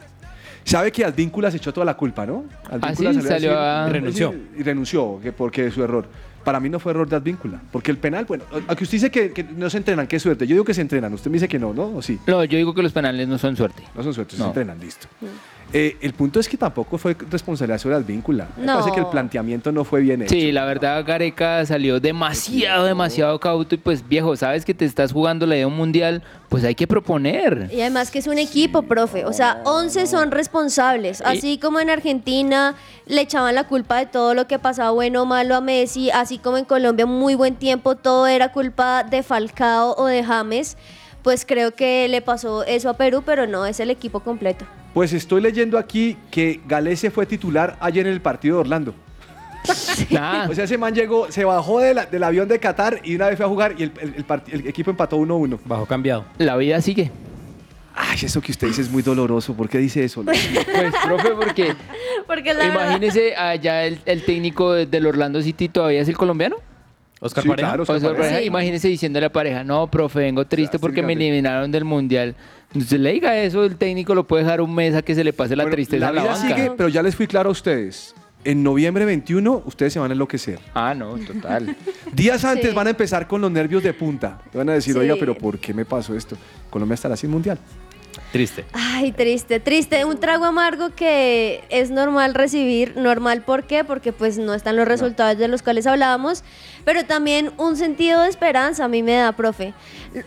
¿Sabe 0.66 0.92
que 0.92 1.06
Advíncula 1.06 1.50
se 1.50 1.58
echó 1.58 1.72
toda 1.74 1.86
la 1.86 1.96
culpa, 1.96 2.26
no? 2.26 2.44
Advíncula 2.70 3.14
sí, 3.14 3.22
salió 3.22 3.58
a- 3.58 3.86
decir- 3.86 3.94
Renunció. 3.94 4.36
Y 4.58 4.64
renunció, 4.64 5.20
que 5.24 5.32
porque 5.32 5.68
es 5.68 5.74
su 5.74 5.82
error. 5.82 6.08
Para 6.44 6.60
mí 6.60 6.70
no 6.70 6.80
fue 6.80 6.92
error 6.92 7.08
de 7.08 7.16
Advíncula. 7.16 7.62
Porque 7.72 7.92
el 7.92 7.98
penal, 7.98 8.26
bueno, 8.26 8.44
aunque 8.68 8.84
usted 8.84 8.96
dice 8.96 9.12
que, 9.12 9.32
que 9.32 9.44
no 9.44 9.70
se 9.70 9.78
entrenan, 9.78 10.08
qué 10.08 10.20
suerte. 10.20 10.48
Yo 10.48 10.56
digo 10.56 10.66
que 10.66 10.74
se 10.74 10.82
entrenan. 10.82 11.14
Usted 11.14 11.30
me 11.30 11.36
dice 11.36 11.48
que 11.48 11.60
no, 11.60 11.74
¿no? 11.74 11.96
¿O 11.96 12.02
sí? 12.02 12.20
No, 12.28 12.44
yo 12.44 12.58
digo 12.58 12.74
que 12.74 12.82
los 12.82 12.92
penales 12.92 13.28
no 13.28 13.38
son 13.38 13.56
suerte. 13.56 13.84
No 13.96 14.04
son 14.04 14.14
suertes, 14.14 14.38
se 14.38 14.46
entrenan, 14.46 14.80
listo. 14.80 15.08
Eh, 15.74 15.98
el 16.02 16.14
punto 16.14 16.40
es 16.40 16.50
que 16.50 16.58
tampoco 16.58 16.98
fue 16.98 17.16
responsabilidad 17.30 17.78
sobre 17.80 17.96
Advíncula. 17.96 18.50
Me 18.58 18.66
No. 18.66 18.74
parece 18.80 18.92
que 18.94 19.00
el 19.00 19.08
planteamiento 19.08 19.72
no 19.72 19.84
fue 19.86 20.02
bien 20.02 20.22
hecho. 20.22 20.34
Sí, 20.34 20.52
la 20.52 20.66
verdad, 20.66 21.04
Gareca 21.06 21.66
salió 21.66 22.00
demasiado, 22.00 22.84
demasiado 22.86 23.40
cauto 23.40 23.76
y 23.76 23.78
pues 23.78 24.08
viejo, 24.08 24.36
sabes 24.36 24.66
que 24.66 24.74
te 24.74 24.84
estás 24.86 25.14
jugando 25.14 25.46
la 25.46 25.56
idea 25.56 25.62
de 25.66 25.72
un 25.72 25.78
mundial, 25.78 26.24
pues 26.50 26.64
hay 26.66 26.76
que 26.76 26.88
proponer. 26.88 27.70
Y 27.72 27.80
además 27.82 28.12
que 28.12 28.20
es 28.20 28.28
un 28.28 28.38
equipo, 28.38 28.82
profe. 28.82 29.24
O 29.26 29.32
sea, 29.34 29.62
11 29.64 30.08
son 30.08 30.32
responsables. 30.32 31.22
Así 31.22 31.58
como 31.58 31.80
en 31.80 31.90
Argentina 31.90 32.76
le 33.06 33.22
echaban 33.22 33.56
la 33.56 33.66
culpa 33.68 33.98
de 34.00 34.08
todo 34.08 34.34
lo 34.34 34.48
que 34.48 34.60
pasaba 34.60 34.92
bueno 34.92 35.22
o 35.22 35.26
malo 35.26 35.56
a 35.56 35.62
Messi, 35.62 36.10
así 36.12 36.38
como 36.38 36.58
en 36.58 36.66
Colombia 36.66 37.06
muy 37.06 37.36
buen 37.36 37.56
tiempo 37.56 37.96
todo 37.96 38.28
era 38.28 38.52
culpa 38.52 39.04
de 39.04 39.24
Falcao 39.24 39.96
o 39.98 40.06
de 40.06 40.24
James, 40.24 40.78
pues 41.24 41.46
creo 41.46 41.72
que 41.74 42.08
le 42.08 42.22
pasó 42.22 42.64
eso 42.66 42.90
a 42.90 42.94
Perú, 42.98 43.24
pero 43.26 43.48
no, 43.48 43.66
es 43.66 43.80
el 43.80 43.90
equipo 43.90 44.20
completo. 44.22 44.66
Pues 44.94 45.14
estoy 45.14 45.42
leyendo 45.42 45.78
aquí 45.78 46.18
que 46.30 46.60
Galese 46.68 47.12
fue 47.12 47.26
titular 47.26 47.78
ayer 47.80 48.06
en 48.08 48.14
el 48.14 48.22
partido 48.22 48.56
de 48.58 48.62
Orlando. 48.62 48.94
Ah, 50.18 50.48
O 50.50 50.56
sea, 50.56 50.64
ese 50.64 50.78
man 50.78 50.94
llegó, 50.94 51.32
se 51.32 51.46
bajó 51.46 51.80
de 51.80 51.94
la- 51.94 52.06
del 52.06 52.24
avión 52.24 52.48
de 52.48 52.60
Qatar 52.60 53.00
y 53.04 53.16
una 53.16 53.28
vez 53.28 53.38
fue 53.38 53.46
a 53.46 53.50
jugar 53.50 53.76
y 53.78 53.84
el, 53.84 53.92
el- 54.02 54.14
el 54.16 54.28
part- 54.28 54.44
el 54.52 54.68
equipo 54.68 54.90
empató 54.90 55.18
1-1. 55.18 55.60
Bajo 55.66 55.86
cambiado. 55.86 56.26
la 56.40 56.58
vida 56.58 56.82
sigue. 56.82 57.12
Ay, 57.94 58.18
eso 58.24 58.42
que 58.42 58.52
usted 58.52 58.68
dice 58.68 58.82
es 58.82 58.90
muy 58.90 59.04
doloroso. 59.04 59.54
¿Por 59.54 59.70
qué 59.70 59.78
dice 59.78 60.04
eso? 60.04 60.24
Pues, 60.26 60.94
profe, 61.06 61.30
porque 61.36 61.76
Porque 62.26 62.54
la 62.54 62.66
imagínese 62.66 63.36
allá 63.36 63.86
el, 63.86 64.00
el 64.06 64.24
técnico 64.26 64.74
de- 64.74 64.86
del 64.88 65.06
Orlando 65.06 65.42
City 65.42 65.70
todavía 65.70 66.02
es 66.02 66.08
el 66.10 66.18
colombiano. 66.18 66.56
Oscar 67.24 67.44
Sí, 67.44 67.50
Pareja. 67.50 67.68
claro, 67.70 67.84
Oscar 67.84 67.96
Oscar 67.98 68.12
Pareja. 68.14 68.24
Pareja, 68.30 68.42
Sí. 68.42 68.48
imagínese 68.48 68.88
diciéndole 68.88 69.26
a 69.26 69.30
la 69.30 69.32
pareja, 69.34 69.64
no, 69.64 69.88
profe, 69.90 70.20
vengo 70.20 70.46
triste 70.48 70.80
porque 70.80 71.02
me 71.04 71.14
eliminaron 71.14 71.72
del 71.72 71.86
mundial. 71.86 72.36
Entonces 72.74 73.00
le 73.00 73.12
diga 73.14 73.38
eso, 73.38 73.64
el 73.64 73.76
técnico 73.76 74.16
lo 74.16 74.26
puede 74.26 74.44
dejar 74.44 74.60
un 74.62 74.74
mes 74.74 74.96
a 74.96 75.02
que 75.04 75.14
se 75.14 75.24
le 75.24 75.32
pase 75.32 75.56
la 75.56 75.64
Bueno, 75.64 75.76
tristeza 75.76 76.08
a 76.10 76.12
la 76.12 76.22
vida 76.24 76.34
banca. 76.34 76.56
sigue, 76.56 76.72
pero 76.76 76.90
ya 76.90 77.04
les 77.04 77.16
fui 77.16 77.28
claro 77.28 77.50
a 77.50 77.52
ustedes. 77.52 78.16
En 78.44 78.64
noviembre 78.64 79.06
21, 79.06 79.62
ustedes 79.68 79.94
se 79.94 80.00
van 80.00 80.10
a 80.10 80.14
enloquecer. 80.14 80.58
Ah, 80.74 80.96
no, 80.96 81.16
total. 81.20 81.76
Días 82.14 82.44
antes 82.44 82.70
Sí. 82.72 82.76
van 82.76 82.88
a 82.88 82.90
empezar 82.90 83.28
con 83.28 83.40
los 83.40 83.52
nervios 83.52 83.84
de 83.84 83.94
punta. 83.94 84.42
Van 84.52 84.68
a 84.70 84.74
decir, 84.74 84.94
Sí. 84.96 85.00
oiga, 85.00 85.16
pero 85.20 85.36
¿por 85.38 85.60
qué 85.60 85.76
me 85.76 85.86
pasó 85.86 86.16
esto? 86.16 86.36
Colombia 86.72 86.96
estará 86.96 87.16
sin 87.16 87.30
mundial. 87.30 87.60
Triste. 88.32 88.64
Ay, 88.72 89.12
triste, 89.12 89.60
triste. 89.60 90.06
Un 90.06 90.18
trago 90.20 90.46
amargo 90.46 90.92
que 90.96 91.64
es 91.70 91.92
normal 91.92 92.34
recibir. 92.34 92.96
Normal, 92.96 93.42
¿por 93.42 93.66
qué? 93.66 93.84
Porque 93.84 94.14
pues 94.14 94.38
no 94.38 94.54
están 94.54 94.78
los 94.78 94.88
resultados 94.88 95.38
de 95.38 95.50
los 95.50 95.62
cuales 95.62 95.86
hablábamos. 95.86 96.44
Pero 96.86 97.06
también 97.06 97.52
un 97.58 97.76
sentido 97.76 98.22
de 98.22 98.30
esperanza 98.30 98.86
a 98.86 98.88
mí 98.88 99.04
me 99.04 99.14
da, 99.16 99.34
profe. 99.34 99.74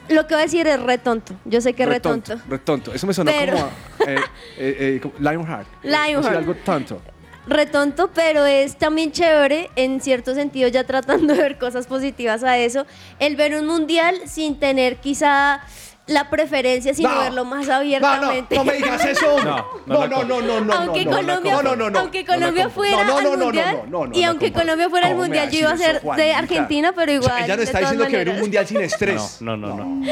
Lo 0.09 0.27
que 0.27 0.35
voy 0.35 0.43
a 0.43 0.45
decir 0.45 0.67
es 0.67 0.81
retonto. 0.83 1.35
Yo 1.47 1.63
sé 1.63 1.73
que 1.73 1.85
es 1.85 1.89
retonto. 1.89 2.37
Retonto. 2.47 2.93
Eso 2.93 3.07
me 3.07 3.15
Pero- 3.15 3.53
como, 3.53 3.65
a, 3.65 4.11
eh, 4.13 4.17
eh, 4.59 4.77
eh, 4.79 5.01
como 5.01 5.15
Lionheart. 5.19 5.67
Lionheart. 5.83 6.37
Algo 6.37 6.55
tonto. 6.57 7.01
Retonto, 7.47 8.11
pero 8.15 8.47
es 8.47 8.77
también 8.77 9.13
chévere, 9.13 9.71
en 9.77 10.01
cierto 10.01 10.35
sentido, 10.35 10.69
ya 10.69 10.85
tratando 10.85 11.35
de 11.35 11.43
ver 11.43 11.59
cosas 11.59 11.87
positivas 11.87 12.43
a 12.43 12.57
eso, 12.57 12.87
el 13.19 13.37
ver 13.37 13.55
un 13.55 13.67
mundial 13.67 14.17
sin 14.27 14.59
tener 14.59 14.97
quizá 14.97 15.61
la 16.07 16.29
preferencia, 16.29 16.93
sino 16.93 17.09
No. 17.15 17.19
verlo 17.21 17.45
más 17.47 17.63
No, 17.67 17.73
no, 17.73 17.79
abiertamente. 17.79 18.57
no 18.57 18.65
me 18.65 18.75
digas 18.75 19.05
eso. 19.07 19.43
No, 19.43 19.67
No, 19.87 20.07
no 20.07 20.23
no, 20.23 20.25
no, 20.25 20.43
no, 20.43 20.61
no. 20.61 20.73
aunque 20.75 21.05
Colombia, 21.07 21.53
no, 21.55 21.63
no, 21.63 21.77
no, 21.77 21.91
no. 21.91 21.99
aunque 21.99 22.25
Colombia 22.27 22.69
fuera 22.69 23.05
No, 23.05 23.05
no, 23.05 23.17
al 23.19 23.25
no, 23.25 23.37
no, 23.37 23.45
mundial 23.47 23.77
no, 23.89 24.01
no, 24.01 24.07
no, 24.09 24.19
y 24.19 24.23
aunque. 24.25 24.53
Colombia 24.53 24.91
fuera 24.91 25.07
al 25.07 25.13
¿Cómo 25.13 25.23
me 25.23 25.29
mundial, 25.29 25.51
yo 25.51 25.59
iba 25.61 25.71
a 25.71 25.77
ser 25.79 25.97
eso, 25.97 26.13
de? 26.15 26.33
Argentina, 26.35 26.93
pero 26.95 27.13
O 27.13 27.15
igual. 27.15 27.33
sea, 27.37 27.45
ella 27.47 27.57
no 27.57 27.63
está 27.63 27.79
diciendo 27.81 28.07
que 28.07 28.17
ver 28.19 28.29
un 28.29 28.41
mundial 28.41 28.67
sin 28.67 28.81
estrés. 28.83 29.39
No, 29.41 29.57
no, 29.57 29.75
no, 29.77 29.85
no. 29.87 30.07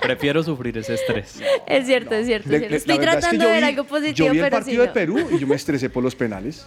Prefiero 0.00 0.42
sufrir 0.42 0.76
ese 0.78 0.94
estrés. 0.94 1.40
Es 1.66 1.86
cierto, 1.86 2.14
es 2.16 2.26
cierto. 2.26 2.48
Le- 2.48 2.56
es 2.56 2.60
cierto. 2.60 2.70
le- 2.70 2.76
Estoy 2.76 2.94
es 2.94 2.98
que 3.00 3.06
tratando 3.06 3.44
de 3.46 3.50
ver 3.52 3.62
vi- 3.62 3.68
algo 3.68 3.84
positivo, 3.84 4.26
Yo 4.26 4.32
vi 4.32 4.38
el 4.38 4.44
pero 4.44 4.56
partido 4.56 4.82
de. 4.82 4.88
Perú 4.88 5.28
y 5.30 5.38
yo 5.38 5.46
me 5.46 5.54
estresé 5.54 5.88
por 5.88 6.02
los 6.02 6.14
penales. 6.16 6.66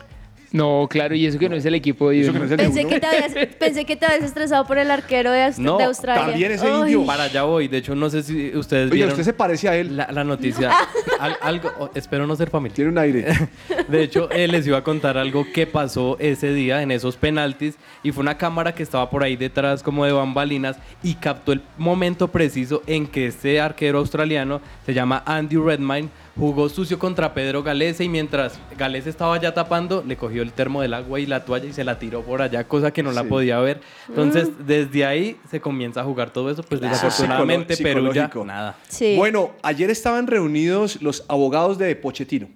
No, 0.53 0.85
claro, 0.89 1.15
y 1.15 1.25
eso 1.25 1.39
que 1.39 1.47
no 1.47 1.55
es 1.55 1.65
el 1.65 1.75
equipo 1.75 2.09
de 2.09 2.21
Eso 2.21 2.33
que 2.33 2.39
no 2.39 2.45
es 2.45 2.51
el 2.51 2.57
Pensé 2.57 2.81
uno. 2.81 2.89
que, 2.89 2.99
te 2.99 3.07
habías, 3.07 3.31
pensé 3.57 3.85
que 3.85 3.95
te 3.95 4.05
habías 4.05 4.23
estresado 4.23 4.65
por 4.65 4.77
el 4.77 4.91
arquero 4.91 5.31
de, 5.31 5.45
Aust- 5.47 5.59
No, 5.59 5.77
de 5.77 5.85
Australia. 5.85 6.25
también 6.25 6.51
ese 6.51 6.67
Ay. 6.67 6.81
indio. 6.81 7.05
Para 7.05 7.23
allá 7.23 7.43
voy. 7.43 7.69
De 7.69 7.77
hecho, 7.77 7.95
no 7.95 8.09
sé 8.09 8.21
si 8.21 8.55
ustedes 8.55 8.87
Oye, 8.87 8.95
vieron 8.95 9.11
usted 9.13 9.23
se 9.23 9.33
parece 9.33 9.69
a 9.69 9.77
él. 9.77 9.95
la, 9.95 10.09
la 10.11 10.23
noticia. 10.25 10.71
Al- 11.21 11.37
algo, 11.41 11.71
oh, 11.79 11.89
espero 11.95 12.27
no 12.27 12.35
ser 12.35 12.49
familiar. 12.49 12.75
Tiene 12.75 12.91
un 12.91 12.97
aire. 12.97 13.25
De 13.87 14.03
hecho, 14.03 14.29
eh, 14.31 14.47
les 14.49 14.67
iba 14.67 14.77
a 14.77 14.83
contar 14.83 15.17
algo 15.17 15.45
que 15.53 15.67
pasó 15.67 16.17
ese 16.19 16.53
día 16.53 16.81
en 16.81 16.91
esos 16.91 17.15
penaltis 17.15 17.75
y 18.03 18.11
fue 18.11 18.21
una 18.21 18.37
cámara 18.37 18.73
que 18.75 18.83
estaba 18.83 19.09
por 19.09 19.23
ahí 19.23 19.37
detrás 19.37 19.81
como 19.83 20.05
de 20.05 20.11
bambalinas 20.11 20.75
y 21.01 21.13
captó 21.15 21.53
el 21.53 21.61
momento 21.77 22.27
preciso 22.27 22.83
en 22.87 23.07
que 23.07 23.27
este 23.27 23.61
arquero 23.61 23.99
australiano, 23.99 24.59
se 24.85 24.93
llama 24.93 25.23
Andy 25.25 25.55
Redmayne, 25.55 26.09
jugó 26.37 26.69
sucio 26.69 26.97
contra 26.97 27.33
Pedro 27.33 27.61
Galese 27.63 28.03
y 28.03 28.09
mientras 28.09 28.57
Galese 28.77 29.09
estaba 29.09 29.39
ya 29.39 29.53
tapando, 29.53 30.03
le 30.05 30.15
cogió 30.17 30.41
el 30.41 30.53
termo 30.53 30.81
del 30.81 30.93
agua 30.93 31.19
y 31.19 31.25
la 31.25 31.45
toalla 31.45 31.65
y 31.67 31.73
se 31.73 31.83
la 31.83 31.99
tiró 31.99 32.21
por 32.23 32.41
allá, 32.41 32.67
cosa 32.67 32.91
que 32.91 33.03
no 33.03 33.11
la 33.11 33.23
podía 33.23 33.59
ver. 33.59 33.81
Entonces, 34.07 34.49
desde 34.65 35.05
ahí 35.05 35.37
se 35.49 35.59
comienza 35.59 36.01
a 36.01 36.03
jugar 36.03 36.31
todo 36.31 36.49
eso, 36.49 36.63
pues 36.63 36.79
Claro. 36.79 36.95
desafortunadamente 36.95 37.77
Perú 37.77 38.11
ya 38.13 38.29
nada. 38.45 38.75
Sí. 38.87 39.15
Bueno, 39.17 39.51
ayer 39.61 39.89
estaban 39.89 40.27
reunidos 40.27 41.01
los 41.01 41.25
abogados 41.27 41.77
de 41.77 41.95
Pochettino 41.95 42.47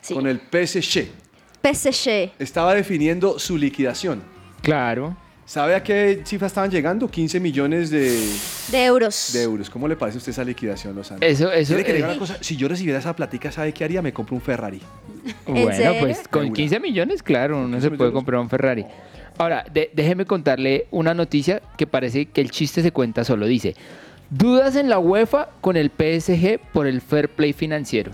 Sí. 0.00 0.14
con 0.14 0.26
el 0.26 0.40
PSG. 0.40 1.08
PSG. 1.62 2.32
Estaba 2.38 2.74
definiendo 2.74 3.38
su 3.38 3.56
liquidación. 3.58 4.22
Claro. 4.62 5.16
¿Sabe 5.52 5.74
a 5.74 5.82
qué 5.82 6.22
cifra 6.24 6.46
estaban 6.46 6.70
llegando? 6.70 7.06
15 7.10 7.38
millones 7.38 7.90
de, 7.90 8.26
De 8.70 8.84
euros. 8.86 9.32
de 9.34 9.42
euros. 9.42 9.68
¿Cómo 9.68 9.86
le 9.86 9.96
parece 9.96 10.16
a 10.16 10.20
usted 10.20 10.32
esa 10.32 10.44
liquidación, 10.44 10.96
Lozano? 10.96 11.20
Eso, 11.20 11.52
eso. 11.52 11.76
Que 11.76 11.90
eh, 11.90 11.92
diga 11.92 12.08
una 12.08 12.16
cosa, 12.18 12.38
si 12.40 12.56
yo 12.56 12.68
recibiera 12.68 12.98
esa 12.98 13.14
platica, 13.14 13.52
¿sabe 13.52 13.70
qué 13.74 13.84
haría? 13.84 14.00
Me 14.00 14.14
compro 14.14 14.34
un 14.34 14.40
Ferrari. 14.40 14.80
Bueno, 15.46 15.70
serio? 15.76 16.00
pues 16.00 16.26
con 16.26 16.44
Segura. 16.44 16.56
15 16.56 16.80
millones, 16.80 17.22
claro, 17.22 17.58
uno 17.58 17.66
15 17.76 17.90
se 17.90 17.96
puede 17.98 18.12
comprar 18.12 18.40
un 18.40 18.48
Ferrari. 18.48 18.86
Ahora, 19.36 19.62
de- 19.70 19.90
déjeme 19.92 20.24
contarle 20.24 20.86
una 20.90 21.12
noticia 21.12 21.60
que 21.76 21.86
parece 21.86 22.24
que 22.24 22.40
el 22.40 22.50
chiste 22.50 22.80
se 22.80 22.90
cuenta 22.90 23.22
solo. 23.22 23.44
Dice, 23.44 23.76
dudas 24.30 24.74
en 24.74 24.88
la 24.88 24.98
UEFA 24.98 25.50
con 25.60 25.76
el 25.76 25.90
PSG 25.90 26.60
por 26.72 26.86
el 26.86 27.02
fair 27.02 27.28
play 27.28 27.52
financiero. 27.52 28.12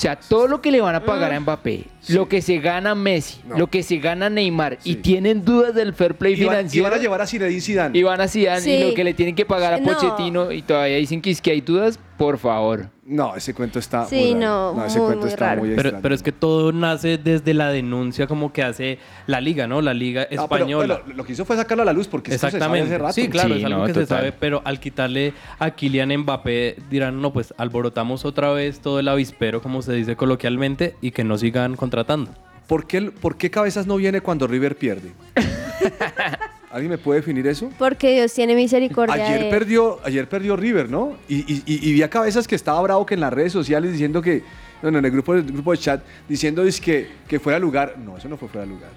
O 0.00 0.02
sea, 0.02 0.16
todo 0.16 0.48
lo 0.48 0.62
que 0.62 0.70
le 0.70 0.80
van 0.80 0.94
a 0.94 1.04
pagar 1.04 1.30
a 1.30 1.38
Mbappé, 1.38 1.84
lo 2.08 2.26
que 2.26 2.40
se 2.40 2.56
gana 2.58 2.94
Messi, 2.94 3.42
No. 3.46 3.58
lo 3.58 3.66
que 3.66 3.82
se 3.82 3.98
gana 3.98 4.30
Neymar, 4.30 4.78
y 4.82 4.94
tienen 4.94 5.44
dudas 5.44 5.74
del 5.74 5.92
fair 5.92 6.14
play 6.14 6.32
Y 6.32 6.36
van, 6.36 6.42
y 6.42 6.48
financiero. 6.56 6.84
van 6.88 6.98
a 6.98 7.02
llevar 7.02 7.20
a 7.20 7.26
Zinedine 7.26 7.60
Zidane. 7.60 7.98
Y 7.98 8.02
van 8.02 8.18
a 8.18 8.26
Zidane, 8.26 8.76
y 8.78 8.88
lo 8.88 8.94
que 8.94 9.04
le 9.04 9.12
tienen 9.12 9.34
que 9.34 9.44
pagar 9.44 9.74
a 9.74 9.78
No. 9.78 9.84
Pochettino, 9.92 10.52
y 10.52 10.62
todavía 10.62 10.96
dicen 10.96 11.20
que 11.20 11.30
es 11.30 11.42
que 11.42 11.50
hay 11.50 11.60
dudas, 11.60 11.98
por 12.16 12.38
favor. 12.38 12.88
No, 13.12 13.34
ese 13.34 13.54
cuento 13.54 13.80
está 13.80 14.04
Sí, 14.06 14.30
muy 14.30 14.34
no, 14.36 14.84
ese 14.86 14.98
muy, 14.98 15.06
cuento 15.08 15.24
muy 15.24 15.32
está 15.32 15.46
raro. 15.46 15.60
muy 15.62 15.70
Pero, 15.70 15.80
extraño. 15.80 16.02
pero 16.02 16.14
es 16.14 16.22
que 16.22 16.30
todo 16.30 16.70
nace 16.70 17.18
desde 17.18 17.54
la 17.54 17.70
denuncia 17.70 18.28
como 18.28 18.52
que 18.52 18.62
hace 18.62 18.98
la 19.26 19.40
liga, 19.40 19.66
¿no? 19.66 19.82
La 19.82 19.92
liga 19.94 20.26
pero, 20.30 20.42
española. 20.44 21.02
lo 21.12 21.24
que 21.24 21.32
hizo 21.32 21.44
fue 21.44 21.56
sacarlo 21.56 21.82
a 21.82 21.86
la 21.86 21.92
luz 21.92 22.06
porque 22.06 22.32
esto 22.32 22.46
se 22.46 22.52
sabe 22.60 22.78
Exactamente. 22.78 22.94
hace 22.94 22.98
rato. 23.02 23.12
Sí, 23.14 23.28
claro, 23.28 23.48
Sí, 23.54 23.58
es 23.60 23.64
algo 23.64 23.78
no, 23.80 23.86
que 23.86 23.94
se 23.94 24.06
sabe, 24.06 24.30
pero 24.30 24.62
al 24.64 24.78
quitarle 24.78 25.34
a 25.58 25.72
Kylian 25.72 26.16
Mbappé 26.18 26.76
dirán, 26.88 27.20
no, 27.20 27.32
pues 27.32 27.52
alborotamos 27.58 28.24
otra 28.24 28.52
vez 28.52 28.78
todo 28.78 29.00
el 29.00 29.08
avispero, 29.08 29.60
como 29.60 29.82
se 29.82 29.92
dice 29.92 30.14
coloquialmente, 30.14 30.94
y 31.00 31.10
que 31.10 31.24
no 31.24 31.36
sigan 31.36 31.74
contratando. 31.74 32.30
¿Por 32.68 32.86
qué, 32.86 32.98
el- 32.98 33.10
¿Por 33.10 33.36
qué 33.36 33.50
Cabezas 33.50 33.88
no 33.88 33.96
viene 33.96 34.20
cuando 34.20 34.46
River 34.46 34.76
pierde? 34.76 35.10
¿Alguien 36.70 36.90
me 36.90 36.98
puede 36.98 37.20
definir 37.20 37.46
eso? 37.48 37.70
Porque 37.78 38.12
Dios 38.14 38.32
tiene 38.32 38.54
misericordia 38.54 39.14
Ayer 39.14 39.50
perdió, 39.50 39.98
ayer 40.04 40.28
perdió 40.28 40.56
River, 40.56 40.88
¿no? 40.88 41.16
Y, 41.28 41.38
y- 41.52 41.62
y- 41.66 41.88
y 41.90 41.92
vi 41.94 42.02
a 42.02 42.08
Cabezas 42.10 42.46
que 42.46 42.54
estaba 42.54 42.80
bravo 42.80 43.04
que 43.04 43.14
en 43.14 43.20
las 43.20 43.32
redes 43.32 43.52
sociales 43.52 43.90
diciendo 43.90 44.22
que, 44.22 44.42
bueno, 44.80 44.98
en 44.98 45.04
el 45.04 45.10
grupo, 45.10 45.34
el 45.34 45.42
grupo 45.42 45.72
de 45.72 45.78
chat, 45.78 46.00
diciendo 46.28 46.64
que, 46.80 47.08
que 47.26 47.40
fuera 47.40 47.58
lugar. 47.58 47.96
No, 47.98 48.16
eso 48.16 48.28
no 48.28 48.36
fue 48.36 48.48
fuera 48.48 48.66
lugar. 48.66 48.90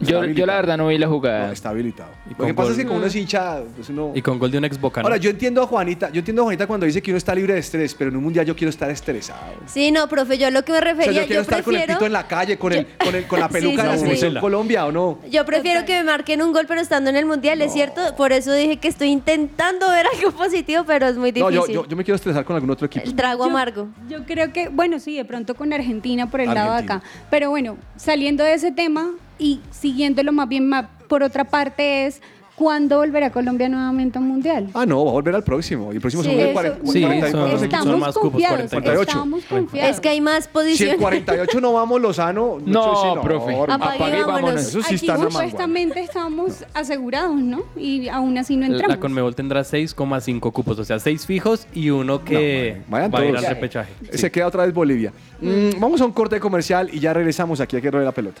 Yo, 0.00 0.24
yo 0.24 0.44
la 0.46 0.56
verdad 0.56 0.76
no 0.76 0.88
vi 0.88 0.98
la 0.98 1.06
jugada. 1.08 1.46
No, 1.46 1.52
está 1.52 1.70
habilitado. 1.70 2.10
Lo 2.30 2.36
con 2.36 2.46
que 2.46 2.54
pasa 2.54 2.72
es 2.72 2.76
que 2.76 2.84
como 2.84 2.98
uno 2.98 3.06
es 3.06 3.14
hincha, 3.14 3.60
pues 3.76 3.88
uno... 3.88 4.12
Y 4.14 4.22
con 4.22 4.38
gol 4.38 4.50
de 4.50 4.58
un 4.58 4.64
ex 4.64 4.80
bocano. 4.80 5.06
Ahora, 5.06 5.16
yo 5.16 5.30
entiendo 5.30 5.62
a 5.62 5.66
Juanita, 5.66 6.10
yo 6.10 6.18
entiendo 6.18 6.42
a 6.42 6.44
Juanita 6.44 6.66
cuando 6.66 6.84
dice 6.86 7.00
que 7.00 7.10
uno 7.10 7.18
está 7.18 7.34
libre 7.34 7.54
de 7.54 7.60
estrés, 7.60 7.94
pero 7.94 8.10
en 8.10 8.16
un 8.16 8.24
mundial 8.24 8.44
yo 8.44 8.56
quiero 8.56 8.70
estar 8.70 8.90
estresado. 8.90 9.54
Sí, 9.66 9.90
no, 9.92 10.08
profe, 10.08 10.36
yo 10.36 10.50
lo 10.50 10.64
que 10.64 10.72
me 10.72 10.78
O 10.78 10.80
sea, 10.82 10.92
refería, 10.92 11.20
yo 11.22 11.26
quiero 11.26 11.34
yo, 11.34 11.40
estar 11.42 11.62
con 11.62 11.74
el 11.74 11.80
prefiero, 11.80 11.98
pito 11.98 12.06
en 12.06 12.12
la 12.12 12.26
calle, 12.26 12.58
con, 12.58 12.72
el, 12.72 12.86
con, 12.98 13.14
el, 13.14 13.26
con 13.26 13.40
la 13.40 13.46
Sí, 13.54 13.54
peluca 13.54 13.82
de 13.82 13.88
la 13.88 13.94
sí, 13.94 14.00
sí. 14.00 14.04
selección 14.16 14.34
Colombia, 14.40 14.86
¿o 14.86 14.92
no? 14.92 15.18
yo 15.30 15.44
prefiero 15.44 15.84
que 15.84 15.94
me 15.94 16.04
marquen 16.04 16.42
un 16.42 16.52
gol 16.52 16.64
pero 16.66 16.80
estando 16.80 17.10
en 17.10 17.16
el 17.16 17.24
mundial, 17.26 17.62
es 17.62 17.72
cierto, 17.72 18.00
por 18.16 18.32
eso 18.32 18.52
dije 18.52 18.78
que 18.78 18.88
estoy 18.88 19.08
intentando 19.08 19.88
ver 19.88 20.06
algo 20.16 20.32
positivo, 20.32 20.84
pero 20.86 21.06
es 21.06 21.16
muy 21.16 21.30
No, 21.32 21.48
difícil. 21.50 21.74
yo, 21.74 21.82
yo, 21.84 21.88
yo 21.88 21.96
me 21.96 22.04
quiero 22.04 22.16
estresar 22.16 22.44
con 22.44 22.56
algún 22.56 22.70
otro 22.70 22.86
equipo. 22.86 23.04
El 23.04 23.14
trago 23.14 23.44
amargo. 23.44 23.88
Yo 24.08 24.24
creo 24.24 24.52
que, 24.52 24.68
bueno, 24.68 24.98
sí, 24.98 25.16
de 25.16 25.24
pronto 25.24 25.54
con 25.54 25.72
Argentina 25.72 26.28
por 26.30 26.40
el 26.40 26.52
lado 26.52 26.72
de 26.72 26.78
acá. 26.82 27.02
Pero 27.30 27.50
bueno, 27.50 27.76
saliendo 27.96 28.42
de 28.44 28.54
ese 28.54 28.72
tema 28.72 29.10
y 29.38 29.60
siguiéndolo 29.70 30.32
más 30.32 30.48
bien 30.48 30.70
por 31.08 31.22
otra 31.22 31.44
parte 31.44 32.06
es, 32.06 32.20
¿cuándo 32.56 32.98
volverá 32.98 33.30
Colombia 33.30 33.68
nuevamente 33.68 34.16
a 34.16 34.20
un 34.20 34.28
mundial? 34.28 34.68
Ah, 34.74 34.86
no, 34.86 35.04
va 35.04 35.10
a 35.10 35.14
volver 35.14 35.34
al 35.34 35.42
próximo. 35.42 35.92
Y 35.92 35.96
el 35.96 36.00
próximo 36.00 36.22
Sí, 36.22 36.30
son 36.30 36.38
eso- 36.40 36.52
40, 36.52 36.78
Sí, 36.92 37.00
40 37.02 37.30
son- 37.30 37.40
¿cuántos 37.40 37.58
son 37.60 37.64
equipos? 37.66 37.78
Estamos 37.80 37.98
más 38.00 38.14
cupos, 38.14 38.30
confiados, 38.30 38.70
48. 38.70 39.02
estamos 39.02 39.44
confiados. 39.44 39.90
Es 39.90 40.00
que 40.00 40.08
hay 40.08 40.20
más 40.20 40.44
Si 40.44 40.46
en 40.48 40.52
posiciones. 40.52 41.00
48 41.00 41.60
no 41.60 41.72
vamos 41.72 42.00
Lozano, 42.00 42.58
No, 42.64 42.94
sí, 42.94 43.20
profe. 43.22 43.52
hermano. 43.54 43.72
Apague 43.74 43.92
y 43.98 44.02
Apague 44.02 44.16
y 44.16 44.20
vámonos. 44.20 44.42
vámonos. 44.42 44.60
Eso 44.68 44.82
sí 44.82 44.94
Aquí 45.10 45.22
supuestamente 45.22 46.00
estamos 46.00 46.64
asegurados, 46.74 47.34
¿no? 47.36 47.62
Y 47.76 48.06
aún 48.08 48.38
así 48.38 48.54
no 48.56 48.62
La 48.68 48.72
entramos. 48.74 48.96
Conmebol 48.98 49.34
tendrá 49.34 49.64
6,5 49.64 50.52
cupos, 50.52 50.78
o 50.78 50.84
sea, 50.84 51.00
6 51.00 51.26
fijos 51.26 51.66
y 51.74 51.90
uno 51.90 52.24
que 52.24 52.76
No, 52.86 52.92
vayan 52.92 53.12
va 53.12 53.18
a 53.18 53.24
ir 53.26 53.36
al 53.36 53.44
repechaje. 53.46 53.92
Se 54.12 54.30
queda 54.30 54.46
otra 54.46 54.64
vez 54.64 54.72
Bolivia. 54.72 55.12
Mm, 55.40 55.80
vamos 55.80 56.00
a 56.00 56.04
un 56.04 56.12
corte 56.12 56.38
comercial 56.38 56.88
y 56.92 57.00
ya 57.00 57.12
regresamos 57.12 57.60
aquí 57.60 57.76
a 57.76 57.80
que 57.80 57.90
de 57.90 58.04
la 58.04 58.12
pelota. 58.12 58.40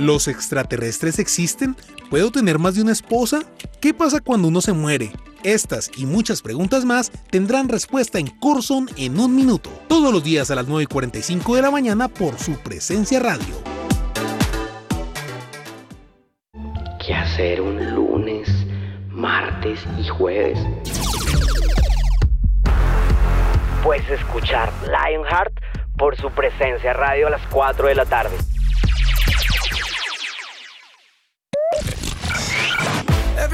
¿Los 0.00 0.28
extraterrestres 0.28 1.18
existen? 1.18 1.76
¿Puedo 2.08 2.30
tener 2.30 2.58
más 2.58 2.74
de 2.74 2.80
una 2.80 2.90
esposa? 2.90 3.40
¿Qué 3.82 3.92
pasa 3.92 4.20
cuando 4.20 4.48
uno 4.48 4.62
se 4.62 4.72
muere? 4.72 5.12
Estas 5.44 5.90
y 5.94 6.06
muchas 6.06 6.40
preguntas 6.40 6.86
más 6.86 7.12
tendrán 7.30 7.68
respuesta 7.68 8.18
en 8.18 8.28
Corson 8.28 8.88
en 8.96 9.20
un 9.20 9.36
minuto, 9.36 9.68
todos 9.88 10.10
los 10.10 10.24
días 10.24 10.50
a 10.50 10.54
las 10.54 10.66
9 10.66 10.84
y 10.84 10.86
45 10.86 11.54
de 11.54 11.60
la 11.60 11.70
mañana 11.70 12.08
por 12.08 12.38
su 12.38 12.52
presencia 12.60 13.20
radio. 13.20 13.54
¿Qué 17.04 17.12
hacer 17.12 17.60
un 17.60 17.94
lunes, 17.94 18.48
martes 19.10 19.80
y 19.98 20.08
jueves? 20.08 20.58
Pues 23.84 24.08
escuchar 24.08 24.72
Lionheart 24.86 25.52
por 25.98 26.16
su 26.16 26.30
presencia 26.30 26.94
radio 26.94 27.26
a 27.26 27.30
las 27.30 27.42
4 27.48 27.88
de 27.88 27.94
la 27.94 28.06
tarde. 28.06 28.38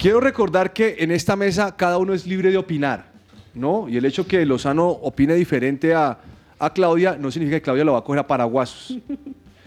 Quiero 0.00 0.18
recordar 0.18 0.72
que 0.72 0.96
en 1.00 1.10
esta 1.10 1.36
mesa 1.36 1.76
cada 1.76 1.98
uno 1.98 2.14
es 2.14 2.26
libre 2.26 2.50
de 2.50 2.56
opinar, 2.56 3.04
¿no? 3.52 3.86
Y 3.86 3.98
el 3.98 4.04
hecho 4.06 4.26
que 4.26 4.46
Lozano 4.46 4.88
opine 4.88 5.34
diferente 5.34 5.92
a, 5.92 6.16
a 6.58 6.72
Claudia 6.72 7.18
no 7.20 7.30
significa 7.30 7.58
que 7.58 7.62
Claudia 7.62 7.84
lo 7.84 7.92
va 7.92 7.98
a 7.98 8.04
coger 8.04 8.20
a 8.20 8.26
paraguasos. 8.26 8.98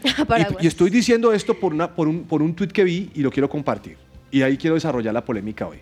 Y, 0.05 0.65
y 0.65 0.67
estoy 0.67 0.89
diciendo 0.89 1.31
esto 1.31 1.57
por, 1.57 1.73
una, 1.73 1.95
por, 1.95 2.09
un, 2.09 2.25
por 2.25 2.41
un 2.41 2.53
tuit 2.53 2.73
que 2.73 2.83
vi 2.83 3.09
y 3.15 3.21
lo 3.21 3.31
quiero 3.31 3.49
compartir. 3.49 3.95
Y 4.31 4.41
ahí 4.41 4.57
quiero 4.57 4.73
desarrollar 4.73 5.13
la 5.13 5.23
polémica 5.23 5.65
hoy. 5.65 5.77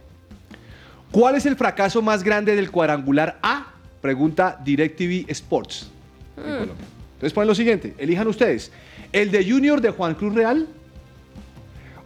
¿Cuál 1.10 1.38
es 1.38 1.48
el 1.48 1.56
fracaso 1.56 2.04
más 2.04 2.22
grande 2.22 2.56
del 2.56 2.70
cuadrangular 2.70 3.40
A? 3.42 3.74
Pregunta 4.00 4.62
DirecTV 4.64 5.28
Sports. 5.32 5.90
en 6.38 6.44
Colombia. 6.44 6.86
Entonces 7.14 7.34
ponen 7.34 7.48
lo 7.48 7.56
siguiente, 7.56 7.96
elijan 7.98 8.28
ustedes, 8.28 8.72
¿el 9.12 9.32
de 9.32 9.44
Junior 9.44 9.82
de 9.82 9.90
Juan 9.90 10.14
Cruz 10.14 10.36
Real 10.36 10.68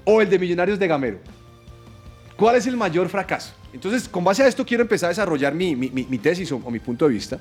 o 0.05 0.21
el 0.21 0.29
de 0.29 0.39
Millonarios 0.39 0.79
de 0.79 0.87
Gamero? 0.87 1.19
¿Cuál 2.37 2.55
es 2.57 2.67
el 2.67 2.75
mayor 2.77 3.07
fracaso? 3.09 3.53
Entonces, 3.73 4.07
con 4.09 4.23
base 4.23 4.43
a 4.43 4.47
esto 4.47 4.65
quiero 4.65 4.83
empezar 4.83 5.07
a 5.07 5.09
desarrollar 5.09 5.53
mi, 5.53 5.75
mi- 5.75 5.89
mi- 5.89 6.05
mi 6.09 6.17
tesis 6.17 6.51
o, 6.51 6.57
o 6.63 6.71
mi 6.71 6.79
punto 6.79 7.07
de 7.07 7.13
vista. 7.13 7.39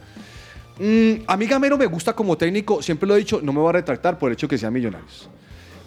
Mm, 0.78 1.22
a 1.26 1.36
mí 1.36 1.46
Gamero 1.46 1.78
me 1.78 1.86
gusta 1.86 2.12
como 2.12 2.36
técnico, 2.36 2.82
siempre 2.82 3.06
lo 3.08 3.14
he 3.14 3.18
dicho, 3.18 3.40
no 3.42 3.52
me 3.52 3.60
voy 3.60 3.68
a 3.70 3.72
retractar 3.72 4.18
por 4.18 4.30
el 4.30 4.34
hecho 4.34 4.48
que 4.48 4.58
sea 4.58 4.70
Millonarios. 4.70 5.28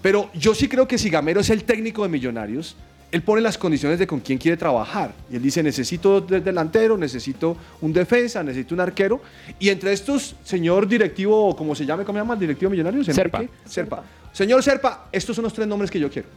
Pero 0.02 0.30
yo 0.34 0.54
sí 0.56 0.68
creo 0.68 0.88
que 0.88 0.98
si 0.98 1.10
Gamero 1.10 1.42
es 1.42 1.50
el 1.50 1.64
técnico 1.64 2.04
de 2.04 2.10
Millonarios, 2.10 2.76
él 3.12 3.22
pone 3.22 3.42
las 3.42 3.58
condiciones 3.58 4.00
de 4.00 4.08
con 4.08 4.20
quién 4.20 4.38
quiere 4.38 4.58
trabajar. 4.58 5.14
Y 5.32 5.38
él 5.38 5.42
dice, 5.42 5.64
necesito 5.64 6.20
de- 6.22 6.42
delantero, 6.42 6.98
necesito 6.98 7.56
un 7.82 7.92
defensa, 7.94 8.44
necesito 8.44 8.76
un 8.76 8.82
arquero. 8.82 9.22
Y 9.60 9.70
entre 9.70 9.94
estos, 9.94 10.36
señor 10.44 10.88
directivo, 10.88 11.56
¿cómo 11.56 11.74
se 11.76 11.86
llame? 11.86 12.04
¿Cómo 12.06 12.18
se 12.18 12.22
llama 12.22 12.34
el 12.36 12.40
directivo 12.42 12.70
Millonarios? 12.72 13.06
Serpa. 13.08 13.44
Serpa. 13.66 14.04
Señor 14.34 14.62
Serpa, 14.64 15.08
estos 15.12 15.36
son 15.36 15.44
los 15.44 15.54
tres 15.54 15.68
nombres 15.68 15.90
que 15.90 16.00
yo 16.00 16.10
quiero. 16.10 16.28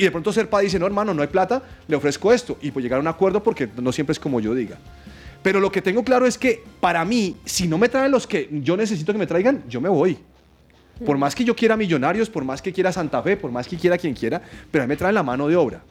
Y 0.00 0.04
de 0.04 0.10
pronto 0.10 0.32
Serpa 0.32 0.60
dice, 0.60 0.78
no 0.78 0.86
hermano, 0.86 1.12
no 1.12 1.20
hay 1.20 1.28
plata, 1.28 1.62
le 1.86 1.94
ofrezco 1.94 2.32
esto. 2.32 2.56
Y 2.62 2.70
pues 2.70 2.82
llegar 2.82 2.96
a 2.96 3.02
un 3.02 3.06
acuerdo 3.08 3.42
porque 3.42 3.68
no 3.76 3.92
siempre 3.92 4.12
es 4.12 4.18
como 4.18 4.40
yo 4.40 4.54
diga. 4.54 4.78
Pero 5.42 5.60
lo 5.60 5.70
que 5.70 5.82
tengo 5.82 6.02
claro 6.04 6.24
es 6.24 6.38
que 6.38 6.64
para 6.80 7.04
mí, 7.04 7.36
si 7.44 7.68
no 7.68 7.76
me 7.76 7.90
traen 7.90 8.10
los 8.10 8.26
que 8.26 8.48
yo 8.50 8.78
necesito 8.78 9.12
que 9.12 9.18
me 9.18 9.26
traigan, 9.26 9.62
yo 9.68 9.78
me 9.78 9.90
voy. 9.90 10.16
Por 11.04 11.18
más 11.18 11.34
que 11.34 11.44
yo 11.44 11.54
quiera 11.54 11.76
Millonarios, 11.76 12.30
por 12.30 12.44
más 12.44 12.62
que 12.62 12.72
quiera 12.72 12.92
Santa 12.92 13.22
Fe, 13.22 13.36
por 13.36 13.50
más 13.50 13.68
que 13.68 13.76
quiera 13.76 13.98
quien 13.98 14.14
quiera, 14.14 14.40
pero 14.70 14.84
a 14.84 14.86
mí 14.86 14.88
me 14.88 14.96
traen 14.96 15.14
la 15.14 15.22
mano 15.22 15.48
de 15.48 15.56
obra. 15.56 15.82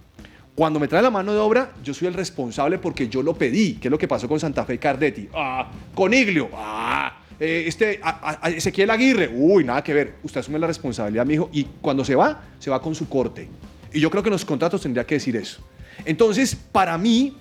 Cuando 0.55 0.79
me 0.79 0.87
traen 0.87 1.03
la 1.03 1.11
mano 1.11 1.31
de 1.31 1.37
obra, 1.39 1.71
yo 1.83 1.93
soy 1.93 2.07
el 2.07 2.15
responsable 2.15 2.79
porque 2.79 3.07
yo 3.09 3.21
lo 3.21 3.35
pedí. 3.35 3.73
¿Qué 3.75 3.89
es 3.89 3.91
lo 3.91 3.97
que 3.99 4.07
pasó 4.07 4.27
con 4.27 4.39
Santa 4.39 4.65
Fe 4.65 4.79
Cardetti? 4.79 5.29
Ah, 5.35 5.69
con 5.93 6.13
Iglio. 6.15 6.49
Ah, 6.55 7.15
eh, 7.39 7.65
este, 7.67 7.99
a- 8.03 8.49
Ezequiel 8.49 8.89
Aguirre. 8.89 9.29
Uy, 9.31 9.63
nada 9.63 9.83
que 9.83 9.93
ver. 9.93 10.15
Usted 10.23 10.39
asume 10.41 10.57
la 10.57 10.65
responsabilidad, 10.65 11.27
mijo. 11.27 11.49
Y 11.53 11.63
cuando 11.79 12.03
se 12.03 12.15
va, 12.15 12.41
se 12.57 12.69
va 12.71 12.81
con 12.81 12.93
su 12.95 13.07
corte. 13.07 13.47
Y 13.93 13.99
yo 13.99 14.09
creo 14.09 14.23
que 14.23 14.29
en 14.29 14.33
los 14.33 14.45
contratos 14.45 14.81
tendría 14.81 15.05
que 15.05 15.15
decir 15.15 15.35
eso. 15.35 15.61
Entonces, 16.05 16.55
para 16.55 16.97
mí, 16.97 17.35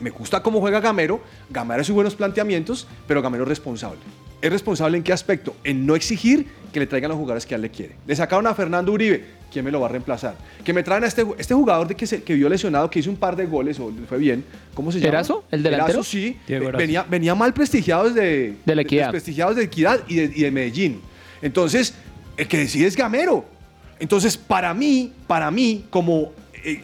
me 0.00 0.10
gusta 0.10 0.42
cómo 0.42 0.60
juega 0.60 0.80
Gamero. 0.80 1.20
Gamero 1.50 1.80
hace 1.80 1.92
buenos 1.92 2.14
planteamientos, 2.14 2.86
pero 3.06 3.22
Gamero 3.22 3.44
es 3.44 3.48
responsable. 3.48 4.00
¿Es 4.42 4.52
responsable 4.52 4.98
en 4.98 5.02
qué 5.02 5.12
aspecto? 5.12 5.56
En 5.64 5.86
no 5.86 5.96
exigir 5.96 6.46
que 6.72 6.78
le 6.78 6.86
traigan 6.86 7.08
los 7.08 7.18
jugadores 7.18 7.46
que 7.46 7.54
a 7.54 7.56
él 7.56 7.62
le 7.62 7.70
quiere. 7.70 7.96
Le 8.06 8.14
sacaron 8.14 8.46
a 8.46 8.54
Fernando 8.54 8.92
Uribe. 8.92 9.24
¿Quién 9.50 9.64
me 9.64 9.70
lo 9.70 9.80
va 9.80 9.86
a 9.86 9.90
reemplazar? 9.90 10.36
Que 10.62 10.74
me 10.74 10.82
traen 10.82 11.04
a 11.04 11.06
este, 11.06 11.24
este 11.38 11.54
jugador 11.54 11.88
de 11.88 11.94
que, 11.94 12.06
se, 12.06 12.22
que 12.22 12.34
vio 12.34 12.48
lesionado, 12.48 12.90
que 12.90 12.98
hizo 12.98 13.08
un 13.08 13.16
par 13.16 13.34
de 13.36 13.46
goles, 13.46 13.80
o 13.80 13.90
le 13.90 14.06
fue 14.06 14.18
bien. 14.18 14.44
¿Cómo 14.74 14.92
se 14.92 14.98
llama? 14.98 15.08
¿Erazo? 15.08 15.44
¿El 15.50 15.62
delantero? 15.62 16.00
Erazo, 16.00 16.10
sí. 16.10 16.36
Venía, 16.46 17.04
venía 17.08 17.34
mal 17.34 17.54
prestigiado 17.54 18.10
desde, 18.10 18.56
De 18.66 18.74
la 18.74 18.82
Equidad. 18.82 19.04
desprestigiados 19.04 19.56
de 19.56 19.62
Equidad 19.62 20.00
y 20.06 20.16
de, 20.16 20.24
y 20.24 20.42
de 20.42 20.50
Medellín. 20.50 21.00
Entonces, 21.40 21.94
el 22.36 22.46
que 22.46 22.58
decide 22.58 22.86
es 22.86 22.96
Gamero. 22.96 23.55
Entonces, 23.98 24.36
para 24.36 24.74
mí, 24.74 25.12
para 25.26 25.50
mí, 25.50 25.84
como 25.90 26.32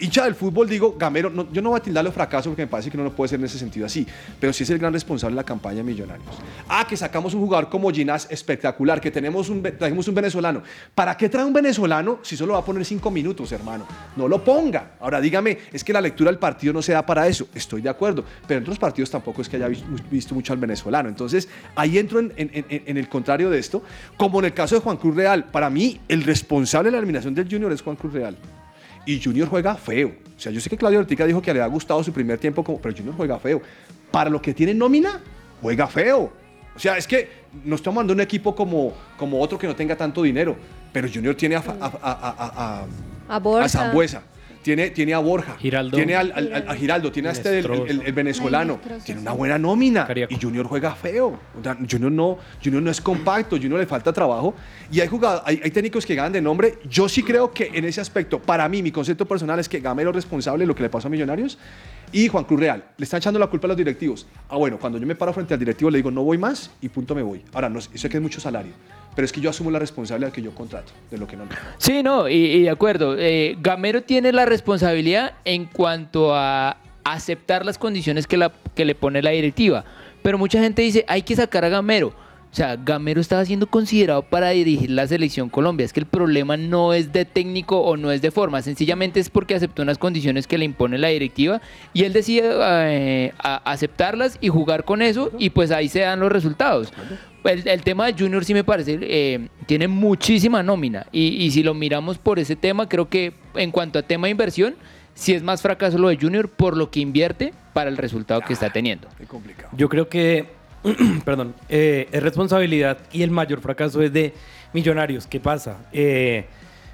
hincha 0.01 0.25
del 0.25 0.35
fútbol, 0.35 0.69
digo, 0.69 0.95
Gamero, 0.99 1.29
no- 1.31 1.51
yo 1.53 1.61
no 1.63 1.71
voy 1.71 1.79
a 1.79 1.83
tildarle 1.83 2.11
fracaso 2.13 2.51
porque 2.51 2.63
me 2.63 2.69
parece 2.69 2.91
que 2.91 2.97
no 2.99 3.05
lo 3.05 3.13
puede 3.13 3.29
ser 3.31 3.39
en 3.41 3.47
ese 3.47 3.59
sentido 3.59 3.87
así, 3.87 4.07
pero 4.39 4.53
sí 4.53 4.63
es 4.63 4.71
el 4.71 4.79
gran 4.79 4.93
responsable 4.93 5.35
de 5.35 5.37
la 5.37 5.45
campaña 5.45 5.83
Millonarios. 5.83 6.29
Ah, 6.69 6.87
que 6.89 6.97
sacamos 6.97 7.35
un 7.35 7.41
jugador 7.41 7.69
como 7.69 7.91
Ginás 7.91 8.27
espectacular, 8.31 9.01
que 9.01 9.11
tenemos 9.11 9.49
un, 9.49 9.63
trajimos 9.63 10.07
un 10.09 10.15
venezolano. 10.15 10.63
¿Para 10.95 11.17
qué 11.17 11.29
trae 11.29 11.45
un 11.45 11.53
venezolano 11.53 12.21
si 12.23 12.37
solo 12.37 12.53
va 12.55 12.61
a 12.61 12.65
poner 12.65 12.85
cinco 12.85 13.11
minutos, 13.11 13.51
hermano? 13.53 13.87
No 14.17 14.29
lo 14.29 14.45
ponga. 14.45 14.93
Ahora 15.01 15.21
dígame, 15.21 15.59
es 15.73 15.83
que 15.83 15.93
la 15.93 16.01
lectura 16.01 16.31
del 16.31 16.39
partido 16.39 16.73
no 16.73 16.83
se 16.83 16.93
da 16.93 17.05
para 17.05 17.27
eso. 17.27 17.49
Estoy 17.55 17.83
de 17.83 17.89
acuerdo, 17.89 18.25
pero 18.47 18.59
en 18.59 18.65
otros 18.65 18.79
partidos 18.79 19.11
tampoco 19.11 19.43
es 19.43 19.49
que 19.49 19.57
haya 19.57 19.69
vis- 19.69 19.85
visto 20.11 20.35
mucho 20.35 20.53
al 20.53 20.59
venezolano. 20.59 21.09
Entonces, 21.09 21.49
ahí 21.75 21.99
entro 21.99 22.21
en, 22.21 22.33
en- 22.37 22.51
en- 22.53 22.83
en 22.87 22.97
el 22.97 23.09
contrario 23.09 23.51
de 23.51 23.59
esto, 23.59 23.83
como 24.17 24.39
en 24.39 24.45
el 24.47 24.55
caso 24.55 24.75
de 24.77 24.81
Juan 24.81 24.97
Cruz 24.97 25.17
Real. 25.17 25.45
Para 25.45 25.69
mí, 25.71 26.01
el 26.09 26.23
responsable 26.23 26.89
de 26.89 26.93
la 26.93 26.99
eliminación 26.99 27.35
del 27.35 27.49
Junior 27.51 27.73
es 27.73 27.83
Juan 27.83 27.97
Cruz 27.97 28.13
Real. 28.13 28.37
Y 29.07 29.21
Junior 29.23 29.49
juega 29.49 29.75
feo. 29.75 30.09
O 30.37 30.41
sea, 30.41 30.51
yo 30.53 30.61
sé 30.61 30.69
que 30.71 30.77
Claudio 30.77 30.99
Ortica 31.01 31.27
dijo 31.27 31.41
que 31.43 31.53
le 31.55 31.61
ha 31.63 31.67
gustado 31.67 32.03
su 32.03 32.13
primer 32.13 32.39
tiempo, 32.39 32.63
como, 32.65 32.81
pero 32.81 32.95
Junior 32.97 33.15
juega 33.17 33.39
feo. 33.39 33.61
Para 34.11 34.31
lo 34.31 34.41
que 34.43 34.55
tiene 34.55 34.75
nómina, 34.75 35.21
juega 35.61 35.87
feo. 35.87 36.33
O 36.75 36.79
sea, 36.79 36.97
es 36.97 37.07
que 37.07 37.29
no 37.65 37.77
estamos 37.77 37.97
mandando 37.97 38.15
un 38.15 38.21
equipo 38.21 38.55
como, 38.55 38.93
como 39.17 39.41
otro 39.41 39.59
que 39.59 39.67
no 39.67 39.77
tenga 39.77 39.97
tanto 39.97 40.23
dinero. 40.23 40.57
Pero 40.93 41.09
Junior 41.13 41.35
tiene 41.35 41.57
a, 41.57 41.59
a, 41.59 41.63
a- 41.87 41.91
a- 42.03 42.81
a- 42.81 42.87
Zambuesa. 43.69 44.23
Tiene, 44.63 44.91
tiene 44.91 45.13
a 45.15 45.19
Borja, 45.19 45.57
Giraldo. 45.59 45.97
tiene 45.97 46.15
al, 46.15 46.33
al- 46.35 46.53
al- 46.53 46.69
a 46.69 46.75
Giraldo, 46.75 47.11
tiene 47.11 47.29
a 47.29 47.33
este, 47.33 47.59
el, 47.59 47.67
el- 47.89 48.03
el 48.07 48.13
venezolano, 48.13 48.79
tiene 49.05 49.21
una 49.21 49.33
buena 49.33 49.59
nómina 49.59 50.07
y 50.31 50.41
Junior 50.41 50.67
juega 50.67 50.95
feo. 50.95 51.39
O 51.59 51.63
sea, 51.63 51.77
Junior, 51.91 52.13
no, 52.13 52.39
Junior 52.63 52.83
no 52.83 52.91
es 52.91 53.01
compacto, 53.01 53.57
Junior 53.57 53.81
le 53.81 53.87
falta 53.87 54.13
trabajo 54.13 54.55
y 54.91 55.01
hay, 55.01 55.09
jugado- 55.09 55.43
hay, 55.45 55.61
hay 55.65 55.71
técnicos 55.71 56.07
que 56.07 56.15
ganan 56.15 56.33
de 56.33 56.41
nombre. 56.41 56.79
Yo 56.89 57.09
sí 57.09 57.23
creo 57.23 57.53
que 57.53 57.71
en 57.75 57.85
ese 57.85 58.01
aspecto, 58.01 58.41
para 58.41 58.69
mí, 58.69 58.83
mi 58.83 58.93
concepto 58.93 59.27
personal 59.27 59.59
es 59.59 59.69
que 59.69 59.81
Gamero 59.81 60.11
es 60.11 60.17
responsable 60.17 60.63
de 60.63 60.67
lo 60.69 60.75
que 60.75 60.83
le 60.85 60.91
pasó 60.91 61.09
a 61.09 61.11
Millonarios 61.11 61.59
y 62.13 62.29
Juan 62.29 62.45
Cruz 62.45 62.61
Real. 62.61 62.85
Le 62.99 63.05
están 63.05 63.19
echando 63.19 63.39
la 63.41 63.49
culpa 63.49 63.67
a 63.67 63.69
los 63.69 63.77
directivos. 63.77 64.27
Ah, 64.49 64.57
bueno, 64.59 64.79
cuando 64.79 64.99
yo 64.99 65.07
me 65.07 65.15
paro 65.17 65.33
frente 65.33 65.55
al 65.55 65.59
directivo 65.61 65.91
le 65.91 65.99
digo 65.99 66.11
no 66.11 66.23
voy 66.23 66.39
más 66.39 66.71
y 66.81 66.89
punto 66.89 67.15
me 67.15 67.23
voy. 67.23 67.43
Ahora, 67.53 67.69
no, 67.69 67.81
sé 67.81 68.09
que 68.09 68.17
es 68.19 68.23
mucho 68.23 68.41
salario, 68.41 68.73
pero 69.15 69.25
es 69.25 69.33
que 69.33 69.41
yo 69.41 69.51
asumo 69.51 69.71
la 69.71 69.79
responsabilidad 69.79 70.33
que 70.33 70.43
yo 70.43 70.55
contrato, 70.55 70.93
de 71.11 71.19
lo 71.19 71.27
que 71.27 71.37
no. 71.37 71.45
Sí, 71.79 72.03
no, 72.03 72.29
y, 72.29 72.35
y 72.35 72.63
de 72.63 72.71
acuerdo. 72.71 73.17
eh, 73.19 73.57
Gamero 73.61 74.03
tiene 74.03 74.33
la 74.33 74.45
responsabilidad 74.45 75.35
en 75.45 75.67
cuanto 75.67 76.35
a 76.35 76.77
aceptar 77.05 77.67
las 77.67 77.79
condiciones 77.79 78.27
que, 78.27 78.37
la, 78.37 78.53
que 78.75 78.85
le 78.85 78.95
pone 78.95 79.23
la 79.23 79.31
directiva. 79.31 79.85
Pero 80.23 80.39
mucha 80.39 80.61
gente 80.61 80.83
dice, 80.83 81.05
hay 81.09 81.23
que 81.23 81.35
sacar 81.35 81.65
a 81.65 81.69
Gamero. 81.69 82.09
O 82.09 82.55
sea, 82.55 82.77
Gamero 82.77 83.19
estaba 83.21 83.45
siendo 83.47 83.67
considerado 83.67 84.23
para 84.23 84.51
dirigir 84.51 84.91
la 84.91 85.07
selección 85.07 85.49
Colombia. 85.49 85.87
Es 85.87 85.93
que 85.95 86.01
el 86.01 86.07
problema 86.07 86.59
no 86.59 86.93
es 86.93 87.11
de 87.11 87.25
técnico 87.25 87.81
o 87.81 87.97
no 87.97 88.13
es 88.13 88.21
de 88.21 88.31
forma. 88.31 88.61
Sencillamente 88.61 89.21
es 89.21 89.31
porque 89.31 89.55
aceptó 89.55 89.81
unas 89.83 89.97
condiciones 89.97 90.47
que 90.47 90.59
le 90.59 90.67
impone 90.67 90.99
la 90.99 91.09
directiva 91.09 91.63
y 91.95 92.05
él 92.05 92.13
decide 92.13 92.51
eh, 92.63 93.33
aceptarlas 93.43 94.37
y 94.43 94.49
jugar 94.49 94.85
con 94.85 95.01
eso 95.01 95.31
y 95.39 95.49
pues 95.49 95.71
ahí 95.71 95.89
se 95.89 96.01
dan 96.01 96.21
los 96.21 96.31
resultados. 96.31 96.93
El, 97.45 97.67
el 97.67 97.83
tema 97.83 98.07
de 98.07 98.15
Junior 98.19 98.45
sí 98.45 98.55
me 98.55 98.65
parece, 98.65 98.99
eh, 99.01 99.49
tiene 99.67 99.89
muchísima 99.89 100.63
nómina 100.63 101.07
y, 101.13 101.45
y 101.45 101.51
si 101.51 101.63
lo 101.63 101.75
miramos 101.75 102.19
por 102.19 102.39
ese 102.39 102.57
tema, 102.57 102.89
creo 102.89 103.09
que 103.09 103.33
en 103.55 103.71
cuanto 103.71 103.99
a 103.99 104.03
tema 104.03 104.27
de 104.27 104.33
inversión, 104.33 104.75
sí 105.15 105.35
es 105.35 105.43
más 105.43 105.63
fracaso 105.63 105.99
lo 105.99 106.09
de 106.09 106.17
Junior 106.17 106.49
por 106.49 106.77
lo 106.77 106.91
que 106.91 107.01
invierte 107.01 107.53
para 107.73 107.91
el 107.91 107.97
resultado 107.97 108.41
que 108.43 108.53
está 108.53 108.71
teniendo. 108.71 109.09
Yo 109.77 109.89
creo 109.89 110.09
que, 110.09 110.47
perdón, 111.25 111.55
eh, 111.69 112.09
es 112.13 112.23
responsabilidad 112.23 112.99
y 113.13 113.23
el 113.23 113.31
mayor 113.31 113.61
fracaso 113.61 114.03
es 114.03 114.13
de 114.13 114.35
Millonarios. 114.73 115.27
¿Qué 115.27 115.39
pasa? 115.39 115.79
Eh, 115.93 116.47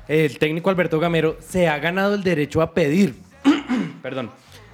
el 0.09 0.39
técnico 0.39 0.71
Alberto 0.71 0.99
Gamero 0.99 1.37
se 1.41 1.69
ha 1.69 1.79
ganado 1.79 2.15
el 2.15 2.23
derecho 2.23 2.63
a 2.63 2.73
pedir, 2.73 3.15
perdón, 4.03 4.31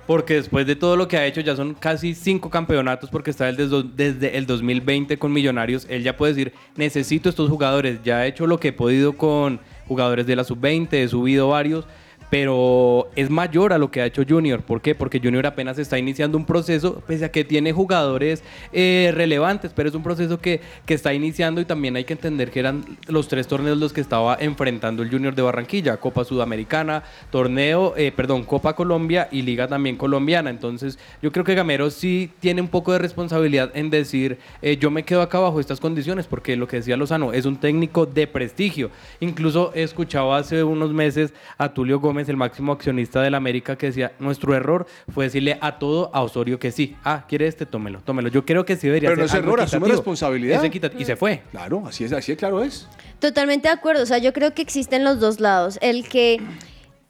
porque 0.07 0.35
después 0.35 0.67
de 0.67 0.77
todo 0.77 0.97
lo 0.97 1.09
que 1.09 1.17
ha 1.17 1.27
hecho, 1.27 1.41
ya 1.41 1.57
son 1.57 1.75
casi 1.75 2.15
cinco 2.15 2.51
campeonatos, 2.51 3.11
porque 3.11 3.31
está 3.31 3.51
desde, 3.51 3.83
desde 3.83 4.37
el 4.37 4.47
2020 4.47 5.19
con 5.19 5.33
Millonarios, 5.33 5.87
él 5.89 6.03
ya 6.03 6.17
puede 6.17 6.35
decir, 6.35 6.53
necesito 6.77 7.29
estos 7.29 7.49
jugadores, 7.49 8.01
ya 8.05 8.25
he 8.25 8.29
hecho 8.29 8.47
lo 8.47 8.61
que 8.61 8.69
he 8.69 8.73
podido 8.73 9.15
con 9.15 9.61
jugadores 9.87 10.27
de 10.27 10.37
la 10.37 10.45
sub-20, 10.45 10.93
he 10.93 11.09
subido 11.09 11.49
varios, 11.49 11.87
pero 12.31 13.09
es 13.17 13.31
mayor 13.31 13.73
a 13.73 13.79
lo 13.79 13.91
que 13.91 14.01
ha 14.01 14.07
hecho 14.07 14.23
Junior. 14.29 14.63
¿Por 14.63 14.81
qué? 14.81 14.95
Porque 14.95 15.21
Junior 15.21 15.47
apenas 15.47 15.79
está 15.79 15.99
iniciando 15.99 16.37
un 16.37 16.45
proceso, 16.45 17.03
pese 17.07 17.27
a 17.27 17.33
que 17.33 17.45
tiene 17.45 17.73
jugadores 17.73 18.43
eh, 18.73 19.13
relevantes, 19.15 19.73
pero 19.75 19.89
es 19.89 19.95
un 19.95 20.03
proceso 20.03 20.39
que, 20.39 20.61
que 20.87 20.95
está 20.95 21.15
iniciando 21.15 21.61
y 21.61 21.65
también 21.65 21.97
hay 21.97 22.05
que 22.05 22.15
entender 22.15 22.51
que 22.51 22.61
eran 22.61 22.85
los 23.09 23.29
tres 23.29 23.47
torneos 23.47 23.79
los 23.79 23.93
que 23.93 24.01
estaba 24.01 24.37
enfrentando 24.41 25.03
el 25.03 25.11
Junior 25.11 25.35
de 25.35 25.43
Barranquilla, 25.43 25.97
Copa 25.99 26.25
Sudamericana, 26.25 27.03
torneo, 27.31 27.95
eh, 27.97 28.13
perdón, 28.15 28.45
Copa 28.45 28.75
Colombia 28.75 29.29
y 29.31 29.43
Liga 29.43 29.69
también 29.69 29.97
colombiana. 29.97 30.51
Entonces 30.51 30.99
yo 31.23 31.33
creo 31.33 31.45
que 31.45 31.55
Gamero 31.55 31.91
sí 31.91 32.31
tiene 32.41 32.61
un 32.61 32.69
poco 32.69 32.93
de 32.93 32.99
responsabilidad 32.99 33.71
en 33.75 33.91
decir, 33.91 34.39
eh, 34.63 34.77
yo 34.77 34.91
me 34.91 35.05
quedo 35.05 35.23
acá 35.23 35.39
bajo 35.39 35.61
estas 35.61 35.81
condiciones, 35.81 36.27
porque 36.27 36.57
lo 36.57 36.69
que 36.69 36.77
decía 36.77 36.97
Lozano, 36.97 37.33
es 37.33 37.47
un 37.47 37.57
técnico 37.57 38.07
de 38.07 38.27
prestigio. 38.27 38.91
Incluso 39.21 39.73
he 39.75 39.83
escuchado 39.83 40.35
hace 40.35 40.63
unos 40.63 40.93
meses 40.93 41.35
a 41.59 41.73
Tulio 41.73 42.01
Gómez, 42.01 42.14
el 42.21 42.37
máximo 42.37 42.73
accionista 42.73 43.23
del 43.23 43.35
América, 43.35 43.77
que 43.77 43.87
decía, 43.87 44.13
nuestro 44.19 44.55
error 44.55 44.87
fue 45.13 45.25
decirle 45.25 45.59
a 45.61 45.79
todo 45.79 46.11
a 46.15 46.23
Osorio 46.23 46.59
que 46.59 46.71
sí. 46.71 46.97
Ah, 47.05 47.25
quiere 47.29 47.47
este, 47.47 47.67
tómelo, 47.67 48.01
tómelo. 48.01 48.29
Yo 48.29 48.45
creo 48.45 48.65
que 48.65 48.77
sí 48.77 48.87
debería 48.87 49.11
Pero 49.11 49.23
no 49.23 49.29
ser 49.29 49.39
es 49.39 49.43
algo 49.43 49.55
error, 49.55 49.61
asume 49.63 49.89
responsabilidad. 49.89 50.65
Es. 50.65 50.73
Y 50.99 51.05
se 51.05 51.17
fue. 51.17 51.43
Claro, 51.51 51.85
así 51.87 52.05
es, 52.05 52.13
así 52.13 52.33
de 52.33 52.37
claro 52.37 52.63
es. 52.63 52.89
Totalmente 53.19 53.69
de 53.69 53.75
acuerdo. 53.75 54.03
O 54.03 54.07
sea, 54.07 54.19
yo 54.19 54.33
creo 54.33 54.55
que 54.55 54.63
existen 54.63 55.05
los 55.05 55.21
dos 55.21 55.41
lados. 55.41 55.79
El 55.83 56.09
que 56.09 56.41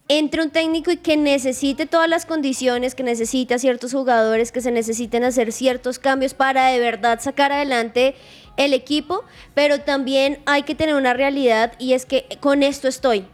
entre 0.09 0.43
un 0.43 0.51
técnico 0.51 0.91
y 0.91 0.99
que 0.99 1.17
necesite 1.17 1.87
todas 1.87 2.09
las 2.09 2.27
condiciones, 2.27 2.95
que 2.95 3.03
necesita 3.03 3.59
ciertos 3.59 3.93
jugadores, 3.93 4.53
que 4.53 4.61
se 4.61 4.71
necesiten 4.71 5.25
hacer 5.25 5.53
ciertos 5.53 5.99
cambios 5.99 6.35
para 6.35 6.67
de 6.67 6.79
verdad 6.79 7.21
sacar 7.21 7.53
adelante 7.53 8.15
el 8.57 8.75
equipo, 8.75 9.25
pero 9.55 9.81
también 9.81 10.39
hay 10.47 10.63
que 10.63 10.75
tener 10.75 10.95
una 10.95 11.15
realidad 11.15 11.73
y 11.79 11.95
es 11.95 12.07
que 12.07 12.27
con 12.41 12.63
esto 12.63 12.87
estoy. 12.87 13.27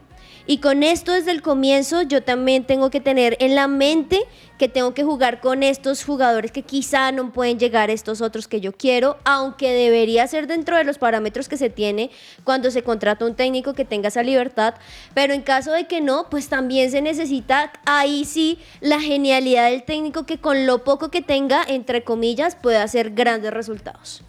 Y 0.47 0.57
con 0.57 0.83
esto 0.83 1.11
desde 1.11 1.31
el 1.31 1.41
comienzo 1.41 2.01
yo 2.01 2.23
también 2.23 2.63
tengo 2.63 2.89
que 2.89 2.99
tener 2.99 3.37
en 3.39 3.55
la 3.55 3.67
mente 3.67 4.21
que 4.57 4.69
tengo 4.69 4.93
que 4.93 5.03
jugar 5.03 5.41
con 5.41 5.63
estos 5.63 6.03
jugadores 6.03 6.51
que 6.51 6.61
quizá 6.61 7.11
no 7.11 7.31
pueden 7.31 7.57
llegar 7.57 7.89
a 7.89 7.93
estos 7.93 8.21
otros 8.21 8.47
que 8.47 8.61
yo 8.61 8.73
quiero, 8.73 9.17
aunque 9.23 9.71
debería 9.71 10.27
ser 10.27 10.45
dentro 10.45 10.77
de 10.77 10.83
los 10.83 10.99
parámetros 10.99 11.49
que 11.49 11.57
se 11.57 11.71
tiene 11.71 12.11
cuando 12.43 12.69
se 12.69 12.83
contrata 12.83 13.25
un 13.25 13.33
técnico 13.33 13.73
que 13.73 13.85
tenga 13.85 14.09
esa 14.09 14.21
libertad, 14.21 14.75
pero 15.15 15.33
en 15.33 15.41
caso 15.41 15.71
de 15.71 15.87
que 15.87 15.99
no, 15.99 16.29
pues 16.29 16.47
también 16.47 16.91
se 16.91 17.01
necesita 17.01 17.71
ahí 17.85 18.23
sí 18.23 18.59
la 18.81 18.99
genialidad 18.99 19.71
del 19.71 19.83
técnico 19.83 20.27
que 20.27 20.37
con 20.37 20.67
lo 20.67 20.83
poco 20.83 21.09
que 21.09 21.21
tenga, 21.21 21.63
entre 21.67 22.03
comillas, 22.03 22.55
puede 22.55 22.77
hacer 22.77 23.11
grandes 23.11 23.51
resultados. 23.51 24.23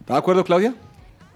¿Está 0.00 0.12
de 0.12 0.18
acuerdo, 0.18 0.44
Claudia? 0.44 0.74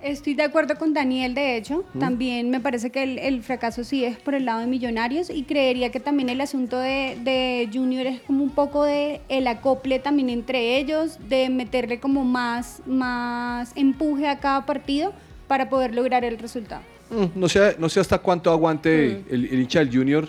Estoy 0.04 0.34
de 0.34 0.42
acuerdo 0.42 0.76
con 0.76 0.92
Daniel, 0.92 1.34
de 1.34 1.56
hecho. 1.56 1.84
Mm. 1.94 1.98
También 1.98 2.50
me 2.50 2.60
parece 2.60 2.90
que 2.90 3.02
el, 3.02 3.18
el 3.18 3.42
fracaso 3.42 3.84
sí 3.84 4.04
es 4.04 4.18
por 4.18 4.34
el 4.34 4.44
lado 4.44 4.60
de 4.60 4.66
Millonarios 4.66 5.30
y 5.30 5.44
creería 5.44 5.90
que 5.90 5.98
también 5.98 6.28
el 6.28 6.40
asunto 6.42 6.78
de, 6.78 7.16
de 7.24 7.68
Junior 7.72 8.06
es 8.06 8.20
como 8.20 8.44
un 8.44 8.50
poco 8.50 8.84
de 8.84 9.22
el 9.30 9.46
acople 9.46 9.98
también 10.00 10.28
entre 10.28 10.76
ellos, 10.78 11.18
de 11.28 11.48
meterle 11.48 12.00
como 12.00 12.22
más, 12.24 12.82
más 12.86 13.72
empuje 13.76 14.28
a 14.28 14.38
cada 14.40 14.66
partido 14.66 15.12
para 15.48 15.70
poder 15.70 15.94
lograr 15.94 16.22
el 16.24 16.38
resultado. 16.38 16.82
Mm, 17.10 17.38
no, 17.38 17.48
sé, 17.48 17.76
no 17.78 17.88
sé 17.88 18.00
hasta 18.00 18.18
cuánto 18.18 18.50
aguante 18.50 19.22
Mm. 19.30 19.34
el, 19.34 19.44
el 19.46 19.60
hincha 19.62 19.78
del 19.78 19.90
Junior 19.96 20.28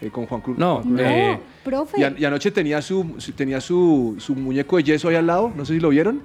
eh, 0.00 0.08
con 0.10 0.26
Juan 0.26 0.40
Cruz. 0.40 0.56
No, 0.56 0.76
Juan 0.82 0.88
Cruz. 0.94 1.00
eh, 1.06 1.38
profe. 1.64 2.00
Y, 2.00 2.04
a- 2.04 2.14
y 2.18 2.24
anoche 2.24 2.50
tenía 2.50 2.80
su, 2.80 3.14
su- 3.18 3.32
tenía 3.32 3.60
su, 3.60 4.16
su 4.18 4.34
muñeco 4.34 4.78
de 4.78 4.84
yeso 4.84 5.08
ahí 5.08 5.16
al 5.16 5.26
lado, 5.26 5.52
no 5.54 5.64
sé 5.66 5.74
si 5.74 5.80
lo 5.80 5.90
vieron. 5.90 6.22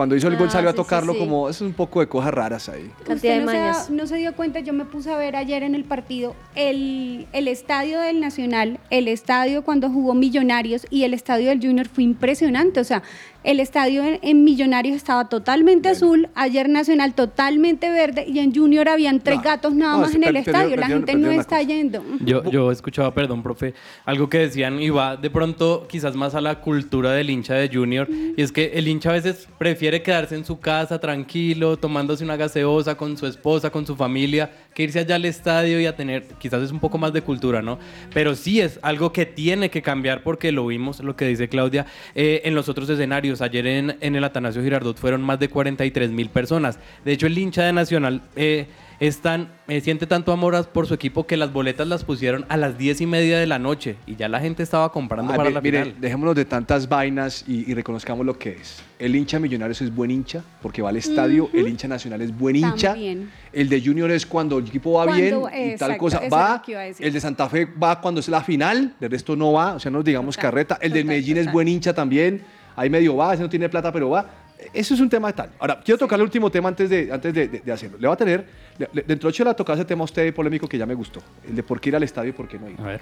Cuando 0.00 0.16
hizo 0.16 0.28
el 0.28 0.36
gol 0.38 0.48
Ah, 0.48 0.52
salió 0.52 0.70
a 0.70 0.72
sí, 0.72 0.78
sí, 0.78 0.82
tocarlo 0.82 1.12
sí. 1.12 1.18
como, 1.18 1.50
es 1.50 1.60
un 1.60 1.74
poco 1.74 2.00
de 2.00 2.06
cosas 2.06 2.32
raras 2.32 2.70
ahí. 2.70 2.90
Usted 3.06 3.42
no 3.44 3.50
se, 3.50 3.56
da- 3.58 3.86
no 3.90 4.06
se 4.06 4.16
dio 4.16 4.34
cuenta, 4.34 4.60
yo 4.60 4.72
me 4.72 4.86
puse 4.86 5.10
a 5.12 5.18
ver 5.18 5.36
ayer 5.36 5.62
en 5.62 5.74
el 5.74 5.84
partido 5.84 6.34
el, 6.54 7.26
el 7.34 7.48
estadio 7.48 8.00
del 8.00 8.18
Nacional, 8.18 8.80
el 8.88 9.08
estadio 9.08 9.62
cuando 9.62 9.90
jugó 9.90 10.14
Millonarios 10.14 10.86
y 10.88 11.02
el 11.02 11.12
estadio 11.12 11.50
del 11.50 11.60
Junior 11.60 11.86
fue 11.86 12.04
impresionante. 12.04 12.80
O 12.80 12.84
sea, 12.84 13.02
el 13.42 13.60
estadio 13.60 14.04
en, 14.04 14.18
en 14.22 14.44
Millonarios 14.44 14.96
estaba 14.96 15.28
totalmente 15.28 15.88
azul, 15.88 16.28
ayer 16.34 16.68
Nacional 16.68 17.14
totalmente 17.14 17.90
verde 17.90 18.24
y 18.28 18.38
en 18.38 18.54
Junior 18.54 18.88
habían 18.88 19.20
tres 19.20 19.42
gatos 19.42 19.74
nada 19.74 19.94
no, 19.94 20.00
más 20.00 20.14
en 20.14 20.24
el 20.24 20.36
estadio. 20.36 20.76
La 20.76 20.88
gente 20.88 21.14
no 21.14 21.30
está 21.30 21.62
yendo. 21.62 22.04
Yo, 22.20 22.44
yo 22.50 22.70
escuchaba, 22.70 23.12
perdón, 23.14 23.42
profe, 23.42 23.74
algo 24.04 24.28
que 24.28 24.38
decían 24.38 24.80
y 24.80 24.90
va 24.90 25.16
de 25.16 25.30
pronto 25.30 25.86
quizás 25.88 26.14
más 26.14 26.34
a 26.34 26.40
la 26.40 26.60
cultura 26.60 27.12
del 27.12 27.30
hincha 27.30 27.54
de 27.54 27.70
Junior. 27.72 28.08
Y 28.10 28.42
es 28.42 28.52
que 28.52 28.72
el 28.74 28.88
hincha 28.88 29.10
a 29.10 29.14
veces 29.14 29.48
prefiere 29.58 30.02
quedarse 30.02 30.34
en 30.34 30.44
su 30.44 30.60
casa 30.60 30.98
tranquilo, 30.98 31.76
tomándose 31.76 32.24
una 32.24 32.36
gaseosa 32.36 32.96
con 32.96 33.16
su 33.16 33.26
esposa, 33.26 33.70
con 33.70 33.86
su 33.86 33.96
familia, 33.96 34.50
que 34.74 34.82
irse 34.82 34.98
allá 34.98 35.16
al 35.16 35.24
estadio 35.24 35.80
y 35.80 35.86
a 35.86 35.96
tener, 35.96 36.24
quizás 36.38 36.62
es 36.62 36.70
un 36.70 36.80
poco 36.80 36.98
más 36.98 37.12
de 37.12 37.22
cultura, 37.22 37.62
¿no? 37.62 37.78
Pero 38.12 38.34
sí 38.34 38.60
es 38.60 38.78
algo 38.82 39.12
que 39.12 39.26
tiene 39.26 39.70
que 39.70 39.82
cambiar 39.82 40.22
porque 40.22 40.52
lo 40.52 40.66
vimos, 40.66 41.00
lo 41.00 41.16
que 41.16 41.26
dice 41.26 41.48
Claudia, 41.48 41.86
eh, 42.14 42.42
en 42.44 42.54
los 42.54 42.68
otros 42.68 42.88
escenarios. 42.88 43.29
Ayer 43.40 43.66
en, 43.66 43.96
en 44.00 44.16
el 44.16 44.24
Atanasio 44.24 44.62
Girardot 44.62 44.96
fueron 44.98 45.22
más 45.22 45.38
de 45.38 45.48
43 45.48 46.10
mil 46.10 46.28
personas. 46.30 46.78
De 47.04 47.12
hecho, 47.12 47.26
el 47.26 47.36
hincha 47.38 47.62
de 47.64 47.72
Nacional... 47.72 48.22
eh, 48.36 48.66
es 49.00 49.20
tan- 49.22 49.48
eh, 49.66 49.80
siente 49.80 50.06
tanto 50.06 50.30
amor 50.30 50.68
por 50.74 50.86
su 50.86 50.92
equipo 50.92 51.26
que 51.26 51.38
las 51.38 51.50
boletas 51.54 51.88
las 51.88 52.04
pusieron 52.04 52.44
a 52.50 52.58
las 52.58 52.76
10 52.76 53.00
y 53.00 53.06
media 53.06 53.38
de 53.38 53.46
la 53.46 53.58
noche 53.58 53.96
y 54.06 54.14
ya 54.16 54.28
la 54.28 54.40
gente 54.40 54.62
estaba 54.62 54.92
comprando 54.92 55.32
Ay, 55.32 55.38
para 55.38 55.48
la 55.48 55.62
mire, 55.62 55.84
final. 55.84 56.00
dejémonos 56.02 56.34
de 56.34 56.44
tantas 56.44 56.86
vainas 56.86 57.46
y, 57.48 57.70
y 57.70 57.72
reconozcamos 57.72 58.26
lo 58.26 58.38
que 58.38 58.50
es. 58.50 58.82
El 58.98 59.16
hincha 59.16 59.38
Millonarios 59.38 59.80
es 59.80 59.94
buen 59.94 60.10
hincha 60.10 60.44
porque 60.60 60.82
va 60.82 60.90
al 60.90 60.98
estadio, 60.98 61.48
el 61.54 61.66
hincha 61.66 61.88
nacional 61.88 62.20
es 62.20 62.36
buen 62.36 62.56
hincha. 62.56 62.88
También. 62.90 63.30
El 63.54 63.70
de 63.70 63.80
Junior 63.82 64.10
es 64.10 64.26
cuando 64.26 64.58
el 64.58 64.66
equipo 64.66 64.92
va 64.92 65.06
Cuando- 65.06 65.48
bien 65.50 65.72
y 65.72 65.76
tal 65.78 65.96
cosa. 65.96 66.20
Va. 66.30 66.62
El 66.98 67.10
de 67.14 67.20
Santa 67.22 67.48
Fe 67.48 67.64
va 67.82 68.02
cuando 68.02 68.20
es 68.20 68.28
la 68.28 68.42
final, 68.42 68.96
del 69.00 69.10
resto 69.10 69.34
no 69.34 69.52
va, 69.54 69.76
o 69.76 69.80
sea, 69.80 69.90
no 69.90 70.00
nos 70.00 70.04
digamos 70.04 70.36
carreta. 70.36 70.76
El 70.78 70.92
del 70.92 71.06
Medellín 71.06 71.38
es 71.38 71.50
buen 71.50 71.68
hincha 71.68 71.94
también, 71.94 72.42
ahí 72.76 72.88
medio 72.90 73.16
va, 73.16 73.34
ese 73.34 73.42
no 73.42 73.48
tiene 73.48 73.68
plata, 73.68 73.92
pero 73.92 74.10
va. 74.10 74.26
Eso 74.74 74.92
es 74.92 75.00
un 75.00 75.08
tema 75.08 75.28
de 75.28 75.32
tal. 75.34 75.50
Ahora, 75.58 75.80
quiero 75.82 75.96
tocar 75.96 76.18
el 76.18 76.22
último 76.24 76.50
tema 76.50 76.68
antes 76.68 76.90
de, 76.90 77.10
antes 77.10 77.32
de, 77.32 77.48
de- 77.48 77.60
de 77.60 77.72
hacerlo. 77.72 77.96
Le 77.98 78.06
va 78.06 78.12
a 78.12 78.16
tener, 78.16 78.44
le- 78.76 78.88
le- 78.92 79.02
dentro 79.02 79.28
de 79.28 79.30
ocho 79.30 79.42
le 79.42 79.54
tocar 79.54 79.74
ese 79.74 79.86
tema 79.86 80.02
a 80.02 80.04
usted 80.04 80.34
polémico 80.34 80.68
que 80.68 80.76
ya 80.76 80.84
me 80.84 80.92
gustó, 80.94 81.22
el 81.48 81.56
de 81.56 81.62
por 81.62 81.80
qué 81.80 81.88
ir 81.88 81.96
al 81.96 82.02
estadio 82.02 82.28
y 82.30 82.32
por 82.34 82.46
qué 82.46 82.58
no 82.58 82.68
ir. 82.68 82.78
A 82.78 82.82
ver. 82.84 83.00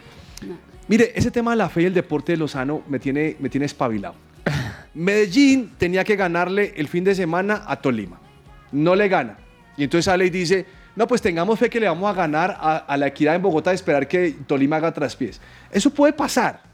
Mire, 0.86 1.10
ese 1.16 1.32
tema 1.32 1.50
de 1.50 1.56
la 1.56 1.68
fe 1.68 1.82
y 1.82 1.84
el 1.86 1.94
deporte 1.94 2.30
de 2.32 2.38
Lozano 2.38 2.82
me 2.88 3.00
tiene, 3.00 3.34
me 3.40 3.48
tiene 3.48 3.66
espabilado. 3.66 4.14
Medellín 4.94 5.72
tenía 5.78 6.04
que 6.04 6.16
ganarle 6.16 6.74
el 6.76 6.86
fin 6.88 7.04
de 7.04 7.14
semana 7.14 7.64
a 7.66 7.76
Tolima. 7.76 8.20
No 8.72 8.94
le 8.94 9.08
gana. 9.08 9.36
Y 9.76 9.84
entonces 9.84 10.04
sale 10.06 10.26
y 10.26 10.30
dice, 10.30 10.64
no, 10.96 11.06
pues 11.06 11.20
tengamos 11.22 11.58
fe 11.58 11.68
que 11.68 11.80
le 11.80 11.88
vamos 11.88 12.08
a 12.10 12.14
ganar 12.14 12.56
a, 12.58 12.76
a 12.78 12.96
la 12.96 13.08
equidad 13.08 13.34
en 13.34 13.42
Bogotá 13.42 13.72
y 13.72 13.74
esperar 13.74 14.06
que 14.08 14.36
Tolima 14.46 14.76
haga 14.76 14.92
traspiés. 14.92 15.40
Eso 15.70 15.90
puede 15.90 16.12
pasar. 16.12 16.67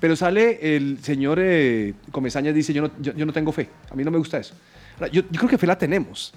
Pero 0.00 0.16
sale 0.16 0.76
el 0.76 0.98
señor 1.02 1.38
eh, 1.40 1.94
Comesaña 2.10 2.50
y 2.50 2.54
dice, 2.54 2.72
yo 2.72 2.82
no, 2.82 2.90
yo, 3.00 3.26
no 3.26 3.32
tengo 3.32 3.52
fe. 3.52 3.68
A 3.90 3.94
mí 3.94 4.02
no 4.02 4.10
me 4.10 4.18
gusta 4.18 4.38
eso. 4.38 4.54
Yo, 5.12 5.22
yo 5.30 5.38
creo 5.38 5.48
que 5.48 5.58
fe 5.58 5.66
la 5.66 5.78
tenemos. 5.78 6.32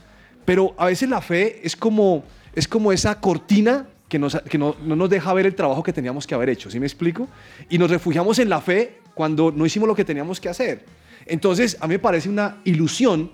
Pero 0.45 0.73
a 0.77 0.87
veces 0.87 1.09
la 1.09 1.21
fe 1.21 1.61
es 1.63 1.75
como, 1.75 2.23
es 2.53 2.67
como 2.67 2.91
esa 2.91 3.19
cortina 3.19 3.87
que, 4.09 4.19
nos, 4.19 4.35
que 4.41 4.57
no, 4.57 4.75
no 4.83 4.95
nos 4.95 5.09
deja 5.09 5.33
ver 5.33 5.45
el 5.45 5.55
trabajo 5.55 5.81
que 5.81 5.93
teníamos 5.93 6.27
que 6.27 6.35
haber 6.35 6.49
hecho. 6.49 6.69
¿Sí 6.69 6.79
me 6.79 6.85
explico? 6.85 7.27
Y 7.69 7.77
nos 7.77 7.89
refugiamos 7.89 8.37
en 8.39 8.49
la 8.49 8.59
fe 8.59 8.99
cuando 9.13 9.51
no 9.51 9.65
hicimos 9.65 9.87
lo 9.87 9.95
que 9.95 10.03
teníamos 10.03 10.41
que 10.41 10.49
hacer. 10.49 10.85
Entonces, 11.25 11.77
a 11.79 11.87
mí 11.87 11.93
me 11.93 11.99
parece 11.99 12.27
una 12.27 12.57
ilusión 12.65 13.31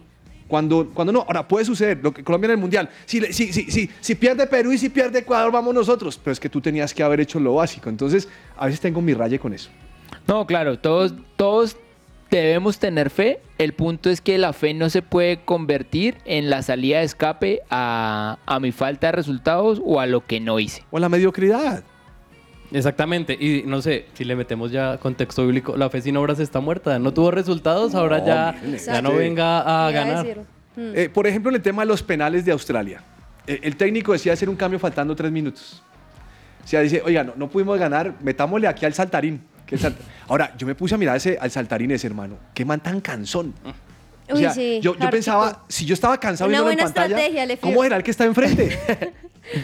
cuando, 0.48 0.92
cuando 0.94 1.12
no. 1.12 1.22
Ahora, 1.22 1.48
puede 1.48 1.66
suceder, 1.66 2.00
lo 2.04 2.14
que 2.14 2.24
Colombia 2.24 2.48
en 2.48 2.52
el 2.52 2.58
Mundial. 2.58 2.90
Si, 3.06 3.20
si, 3.34 3.52
si, 3.52 3.90
si 4.00 4.16
pierde 4.16 4.46
Perú 4.46 4.72
y 4.72 4.78
si 4.78 4.90
pierde 4.90 5.20
Ecuador, 5.20 5.52
vamos 5.52 5.74
nosotros. 5.74 6.20
Pero 6.24 6.34
es 6.34 6.40
que 6.40 6.50
tú 6.50 6.62
tenías 6.62 6.94
que 6.94 7.02
haber 7.02 7.20
hecho 7.20 7.40
lo 7.40 7.56
básico. 7.56 7.90
Entonces, 7.90 8.28
a 8.56 8.68
veces 8.68 8.80
tengo 8.80 9.02
mi 9.02 9.14
raye 9.14 9.40
con 9.40 9.54
eso. 9.54 9.72
No, 10.28 10.46
claro, 10.46 10.80
todos, 10.80 11.14
todos 11.36 11.78
debemos 12.30 12.80
tener 12.80 13.10
fe. 13.10 13.40
El 13.58 13.74
punto 13.74 14.10
es 14.10 14.22
que 14.22 14.38
la 14.38 14.54
fe 14.54 14.74
no 14.74 14.90
se 14.90 15.02
puede 15.02 15.42
convertir 15.42 16.18
en 16.26 16.50
la 16.50 16.62
salida 16.62 17.00
de 17.00 17.06
escape 17.06 17.62
a, 17.70 18.38
a 18.46 18.60
mi 18.60 18.72
falta 18.72 19.08
de 19.08 19.12
resultados 19.14 19.82
o 19.84 20.00
a 20.00 20.06
lo 20.06 20.26
que 20.26 20.40
no 20.40 20.60
hice. 20.60 20.84
O 20.92 20.98
a 20.98 21.00
la 21.00 21.10
mediocridad. 21.10 21.84
Exactamente, 22.72 23.34
y 23.34 23.64
no 23.66 23.82
sé, 23.82 24.06
si 24.14 24.24
le 24.24 24.36
metemos 24.36 24.72
ya 24.72 24.98
contexto 25.00 25.44
bíblico, 25.44 25.76
la 25.76 25.90
fe 25.90 26.02
sin 26.02 26.16
obras 26.18 26.40
está 26.40 26.60
muerta, 26.60 27.00
no 27.00 27.12
tuvo 27.12 27.32
resultados, 27.32 27.96
ahora 27.96 28.24
ya, 28.24 28.56
ya 28.86 29.02
no 29.02 29.14
venga 29.14 29.88
a 29.88 29.90
ganar. 29.90 30.24
decir. 30.24 30.44
Mm. 30.76 30.92
Eh, 30.96 31.10
por 31.10 31.26
ejemplo, 31.26 31.50
en 31.50 31.56
el 31.56 31.62
tema 31.64 31.82
de 31.82 31.88
los 31.88 32.04
penales 32.04 32.46
de 32.46 32.52
Australia. 32.52 33.02
Eh, 33.48 33.60
el 33.64 33.76
técnico 33.76 34.14
decía 34.14 34.34
hacer 34.34 34.50
un 34.50 34.56
cambio 34.56 34.78
faltando 34.78 35.16
tres 35.16 35.32
minutos. 35.32 35.82
O 36.64 36.68
sea, 36.68 36.82
dice, 36.82 37.02
oiga, 37.04 37.24
no, 37.24 37.34
no 37.36 37.50
pudimos 37.50 37.80
ganar, 37.80 38.14
metámosle 38.22 38.68
aquí 38.68 38.86
al 38.86 38.94
saltarín. 38.94 39.42
Que 39.70 39.76
el 39.76 39.82
salta-". 39.82 40.04
Ahora, 40.28 40.54
yo 40.58 40.68
me 40.68 40.76
puse 40.76 40.96
a 40.96 40.98
mirar 40.98 41.16
ese, 41.16 41.38
al 41.40 41.52
saltarín 41.52 41.92
ese, 41.92 42.08
hermano. 42.08 42.38
Qué 42.54 42.66
man 42.66 42.82
tan 42.82 43.00
cansón. 43.02 43.54
O 44.30 44.34
Uy, 44.36 44.42
sea, 44.42 44.52
sí, 44.54 44.80
yo, 44.82 44.96
pensaba, 45.10 45.64
si 45.70 45.86
yo 45.86 45.94
estaba 45.94 46.20
cansado 46.20 46.50
Una 46.50 46.58
viéndolo 46.60 46.72
en 46.72 46.78
buena 46.78 46.94
pantalla, 46.94 47.16
estrategia, 47.16 47.46
le 47.48 47.58
¿cómo 47.58 47.84
era 47.84 47.98
el 47.98 48.04
que 48.04 48.12
está 48.12 48.26
enfrente? 48.26 48.78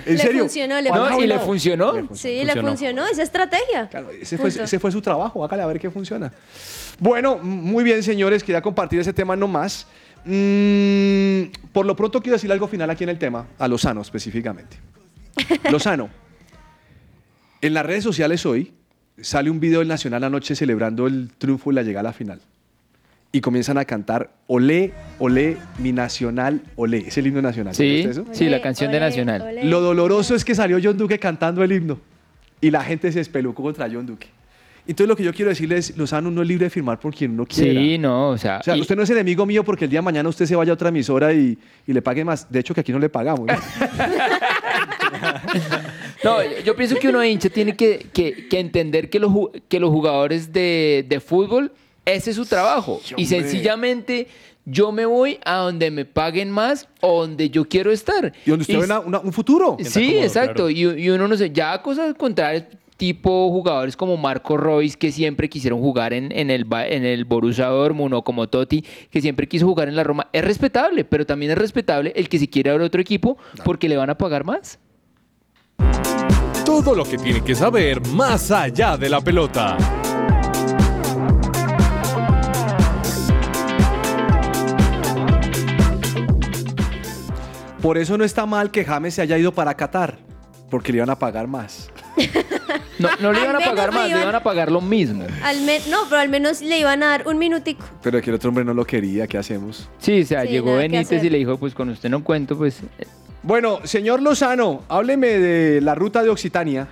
¿En 0.07 0.15
Le 0.15 0.17
serio? 0.17 0.39
funcionó, 0.41 0.81
le 0.81 0.89
¿Cuál 0.89 1.01
funcionó. 1.01 1.23
¿Y 1.23 1.27
le 1.27 1.33
hablado? 1.33 1.47
funcionó? 1.47 1.93
Sí, 2.15 2.43
le 2.43 2.61
funcionó, 2.61 3.05
esa 3.05 3.21
estrategia. 3.21 3.89
Ese 4.19 4.37
fue, 4.37 4.49
Punto. 4.49 4.63
ese 4.63 4.79
fue 4.79 4.91
su 4.91 5.01
trabajo, 5.01 5.43
hágale 5.45 5.61
a 5.61 5.67
ver 5.67 5.79
qué 5.79 5.91
funciona. 5.91 6.31
Bueno, 6.97 7.37
muy 7.37 7.83
bien, 7.83 8.01
señores, 8.01 8.43
quería 8.43 8.61
compartir 8.63 8.99
ese 8.99 9.13
tema 9.13 9.35
nomás. 9.35 9.85
Mm, 10.23 11.43
por 11.71 11.85
lo 11.85 11.95
pronto 11.95 12.19
quiero 12.21 12.35
decir 12.35 12.51
algo 12.51 12.67
final 12.67 12.89
aquí 12.89 13.03
en 13.03 13.11
el 13.11 13.19
tema, 13.19 13.45
a 13.59 13.67
Lozano 13.67 14.01
específicamente. 14.01 14.77
Lozano, 15.71 16.09
en 17.61 17.73
las 17.75 17.85
redes 17.85 18.03
sociales 18.03 18.43
hoy 18.47 18.73
sale 19.21 19.49
un 19.49 19.59
video 19.59 19.79
del 19.79 19.87
Nacional 19.87 20.23
anoche 20.23 20.55
celebrando 20.55 21.07
el 21.07 21.29
triunfo 21.37 21.71
y 21.71 21.75
la 21.75 21.83
llegada 21.83 22.01
a 22.09 22.11
la 22.11 22.13
final. 22.13 22.39
Y 23.31 23.41
comienzan 23.41 23.77
a 23.77 23.83
cantar 23.85 24.29
Olé, 24.47 24.93
Olé, 25.19 25.57
mi 25.79 25.91
Nacional, 25.91 26.61
Olé. 26.77 26.99
Es 27.07 27.17
el 27.17 27.27
himno 27.27 27.41
nacional. 27.41 27.75
Sí, 27.75 28.03
¿sabes 28.03 28.17
eso? 28.17 28.25
sí, 28.31 28.47
la 28.47 28.61
canción 28.61 28.91
de 28.91 28.99
Nacional. 29.01 29.59
Lo 29.63 29.81
doloroso 29.81 30.35
es 30.35 30.45
que 30.45 30.55
salió 30.55 30.77
John 30.81 30.97
Duque 30.97 31.19
cantando 31.19 31.61
el 31.63 31.71
himno 31.71 31.99
y 32.61 32.71
la 32.71 32.81
gente 32.83 33.11
se 33.11 33.19
espelucó 33.19 33.61
contra 33.63 33.89
John 33.91 34.05
Duque. 34.05 34.27
Entonces 34.87 35.07
lo 35.09 35.15
que 35.15 35.23
yo 35.23 35.33
quiero 35.33 35.49
decirles 35.49 35.89
es, 35.89 35.97
Lozano 35.97 36.29
no 36.31 36.43
es 36.43 36.47
libre 36.47 36.65
de 36.65 36.69
firmar 36.69 36.99
por 36.99 37.13
quien 37.13 37.31
uno 37.31 37.45
quiera. 37.45 37.81
Sí, 37.81 37.97
no, 37.97 38.29
o 38.29 38.37
sea, 38.37 38.59
O 38.59 38.63
sea, 38.63 38.77
y- 38.77 38.81
usted 38.81 38.95
no 38.95 39.01
es 39.01 39.09
enemigo 39.09 39.43
mío 39.45 39.63
porque 39.65 39.85
el 39.85 39.89
día 39.91 39.97
de 39.99 40.03
mañana 40.03 40.29
usted 40.29 40.45
se 40.45 40.55
vaya 40.55 40.71
a 40.71 40.75
otra 40.75 40.89
emisora 40.89 41.33
y, 41.33 41.57
y 41.87 41.91
le 41.93 42.01
pague 42.03 42.23
más. 42.23 42.49
De 42.51 42.59
hecho, 42.59 42.73
que 42.75 42.81
aquí 42.81 42.91
no 42.91 42.99
le 42.99 43.09
pagamos. 43.09 43.47
¿no? 43.47 43.53
No, 46.25 46.43
yo- 46.43 46.59
yo 46.65 46.75
pienso 46.75 46.95
que 46.97 47.07
uno 47.09 47.19
de 47.19 47.29
hincha 47.29 47.49
tiene 47.49 47.75
que, 47.75 48.07
que- 48.13 48.47
que 48.49 48.59
entender 48.59 49.09
que 49.09 49.19
los, 49.19 49.31
que 49.69 49.79
los 49.79 49.89
jugadores 49.91 50.51
de, 50.51 51.05
de 51.07 51.19
fútbol, 51.19 51.71
ese 52.05 52.31
es 52.31 52.35
su 52.35 52.45
trabajo. 52.45 52.99
y 53.17 53.25
sencillamente 53.25 54.27
yo 54.65 54.91
me 54.91 55.05
voy 55.05 55.37
a 55.45 55.57
donde 55.57 55.91
me 55.91 56.05
paguen 56.05 56.49
más 56.49 56.87
o 57.01 57.21
donde 57.21 57.49
yo 57.49 57.65
quiero 57.65 57.91
estar. 57.91 58.33
Y 58.45 58.49
donde 58.49 58.63
usted 58.63 58.77
ve 58.79 58.83
una- 58.85 58.99
una- 58.99 59.19
un 59.19 59.31
futuro. 59.31 59.77
Sí, 59.79 60.17
exacto. 60.17 60.69
Y, 60.69 60.81
y 60.81 61.09
uno 61.09 61.27
no 61.27 61.37
sé, 61.37 61.51
ya 61.51 61.81
cosas 61.81 62.15
contrarias, 62.15 62.65
tipo 62.97 63.49
jugadores 63.51 63.95
como 63.97 64.15
Marco 64.17 64.55
Royce, 64.55 64.97
que 64.97 65.11
siempre 65.11 65.49
quisieron 65.49 65.79
jugar 65.81 66.13
en, 66.13 66.31
en 66.31 66.49
el, 66.49 66.65
en 66.87 67.05
el 67.05 67.25
Borussia 67.25 67.65
Dortmund, 67.67 68.13
o 68.13 68.23
como 68.23 68.47
Totti, 68.47 68.83
que 69.11 69.19
siempre 69.21 69.47
quiso 69.47 69.67
jugar 69.67 69.87
en 69.89 69.95
la 69.97 70.03
Roma, 70.05 70.29
es 70.31 70.43
respetable, 70.45 71.03
pero 71.03 71.25
también 71.25 71.51
es 71.51 71.57
respetable 71.57 72.13
el 72.15 72.29
que 72.29 72.39
si 72.39 72.47
quiere 72.47 72.69
a 72.71 72.75
otro 72.75 73.01
equipo 73.01 73.37
porque 73.65 73.89
le 73.89 73.97
van 73.97 74.09
a 74.09 74.17
pagar 74.17 74.45
más. 74.45 74.79
Todo 76.65 76.95
lo 76.95 77.03
que 77.05 77.17
tiene 77.17 77.41
que 77.41 77.55
saber 77.55 78.05
más 78.07 78.51
allá 78.51 78.97
de 78.97 79.09
la 79.09 79.21
pelota. 79.21 79.77
Por 87.81 87.97
eso 87.97 88.17
no 88.17 88.23
está 88.23 88.45
mal 88.45 88.71
que 88.71 88.83
James 88.83 89.13
se 89.13 89.21
haya 89.21 89.37
ido 89.37 89.51
para 89.51 89.75
Qatar, 89.75 90.17
porque 90.71 90.91
le 90.91 90.97
iban 90.97 91.09
a 91.09 91.17
pagar 91.19 91.47
más. 91.47 91.89
No, 92.97 93.09
no 93.19 93.33
le 93.33 93.41
iban 93.41 93.57
a 93.57 93.59
pagar 93.59 93.89
le 93.89 93.95
más, 93.95 94.03
le 94.05 94.11
iban- 94.11 94.21
iban 94.23 94.35
a 94.35 94.39
pagar 94.41 94.71
lo 94.71 94.79
mismo. 94.79 95.25
Al 95.43 95.61
me- 95.63 95.81
no, 95.89 95.97
pero 96.09 96.21
al 96.21 96.29
menos 96.29 96.61
le 96.61 96.79
iban 96.79 97.03
a 97.03 97.07
dar 97.07 97.27
un 97.27 97.37
minutico. 97.37 97.85
Pero 98.01 98.21
que 98.21 98.29
el 98.29 98.37
otro 98.37 98.47
hombre 98.47 98.63
no 98.63 98.73
lo 98.73 98.85
quería, 98.85 99.27
¿qué 99.27 99.37
hacemos? 99.37 99.89
Sí, 99.97 100.21
o 100.21 100.25
sea, 100.25 100.43
Sí, 100.43 100.47
llegó 100.47 100.67
nada 100.69 100.83
que 100.83 100.87
Benítez 100.87 101.17
hacer. 101.17 101.25
y 101.25 101.29
le 101.29 101.37
dijo, 101.39 101.57
pues 101.57 101.73
con 101.73 101.89
usted 101.89 102.09
no 102.09 102.23
cuento, 102.23 102.57
pues... 102.57 102.79
eh, 102.97 103.05
Bueno, 103.45 103.81
señor 103.83 104.23
Lozano, 104.23 104.81
hábleme 104.89 105.27
de 105.27 105.79
la 105.79 105.93
ruta 105.93 106.23
de 106.23 106.31
Occitania. 106.31 106.87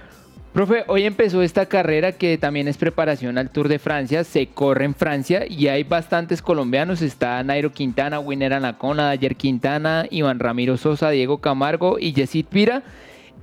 Profe, 0.54 0.84
hoy 0.86 1.04
empezó 1.04 1.42
esta 1.42 1.66
carrera 1.66 2.12
que 2.12 2.38
también 2.38 2.68
es 2.68 2.78
preparación 2.78 3.40
al 3.40 3.50
Tour 3.50 3.70
de 3.70 3.80
Francia, 3.80 4.24
se 4.24 4.46
corre 4.46 4.86
en 4.86 4.94
Francia 4.94 5.48
y 5.50 5.70
hay 5.70 5.84
bastantes 5.84 6.44
colombianos, 6.44 7.02
está 7.02 7.42
Nairo 7.42 7.72
Quintana, 7.72 8.20
Winner 8.20 8.54
Anacona, 8.54 9.10
Ayer 9.10 9.36
Quintana, 9.36 10.06
Iván 10.12 10.38
Ramiro 10.38 10.78
Sosa, 10.78 11.10
Diego 11.10 11.40
Camargo 11.40 11.98
y 11.98 12.14
Yesid 12.14 12.46
Pira. 12.46 12.84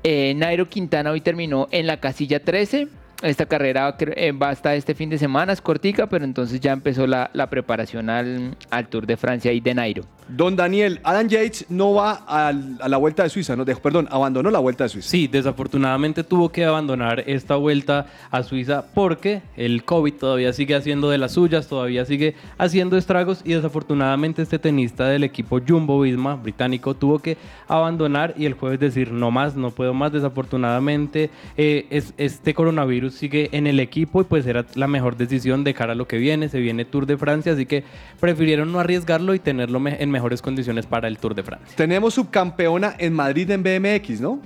Eh, 0.04 0.32
Nairo 0.36 0.68
Quintana 0.68 1.10
hoy 1.10 1.20
terminó 1.20 1.66
en 1.72 1.88
la 1.88 1.98
casilla 1.98 2.44
13. 2.44 2.86
Esta 3.22 3.44
carrera 3.44 3.96
eh, 3.98 4.32
va 4.32 4.48
hasta 4.48 4.74
este 4.74 4.94
fin 4.94 5.10
de 5.10 5.18
semana, 5.18 5.52
es 5.52 5.60
cortica, 5.60 6.06
pero 6.08 6.24
entonces 6.24 6.58
ya 6.58 6.72
empezó 6.72 7.06
la, 7.06 7.30
la 7.34 7.50
preparación 7.50 8.08
al, 8.08 8.56
al 8.70 8.88
Tour 8.88 9.06
de 9.06 9.18
Francia 9.18 9.52
y 9.52 9.60
de 9.60 9.74
Nairo. 9.74 10.04
Don 10.28 10.54
Daniel, 10.56 11.00
Adam 11.02 11.28
Yates 11.28 11.66
no 11.68 11.92
va 11.92 12.12
al- 12.26 12.78
a 12.80 12.88
la 12.88 12.96
vuelta 12.96 13.24
de 13.24 13.28
Suiza, 13.28 13.56
no, 13.56 13.64
dejó- 13.66 13.80
perdón, 13.82 14.08
abandonó 14.10 14.50
la 14.50 14.60
vuelta 14.60 14.84
de 14.84 14.90
Suiza. 14.90 15.08
Sí, 15.10 15.26
desafortunadamente 15.26 16.24
tuvo 16.24 16.50
que 16.50 16.64
abandonar 16.64 17.24
esta 17.26 17.56
vuelta 17.56 18.06
a 18.30 18.42
Suiza 18.42 18.84
porque 18.94 19.42
el 19.56 19.84
COVID 19.84 20.14
todavía 20.14 20.52
sigue 20.54 20.74
haciendo 20.76 21.10
de 21.10 21.18
las 21.18 21.32
suyas, 21.32 21.66
todavía 21.66 22.04
sigue 22.06 22.36
haciendo 22.58 22.96
estragos 22.96 23.42
y 23.44 23.52
desafortunadamente 23.54 24.40
este 24.40 24.58
tenista 24.58 25.08
del 25.08 25.24
equipo 25.24 25.60
Jumbo 25.66 26.00
Visma 26.00 26.36
británico 26.36 26.94
tuvo 26.94 27.18
que 27.18 27.36
abandonar 27.68 28.32
y 28.38 28.46
el 28.46 28.54
jueves 28.54 28.80
decir 28.80 29.10
no 29.12 29.30
más, 29.30 29.56
no 29.56 29.72
puedo 29.72 29.92
más. 29.92 30.12
Desafortunadamente 30.12 31.30
eh, 31.56 31.86
es- 31.90 32.14
este 32.16 32.54
coronavirus 32.54 33.09
sigue 33.10 33.48
en 33.52 33.66
el 33.66 33.80
equipo 33.80 34.20
y 34.20 34.24
pues 34.24 34.46
era 34.46 34.64
la 34.74 34.86
mejor 34.86 35.16
decisión 35.16 35.64
de 35.64 35.74
cara 35.74 35.92
a 35.92 35.94
lo 35.96 36.06
que 36.08 36.18
viene. 36.18 36.48
Se 36.48 36.58
viene 36.60 36.84
Tour 36.84 37.06
de 37.06 37.16
Francia, 37.16 37.52
así 37.52 37.66
que 37.66 37.84
prefirieron 38.20 38.70
no 38.72 38.80
arriesgarlo 38.80 39.34
y 39.34 39.38
tenerlo 39.38 39.80
me- 39.80 40.02
en 40.02 40.10
mejores 40.10 40.42
condiciones 40.42 40.86
para 40.86 41.08
el 41.08 41.18
Tour 41.18 41.34
de 41.34 41.42
Francia. 41.42 41.68
Tenemos 41.76 42.14
subcampeona 42.14 42.94
en 42.98 43.12
Madrid 43.12 43.50
en 43.50 43.62
BMX, 43.62 44.20
¿no? 44.20 44.40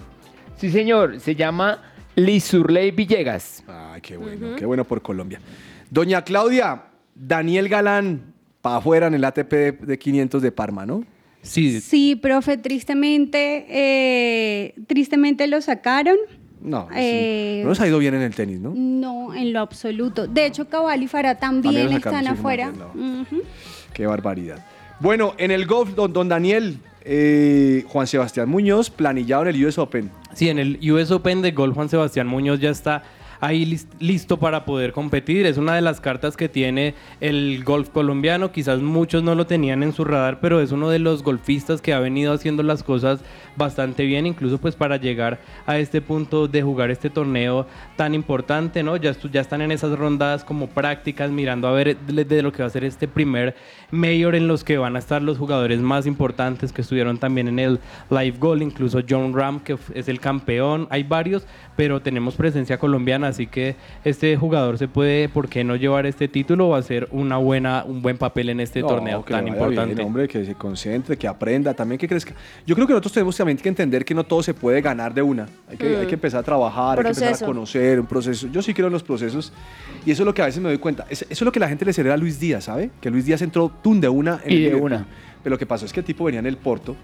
Sí, 0.57 0.71
señor, 0.71 1.21
se 1.21 1.35
llama 1.35 1.83
Lizurley 2.17 2.91
Villegas. 2.91 3.65
Ay, 3.67 4.01
qué 4.01 4.17
bueno, 4.17 4.57
qué 4.57 4.65
bueno 4.67 4.85
por 4.85 5.03
Colombia. 5.03 5.41
Doña 5.91 6.23
Claudia, 6.23 6.85
Daniel 7.15 7.69
Galán, 7.69 8.33
para 8.63 8.77
afuera 8.77 9.07
en 9.09 9.15
el 9.15 9.25
ATP 9.25 9.51
de, 9.53 9.73
de 9.73 9.99
500 9.99 10.41
de 10.43 10.51
Parma, 10.53 10.87
¿no? 10.87 11.05
Sí. 11.43 11.81
Sí, 11.83 12.17
profe, 12.17 12.57
tristemente, 12.57 13.67
eh, 13.69 14.75
tristemente 14.87 15.47
lo 15.47 15.61
sacaron. 15.61 16.17
No, 16.65 16.89
Eh, 16.97 17.61
no 17.63 17.69
nos 17.69 17.81
ha 17.81 17.87
ido 17.87 17.99
bien 17.99 18.15
en 18.15 18.23
el 18.23 18.35
tenis, 18.35 18.59
¿no? 18.59 18.73
No, 18.75 19.33
en 19.35 19.53
lo 19.53 19.61
absoluto. 19.61 20.27
De 20.27 20.47
hecho, 20.47 20.67
Cabal 20.69 21.03
y 21.03 21.07
Farah 21.09 21.35
También 21.39 21.93
están 21.93 22.27
afuera. 22.27 22.73
Qué 23.93 24.07
barbaridad. 24.07 24.65
Bueno, 25.01 25.35
en 25.39 25.51
el 25.51 25.67
golf, 25.67 25.95
don, 25.95 26.13
don 26.13 26.29
Daniel, 26.29 26.79
eh, 27.05 27.85
Juan 27.89 28.07
Sebastián 28.07 28.49
Muñoz, 28.49 28.91
planillado 28.91 29.43
en 29.43 29.49
el 29.55 29.65
US 29.67 29.79
Open. 29.79 30.11
Sí, 30.35 30.49
en 30.49 30.59
el 30.59 30.79
US 30.91 31.11
Open 31.11 31.43
de 31.43 31.53
golf 31.53 31.75
Juan 31.75 31.89
Sebastián 31.89 32.27
Muñoz 32.27 32.61
ya 32.61 32.71
está 32.71 33.03
ahí 33.41 33.67
lis- 33.67 33.87
listo 34.01 34.39
para 34.39 34.65
poder 34.65 34.93
competir. 34.93 35.45
Es 35.47 35.59
una 35.59 35.75
de 35.75 35.83
las 35.83 36.01
cartas 36.01 36.37
que 36.37 36.49
tiene 36.49 36.95
el 37.21 37.63
golf 37.63 37.91
colombiano. 37.91 38.53
Quizás 38.53 38.81
muchos 38.81 39.23
no 39.23 39.35
lo 39.35 39.47
tenían 39.47 39.83
en 39.83 39.93
su 39.93 40.05
radar, 40.05 40.41
pero 40.41 40.61
es 40.63 40.73
uno 40.73 40.89
de 40.89 40.99
los 40.99 41.23
golfistas 41.23 41.83
que 41.83 41.93
ha 41.93 41.99
venido 42.01 42.33
haciendo 42.33 42.63
las 42.63 42.83
cosas 42.83 43.21
bastante 43.57 44.05
bien, 44.05 44.27
incluso 44.27 44.59
pues 44.59 44.75
para 44.75 44.97
llegar 44.97 45.39
a 45.67 45.79
este 45.79 46.01
punto 46.01 46.49
de 46.49 46.63
jugar 46.63 46.91
este 46.91 47.11
torneo 47.11 47.67
tan 47.97 48.15
importante, 48.15 48.83
¿no? 48.83 48.97
Ya, 48.97 49.15
ya 49.33 49.41
están 49.41 49.63
en 49.63 49.71
esas 49.71 49.97
rondas 49.99 50.45
como 50.45 50.69
prácticas, 50.69 51.31
mirando 51.31 51.69
a 51.69 51.73
ver 51.73 51.97
de, 51.97 52.43
lo 52.43 52.53
que 52.53 52.63
va 52.63 52.67
a 52.67 52.71
ser 52.71 52.85
este 52.85 53.09
primer 53.09 53.55
mayor 53.91 54.35
en 54.35 54.49
los 54.49 54.65
que 54.65 54.79
van 54.79 54.97
a 54.97 54.99
estar 54.99 55.23
los 55.23 55.39
jugadores 55.39 55.81
más 55.81 56.07
importantes 56.07 56.73
que 56.73 56.83
estuvieron 56.83 57.19
también 57.19 57.49
en 57.49 57.59
el 57.59 57.81
Live 58.11 58.39
Goal, 58.39 58.63
incluso 58.63 59.01
John 59.09 59.35
Ram, 59.35 59.61
que 59.61 59.77
es 59.95 60.09
el 60.09 60.21
campeón, 60.21 60.87
hay 60.91 61.03
varios, 61.03 61.47
pero 61.77 62.01
tenemos 62.01 62.35
presencia 62.35 62.79
colombiana, 62.79 63.29
así 63.29 63.47
que 63.47 63.77
este 64.05 64.37
jugador 64.37 64.79
se 64.79 64.89
puede, 64.89 65.29
¿por 65.29 65.49
qué 65.49 65.65
no 65.65 65.77
llevar 65.77 66.07
este 66.07 66.29
título? 66.29 66.71
Va 66.71 66.79
a 66.79 66.83
ser 66.83 67.09
una 67.11 67.37
buena, 67.37 67.85
un 67.85 68.03
buen 68.03 68.19
papel 68.19 68.49
en 68.51 68.61
este 68.61 68.81
No, 68.81 68.89
torneo 68.89 69.25
que 69.25 69.35
tan 69.35 69.47
importante. 69.47 69.95
bien, 69.95 70.07
hombre, 70.07 70.29
que 70.29 70.45
se 70.45 70.55
concentre, 70.55 71.17
que 71.17 71.29
aprenda, 71.29 71.75
también 71.75 71.99
que 71.99 72.09
crezca. 72.09 72.35
Yo 72.67 72.75
creo 72.75 72.87
que 72.87 72.93
nosotros 72.93 73.13
tenemos 73.13 73.37
también 73.45 73.59
que 73.59 73.69
entender 73.69 74.05
que 74.05 74.15
no 74.15 74.25
todo 74.25 74.43
se 74.43 74.55
puede 74.55 74.81
ganar 74.81 75.13
de 75.15 75.23
una. 75.23 75.47
Hay 75.71 75.77
que, 75.77 75.97
Mm. 75.97 76.01
hay 76.01 76.07
que 76.07 76.15
empezar 76.15 76.41
a 76.41 76.43
trabajar, 76.43 76.99
hay 76.99 77.03
que 77.05 77.09
empezar 77.09 77.29
Proceso. 77.29 77.45
a 77.45 77.49
conocer 77.49 78.01
un 78.01 78.07
proceso. 78.07 78.49
Yo 78.49 78.63
sí 78.63 78.73
creo 78.75 78.87
en 78.89 78.93
los 78.93 79.03
procesos 79.03 79.53
y 80.07 80.11
eso 80.11 80.23
es 80.23 80.27
lo 80.27 80.35
que 80.35 80.43
a 80.43 80.47
veces 80.47 80.63
me 80.63 80.69
doy 80.69 80.79
cuenta. 80.79 81.07
Es- 81.11 81.23
eso 81.23 81.27
es 81.31 81.43
lo 81.43 81.53
que 81.53 81.61
la 81.61 81.69
gente 81.69 81.85
le 81.85 81.93
celebra 81.93 82.15
a 82.15 82.17
Luis 82.17 82.41
Díaz, 82.41 82.65
¿sabe? 82.65 82.91
Que 83.01 83.11
Luis 83.11 83.25
Díaz 83.27 83.43
entró 83.43 83.71
tun 83.83 84.01
de 84.01 84.09
una 84.09 84.41
en 84.45 84.53
Y 84.53 84.55
el 84.57 84.61
de 84.63 84.67
Liverpool. 84.69 84.93
una. 84.93 85.07
Pero 85.43 85.55
lo 85.55 85.59
que 85.59 85.67
pasó 85.67 85.85
es 85.87 85.93
que 85.93 86.01
el 86.01 86.07
tipo 86.07 86.25
venía 86.25 86.41
en 86.41 86.47
el 86.47 86.57
Porto 86.57 86.97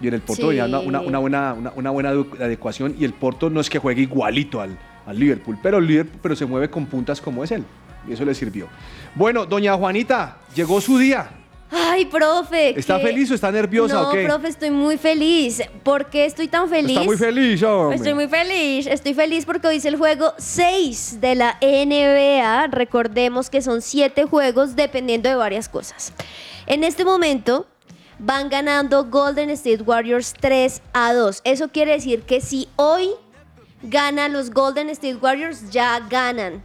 y 0.00 0.08
en 0.08 0.14
el 0.14 0.20
Porto 0.20 0.42
Sí. 0.42 0.48
venía 0.48 0.66
una, 0.66 0.80
una- 0.80 1.00
una 1.00 1.18
buena, 1.18 1.54
una, 1.54 1.72
una 1.76 1.90
buena 1.90 2.10
adecuación 2.10 2.94
y 2.98 3.04
el 3.04 3.12
Porto 3.12 3.48
no 3.48 3.60
es 3.60 3.70
que 3.70 3.78
juegue 3.78 4.02
igualito 4.02 4.60
al, 4.60 4.76
al 5.06 5.18
Liverpool, 5.18 5.56
pero 5.62 5.78
el 5.78 5.86
Liverpool 5.86 6.18
pero 6.22 6.34
se 6.36 6.46
mueve 6.46 6.68
con 6.68 6.86
puntas 6.86 7.20
como 7.20 7.44
es 7.44 7.52
él. 7.52 7.64
Y 8.08 8.12
eso 8.12 8.24
le 8.24 8.34
sirvió. 8.34 8.66
Bueno, 9.14 9.46
doña 9.46 9.74
Juanita, 9.74 10.38
llegó 10.54 10.80
su 10.80 10.98
día. 10.98 11.28
Ay, 11.70 12.06
profe. 12.06 12.78
¿Está 12.78 12.98
feliz 12.98 13.30
o 13.30 13.34
está 13.34 13.50
nerviosa 13.50 13.94
no, 13.94 14.08
o 14.08 14.12
qué? 14.12 14.24
profe, 14.24 14.48
estoy 14.48 14.70
muy 14.70 14.98
feliz. 14.98 15.62
¿Por 15.82 16.06
qué 16.06 16.24
estoy 16.24 16.48
tan 16.48 16.68
feliz? 16.68 16.90
Está 16.90 17.04
muy 17.04 17.16
feliz, 17.16 17.62
hombre. 17.62 17.96
Estoy 17.96 18.14
muy 18.14 18.28
feliz, 18.28 18.86
estoy 18.86 19.14
feliz 19.14 19.44
porque 19.44 19.66
hoy 19.66 19.76
es 19.76 19.84
el 19.84 19.96
juego 19.96 20.32
6 20.38 21.20
de 21.20 21.34
la 21.34 21.58
NBA. 21.60 22.68
Recordemos 22.68 23.50
que 23.50 23.62
son 23.62 23.82
7 23.82 24.24
juegos 24.24 24.76
dependiendo 24.76 25.28
de 25.28 25.34
varias 25.34 25.68
cosas. 25.68 26.12
En 26.66 26.84
este 26.84 27.04
momento 27.04 27.66
van 28.18 28.48
ganando 28.48 29.04
Golden 29.04 29.50
State 29.50 29.82
Warriors 29.82 30.34
3 30.40 30.82
a 30.92 31.12
2. 31.12 31.42
Eso 31.44 31.68
quiere 31.68 31.92
decir 31.92 32.22
que 32.22 32.40
si 32.40 32.68
hoy 32.76 33.10
ganan 33.82 34.32
los 34.32 34.50
Golden 34.50 34.88
State 34.90 35.16
Warriors, 35.16 35.70
ya 35.70 36.00
ganan. 36.08 36.62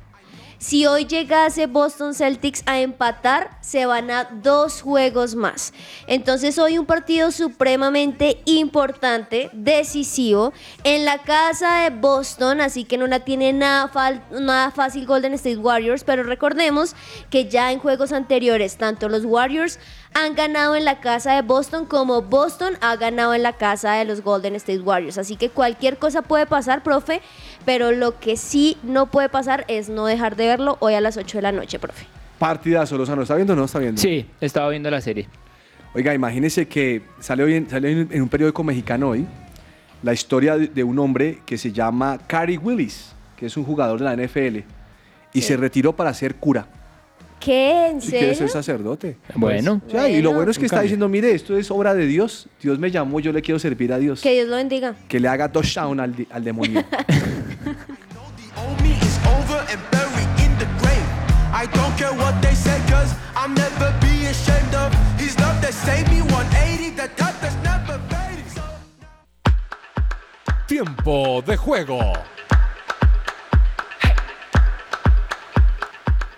Si 0.62 0.86
hoy 0.86 1.06
llegase 1.06 1.66
Boston 1.66 2.14
Celtics 2.14 2.62
a 2.68 2.80
empatar, 2.80 3.58
se 3.62 3.88
van 3.88 4.12
a 4.12 4.26
dos 4.26 4.84
juegos 4.84 5.34
más. 5.34 5.74
Entonces 6.06 6.60
hoy 6.60 6.78
un 6.78 6.86
partido 6.86 7.32
supremamente 7.32 8.44
importante, 8.46 9.50
decisivo, 9.54 10.54
en 10.84 11.04
la 11.04 11.18
casa 11.24 11.80
de 11.80 11.90
Boston, 11.90 12.62
así 12.62 12.84
que 12.84 13.00
no 13.00 13.08
la 13.08 13.22
tiene 13.22 13.54
nada, 13.54 13.90
nada 14.30 14.70
fácil 14.70 15.08
Golden 15.08 15.34
State 15.34 15.58
Warriors, 15.58 16.04
pero 16.04 16.22
recordemos 16.22 16.96
que 17.32 17.50
ya 17.50 17.72
en 17.72 17.80
juegos 17.80 18.12
anteriores, 18.12 18.78
tanto 18.78 19.10
los 19.10 19.26
Warriors 19.26 19.80
han 20.14 20.36
ganado 20.36 20.76
en 20.76 20.86
la 20.86 21.00
casa 21.00 21.36
de 21.36 21.42
Boston 21.42 21.86
como 21.86 22.22
Boston 22.22 22.78
ha 22.82 22.96
ganado 22.98 23.34
en 23.34 23.44
la 23.44 23.54
casa 23.54 23.94
de 23.94 24.06
los 24.06 24.22
Golden 24.22 24.56
State 24.56 24.82
Warriors. 24.82 25.18
Así 25.18 25.38
que 25.38 25.50
cualquier 25.50 25.98
cosa 25.98 26.22
puede 26.22 26.46
pasar, 26.46 26.84
profe, 26.84 27.22
pero 27.66 27.92
lo 27.92 28.20
que 28.20 28.38
sí 28.38 28.78
no 28.84 29.08
puede 29.12 29.30
pasar 29.30 29.66
es 29.68 29.90
no 29.90 30.06
dejar 30.06 30.36
de 30.36 30.48
verlo 30.48 30.78
hoy 30.80 30.94
a 30.94 31.02
las 31.02 31.18
8 31.18 31.38
de 31.38 31.42
la 31.42 31.52
noche, 31.52 31.80
profe. 31.80 32.06
Partidazo, 32.40 32.98
Lozano. 32.98 33.22
¿Está 33.22 33.36
viendo 33.36 33.54
o 33.54 33.56
no 33.56 33.66
está 33.66 33.80
viendo? 33.80 34.02
Sí, 34.02 34.26
estaba 34.42 34.70
viendo 34.70 34.90
la 34.90 35.00
serie. 35.02 35.28
Oiga, 35.94 36.14
imagínese 36.14 36.68
que 36.68 37.02
sale 37.20 37.44
hoy 37.44 37.56
en, 37.56 37.70
sale 37.70 37.92
en- 37.92 38.22
un 38.22 38.30
periódico 38.30 38.64
mexicano 38.64 39.10
hoy 39.10 39.28
la 40.02 40.14
historia 40.14 40.58
de, 40.58 40.68
de 40.68 40.84
un 40.84 40.98
hombre 41.00 41.42
que 41.46 41.58
se 41.58 41.72
llama 41.72 42.18
Cary 42.28 42.58
Willis, 42.58 43.12
que 43.38 43.46
es 43.46 43.58
un 43.58 43.64
jugador 43.64 44.00
de 44.00 44.06
la 44.06 44.16
NFL, 44.16 44.60
y 45.34 45.42
se 45.42 45.56
retiró 45.58 45.96
para 45.96 46.14
ser 46.14 46.36
cura. 46.36 46.66
¿Qué? 47.42 47.88
¿En 47.90 48.02
serio? 48.02 48.36
ser 48.36 48.50
sacerdote. 48.50 49.18
Bueno. 49.36 49.82
O 49.88 49.90
sea, 49.90 50.08
Y 50.08 50.22
lo 50.22 50.32
Bueno. 50.32 50.52
es 50.52 50.60
que 50.60 50.66
está 50.68 50.82
diciendo, 50.82 51.10
mire, 51.10 51.34
esto 51.34 51.58
es 51.58 51.72
obra 51.72 51.94
de 51.96 52.06
Dios. 52.06 52.48
Dios 52.62 52.78
me 52.78 52.92
llamó, 52.92 53.20
yo 53.20 53.34
le 53.34 53.42
quiero 53.42 53.58
servir 53.60 53.92
a 53.92 53.98
Dios. 53.98 54.22
Que 54.22 54.34
Dios 54.34 54.48
lo 54.48 54.56
bendiga. 54.56 54.96
Que 55.08 55.20
le 55.20 55.28
haga 55.28 55.52
touchdown 55.52 56.00
al, 56.00 56.16
al 56.30 56.44
demonio. 56.44 56.84
over 59.26 59.66
and 59.70 59.80
buried 59.92 60.32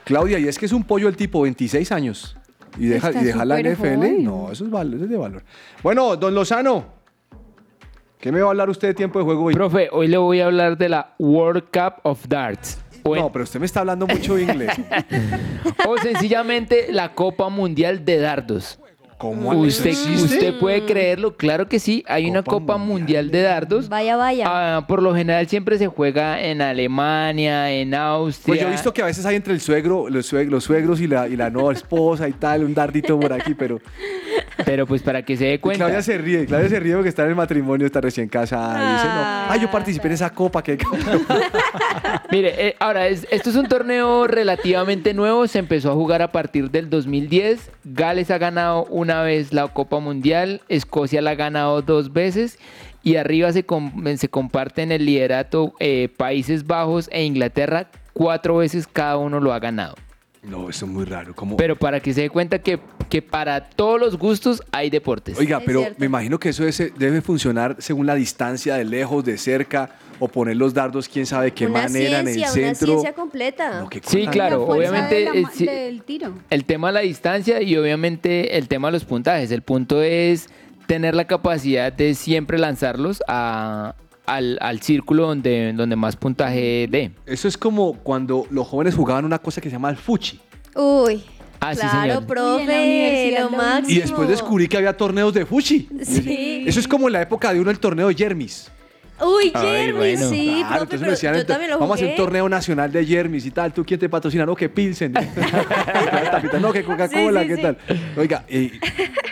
Claudia, 0.05 0.39
y 0.39 0.47
es 0.47 0.57
que 0.59 0.65
es 0.65 0.71
un 0.73 0.83
pollo 0.83 1.07
el 1.07 1.15
tipo, 1.15 1.41
26 1.41 1.91
años. 1.91 2.35
Y 2.77 2.87
deja, 2.87 3.11
y 3.11 3.23
deja 3.23 3.45
la 3.45 3.59
NFL. 3.59 3.75
joven. 3.95 4.23
No, 4.23 4.51
eso 4.51 4.65
es, 4.65 4.71
val- 4.71 4.93
eso 4.93 5.03
es 5.03 5.09
de 5.09 5.17
valor. 5.17 5.43
Bueno, 5.83 6.15
don 6.15 6.33
Lozano, 6.33 6.85
¿qué 8.19 8.31
me 8.31 8.39
va 8.41 8.47
a 8.47 8.49
hablar 8.49 8.69
usted 8.69 8.87
de 8.89 8.93
tiempo 8.95 9.19
de 9.19 9.25
juego 9.25 9.43
hoy? 9.43 9.53
Profe, 9.53 9.89
hoy 9.91 10.07
le 10.07 10.17
voy 10.17 10.39
a 10.41 10.45
hablar 10.47 10.77
de 10.77 10.89
la 10.89 11.13
World 11.19 11.65
Cup 11.71 11.95
of 12.03 12.27
Darts. 12.27 12.79
O, 13.03 13.15
en- 13.15 13.21
No, 13.21 13.31
pero 13.31 13.43
usted 13.43 13.59
me 13.59 13.65
está 13.65 13.81
hablando 13.81 14.07
mucho 14.07 14.39
inglés. 14.39 14.71
o 15.87 15.97
sencillamente 15.97 16.87
la 16.91 17.13
Copa 17.13 17.49
Mundial 17.49 18.03
de 18.05 18.17
Dardos. 18.17 18.79
¿Cómo 19.23 19.51
¿Usted, 19.51 19.91
existe? 19.91 20.21
usted 20.35 20.59
puede 20.59 20.85
creerlo, 20.85 21.37
claro 21.37 21.69
que 21.69 21.79
sí. 21.79 22.03
Hay 22.09 22.29
una 22.29 22.43
Copa 22.43 22.75
Mundial 22.75 23.31
de 23.31 23.41
Dardos. 23.41 23.87
Vaya, 23.87 24.17
vaya. 24.17 24.45
Ah, 24.49 24.85
por 24.85 25.01
lo 25.01 25.15
general 25.15 25.47
siempre 25.47 25.77
se 25.77 25.87
juega 25.87 26.41
en 26.43 26.61
Alemania, 26.61 27.71
en 27.71 27.95
Austria. 27.95 28.45
Pues 28.47 28.59
yo 28.59 28.67
he 28.67 28.71
visto 28.71 28.93
que 28.93 29.01
a 29.01 29.05
veces 29.05 29.25
hay 29.25 29.37
entre 29.37 29.53
el 29.53 29.61
suegro, 29.61 30.09
los, 30.09 30.33
sueg- 30.33 30.49
los 30.49 30.65
suegros 30.65 30.99
y 30.99 31.07
la, 31.07 31.29
y 31.29 31.37
la 31.37 31.49
nueva 31.49 31.71
esposa 31.71 32.27
y 32.27 32.33
tal, 32.33 32.65
un 32.65 32.73
dardito 32.73 33.17
por 33.17 33.31
aquí, 33.31 33.53
pero 33.53 33.79
Pero 34.65 34.85
pues 34.85 35.01
para 35.01 35.21
que 35.23 35.35
se 35.37 35.45
dé 35.45 35.53
y 35.55 35.57
cuenta. 35.59 35.85
Claudia 35.85 36.01
se 36.01 36.17
ríe, 36.17 36.45
Claudia 36.45 36.69
se 36.69 36.79
ríe 36.79 36.93
porque 36.93 37.09
está 37.09 37.23
en 37.23 37.29
el 37.29 37.35
matrimonio, 37.35 37.85
está 37.85 38.01
recién 38.01 38.27
casada 38.29 38.73
y 38.77 38.93
dice, 38.93 39.05
no, 39.07 39.51
ay, 39.53 39.59
yo 39.61 39.71
participé 39.71 40.07
en 40.07 40.13
esa 40.13 40.29
copa 40.29 40.61
que 40.63 40.77
Mire, 42.31 42.67
eh, 42.67 42.75
ahora, 42.79 43.07
es- 43.07 43.27
esto 43.31 43.49
es 43.49 43.55
un 43.55 43.67
torneo 43.67 44.27
relativamente 44.27 45.13
nuevo, 45.13 45.47
se 45.47 45.59
empezó 45.59 45.91
a 45.91 45.93
jugar 45.93 46.21
a 46.21 46.31
partir 46.31 46.71
del 46.71 46.89
2010, 46.89 47.69
Gales 47.83 48.31
ha 48.31 48.37
ganado 48.37 48.85
una 48.85 49.21
vez 49.23 49.53
la 49.53 49.67
Copa 49.67 49.99
Mundial, 49.99 50.61
Escocia 50.69 51.21
la 51.21 51.31
ha 51.31 51.35
ganado 51.35 51.81
dos 51.81 52.11
veces 52.13 52.57
y 53.03 53.17
arriba 53.17 53.51
se, 53.51 53.65
com- 53.65 54.03
se 54.17 54.29
comparten 54.29 54.91
el 54.91 55.05
liderato 55.05 55.73
eh, 55.79 56.09
Países 56.15 56.65
Bajos 56.65 57.09
e 57.11 57.23
Inglaterra. 57.23 57.87
Cuatro 58.13 58.57
veces 58.57 58.87
cada 58.87 59.17
uno 59.17 59.39
lo 59.39 59.53
ha 59.53 59.59
ganado. 59.59 59.95
No, 60.43 60.69
eso 60.69 60.85
es 60.85 60.91
muy 60.91 61.05
raro. 61.05 61.33
¿Cómo? 61.33 61.55
Pero 61.57 61.77
para 61.77 61.99
que 62.01 62.13
se 62.13 62.21
dé 62.21 62.29
cuenta 62.29 62.59
que, 62.59 62.79
que 63.09 63.21
para 63.21 63.69
todos 63.69 63.99
los 63.99 64.17
gustos 64.17 64.61
hay 64.71 64.89
deportes. 64.89 65.37
Oiga, 65.39 65.61
pero 65.65 65.85
me 65.97 66.05
imagino 66.07 66.37
que 66.37 66.49
eso 66.49 66.65
es- 66.67 66.91
debe 66.97 67.21
funcionar 67.21 67.77
según 67.79 68.05
la 68.05 68.15
distancia, 68.15 68.75
de 68.75 68.83
lejos, 68.83 69.23
de 69.23 69.37
cerca, 69.37 69.91
o 70.19 70.27
poner 70.27 70.57
los 70.57 70.73
dardos, 70.73 71.07
quién 71.07 71.25
sabe 71.25 71.45
de 71.45 71.51
qué 71.53 71.65
una 71.65 71.83
manera 71.83 72.19
en 72.19 72.27
el 72.27 72.33
ciencia, 72.33 72.61
una 72.61 72.75
centro. 72.75 72.87
ciencia 72.87 73.13
completa. 73.13 73.87
Sí, 74.05 74.27
claro, 74.27 74.65
obviamente 74.67 75.15
de 75.15 75.25
la 75.25 75.31
eh, 75.31 75.41
ma- 75.43 75.51
sí, 75.53 75.65
del 75.65 76.03
tiro. 76.03 76.33
el 76.49 76.65
tema 76.65 76.89
de 76.89 76.93
la 76.93 76.99
distancia 77.01 77.61
y 77.61 77.75
obviamente 77.77 78.57
el 78.57 78.67
tema 78.67 78.89
de 78.89 78.91
los 78.93 79.05
puntajes. 79.05 79.49
El 79.51 79.61
punto 79.63 80.01
es 80.03 80.49
tener 80.87 81.15
la 81.15 81.25
capacidad 81.25 81.91
de 81.91 82.13
siempre 82.15 82.57
lanzarlos 82.59 83.23
a- 83.27 83.95
al, 84.25 84.57
al 84.61 84.81
círculo 84.81 85.27
donde, 85.27 85.73
donde 85.73 85.95
más 85.95 86.15
puntaje 86.15 86.87
dé. 86.89 87.11
Eso 87.25 87.47
es 87.47 87.57
como 87.57 87.93
cuando 87.93 88.45
los 88.49 88.67
jóvenes 88.67 88.95
jugaban 88.95 89.25
una 89.25 89.39
cosa 89.39 89.61
que 89.61 89.69
se 89.69 89.75
llama 89.75 89.89
el 89.89 89.97
fuchi. 89.97 90.39
Uy. 90.75 91.23
Ah, 91.59 91.73
sí, 91.73 91.79
claro, 91.79 92.19
la 92.19 92.27
profe, 92.27 93.37
lo 93.39 93.49
máximo. 93.49 93.89
Y 93.89 93.99
después 94.01 94.27
descubrí 94.27 94.67
que 94.67 94.75
había 94.75 94.97
torneos 94.97 95.33
de 95.33 95.45
fuchi. 95.45 95.87
Sí. 96.03 96.65
Eso 96.67 96.79
es 96.79 96.87
como 96.87 97.07
en 97.07 97.13
la 97.13 97.21
época 97.21 97.53
de 97.53 97.61
uno 97.61 97.71
el 97.71 97.79
torneo 97.79 98.09
de 98.09 98.15
Jermis. 98.15 98.69
Uy, 99.21 99.51
Jeremy, 99.55 99.91
bueno. 99.97 100.29
sí, 100.29 100.45
Claro, 100.67 100.67
profe, 100.67 100.73
entonces 100.95 100.99
me 100.99 101.05
pero 101.05 101.11
decían, 101.11 101.35
yo 101.35 101.45
también 101.45 101.71
lo 101.71 101.79
vamos 101.79 101.91
a 101.91 101.95
hacer 101.95 102.05
un 102.07 102.11
jugué. 102.13 102.23
torneo 102.25 102.49
nacional 102.49 102.91
de 102.91 103.05
Jermis 103.05 103.45
y 103.45 103.51
tal. 103.51 103.71
¿Tú 103.73 103.85
quién 103.85 103.99
te 103.99 104.09
patrocina? 104.09 104.45
No, 104.45 104.55
que 104.55 104.69
Pilsen. 104.69 105.13
No, 106.59 106.71
que 106.73 106.83
Coca-Cola, 106.83 107.41
Sí, 107.43 107.47
sí, 107.47 107.49
¿qué 107.49 107.55
sí. 107.57 107.61
tal? 107.61 107.77
Oiga, 108.17 108.45
eh, 108.47 108.71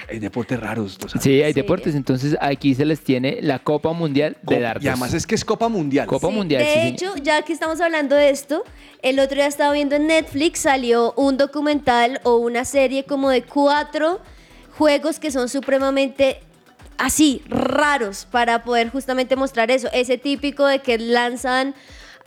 hay 0.10 0.20
deportes 0.20 0.60
raros. 0.60 0.98
¿lo 1.02 1.08
sabes? 1.10 1.24
Sí, 1.24 1.42
hay 1.42 1.54
deportes. 1.54 1.96
Entonces 1.96 2.38
aquí 2.42 2.76
se 2.76 2.86
les 2.86 3.02
tiene 3.02 3.40
la 3.42 3.60
Copa 3.60 3.92
Mundial 3.94 4.38
de 4.44 4.60
dardos. 4.60 4.84
Y 4.84 4.88
además 4.88 5.14
es 5.14 5.26
que 5.28 5.36
es 5.36 5.46
Copa 5.46 5.68
Mundial. 5.70 6.08
Copa 6.08 6.28
Sí, 6.28 6.34
Mundial, 6.34 6.64
sí, 6.64 6.68
De 6.68 6.74
señor. 6.76 6.94
hecho, 6.94 7.24
ya 7.24 7.42
que 7.44 7.54
estamos 7.54 7.80
hablando 7.82 8.16
de 8.16 8.30
esto, 8.30 8.64
el 9.02 9.20
otro 9.20 9.36
día 9.36 9.48
estaba 9.48 9.74
viendo 9.74 9.96
en 9.96 10.08
Netflix, 10.08 10.60
salió 10.60 11.14
un 11.18 11.38
documental 11.38 12.20
o 12.24 12.38
una 12.38 12.66
serie 12.66 13.04
como 13.06 13.30
de 13.30 13.44
cuatro 13.44 14.20
juegos 14.78 15.20
que 15.20 15.32
son 15.32 15.50
supremamente 15.50 16.40
así, 16.98 17.42
raros, 17.48 18.28
para 18.30 18.64
poder 18.64 18.90
justamente 18.90 19.36
mostrar 19.36 19.72
eso. 19.72 19.90
Ese 19.94 20.18
típico 20.18 20.66
de 20.66 20.80
que 20.80 20.98
lanzan 20.98 21.74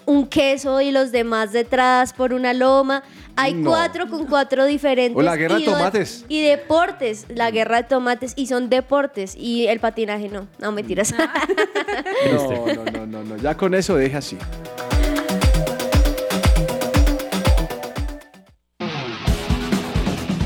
un 0.06 0.26
queso 0.26 0.80
y 0.82 0.90
los 0.90 1.12
demás 1.12 1.52
detrás 1.52 2.12
por 2.12 2.32
una 2.34 2.52
loma. 2.52 3.02
Hay 3.36 3.54
No. 3.54 3.70
cuatro 3.70 4.08
con 4.08 4.26
cuatro 4.26 4.64
diferentes. 4.66 5.16
O 5.18 5.22
la 5.22 5.34
guerra 5.36 5.56
de 5.58 5.64
tomates. 5.64 6.24
Y 6.28 6.42
deportes, 6.42 7.26
la 7.28 7.50
guerra 7.50 7.78
de 7.78 7.88
tomates, 7.88 8.32
y 8.36 8.46
son 8.46 8.68
deportes. 8.68 9.34
Y 9.34 9.66
el 9.66 9.80
patinaje 9.80 10.28
no, 10.28 10.46
no 10.58 10.72
mentiras. 10.72 11.12
No, 11.12 12.66
no, 12.74 12.84
no, 12.92 13.06
no, 13.06 13.24
no. 13.24 13.36
Ya 13.38 13.56
con 13.56 13.74
eso 13.74 13.96
deja 13.96 14.18
así. 14.18 14.36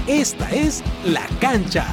Esta 0.06 0.50
es 0.50 0.82
La 1.04 1.26
Cancha. 1.40 1.86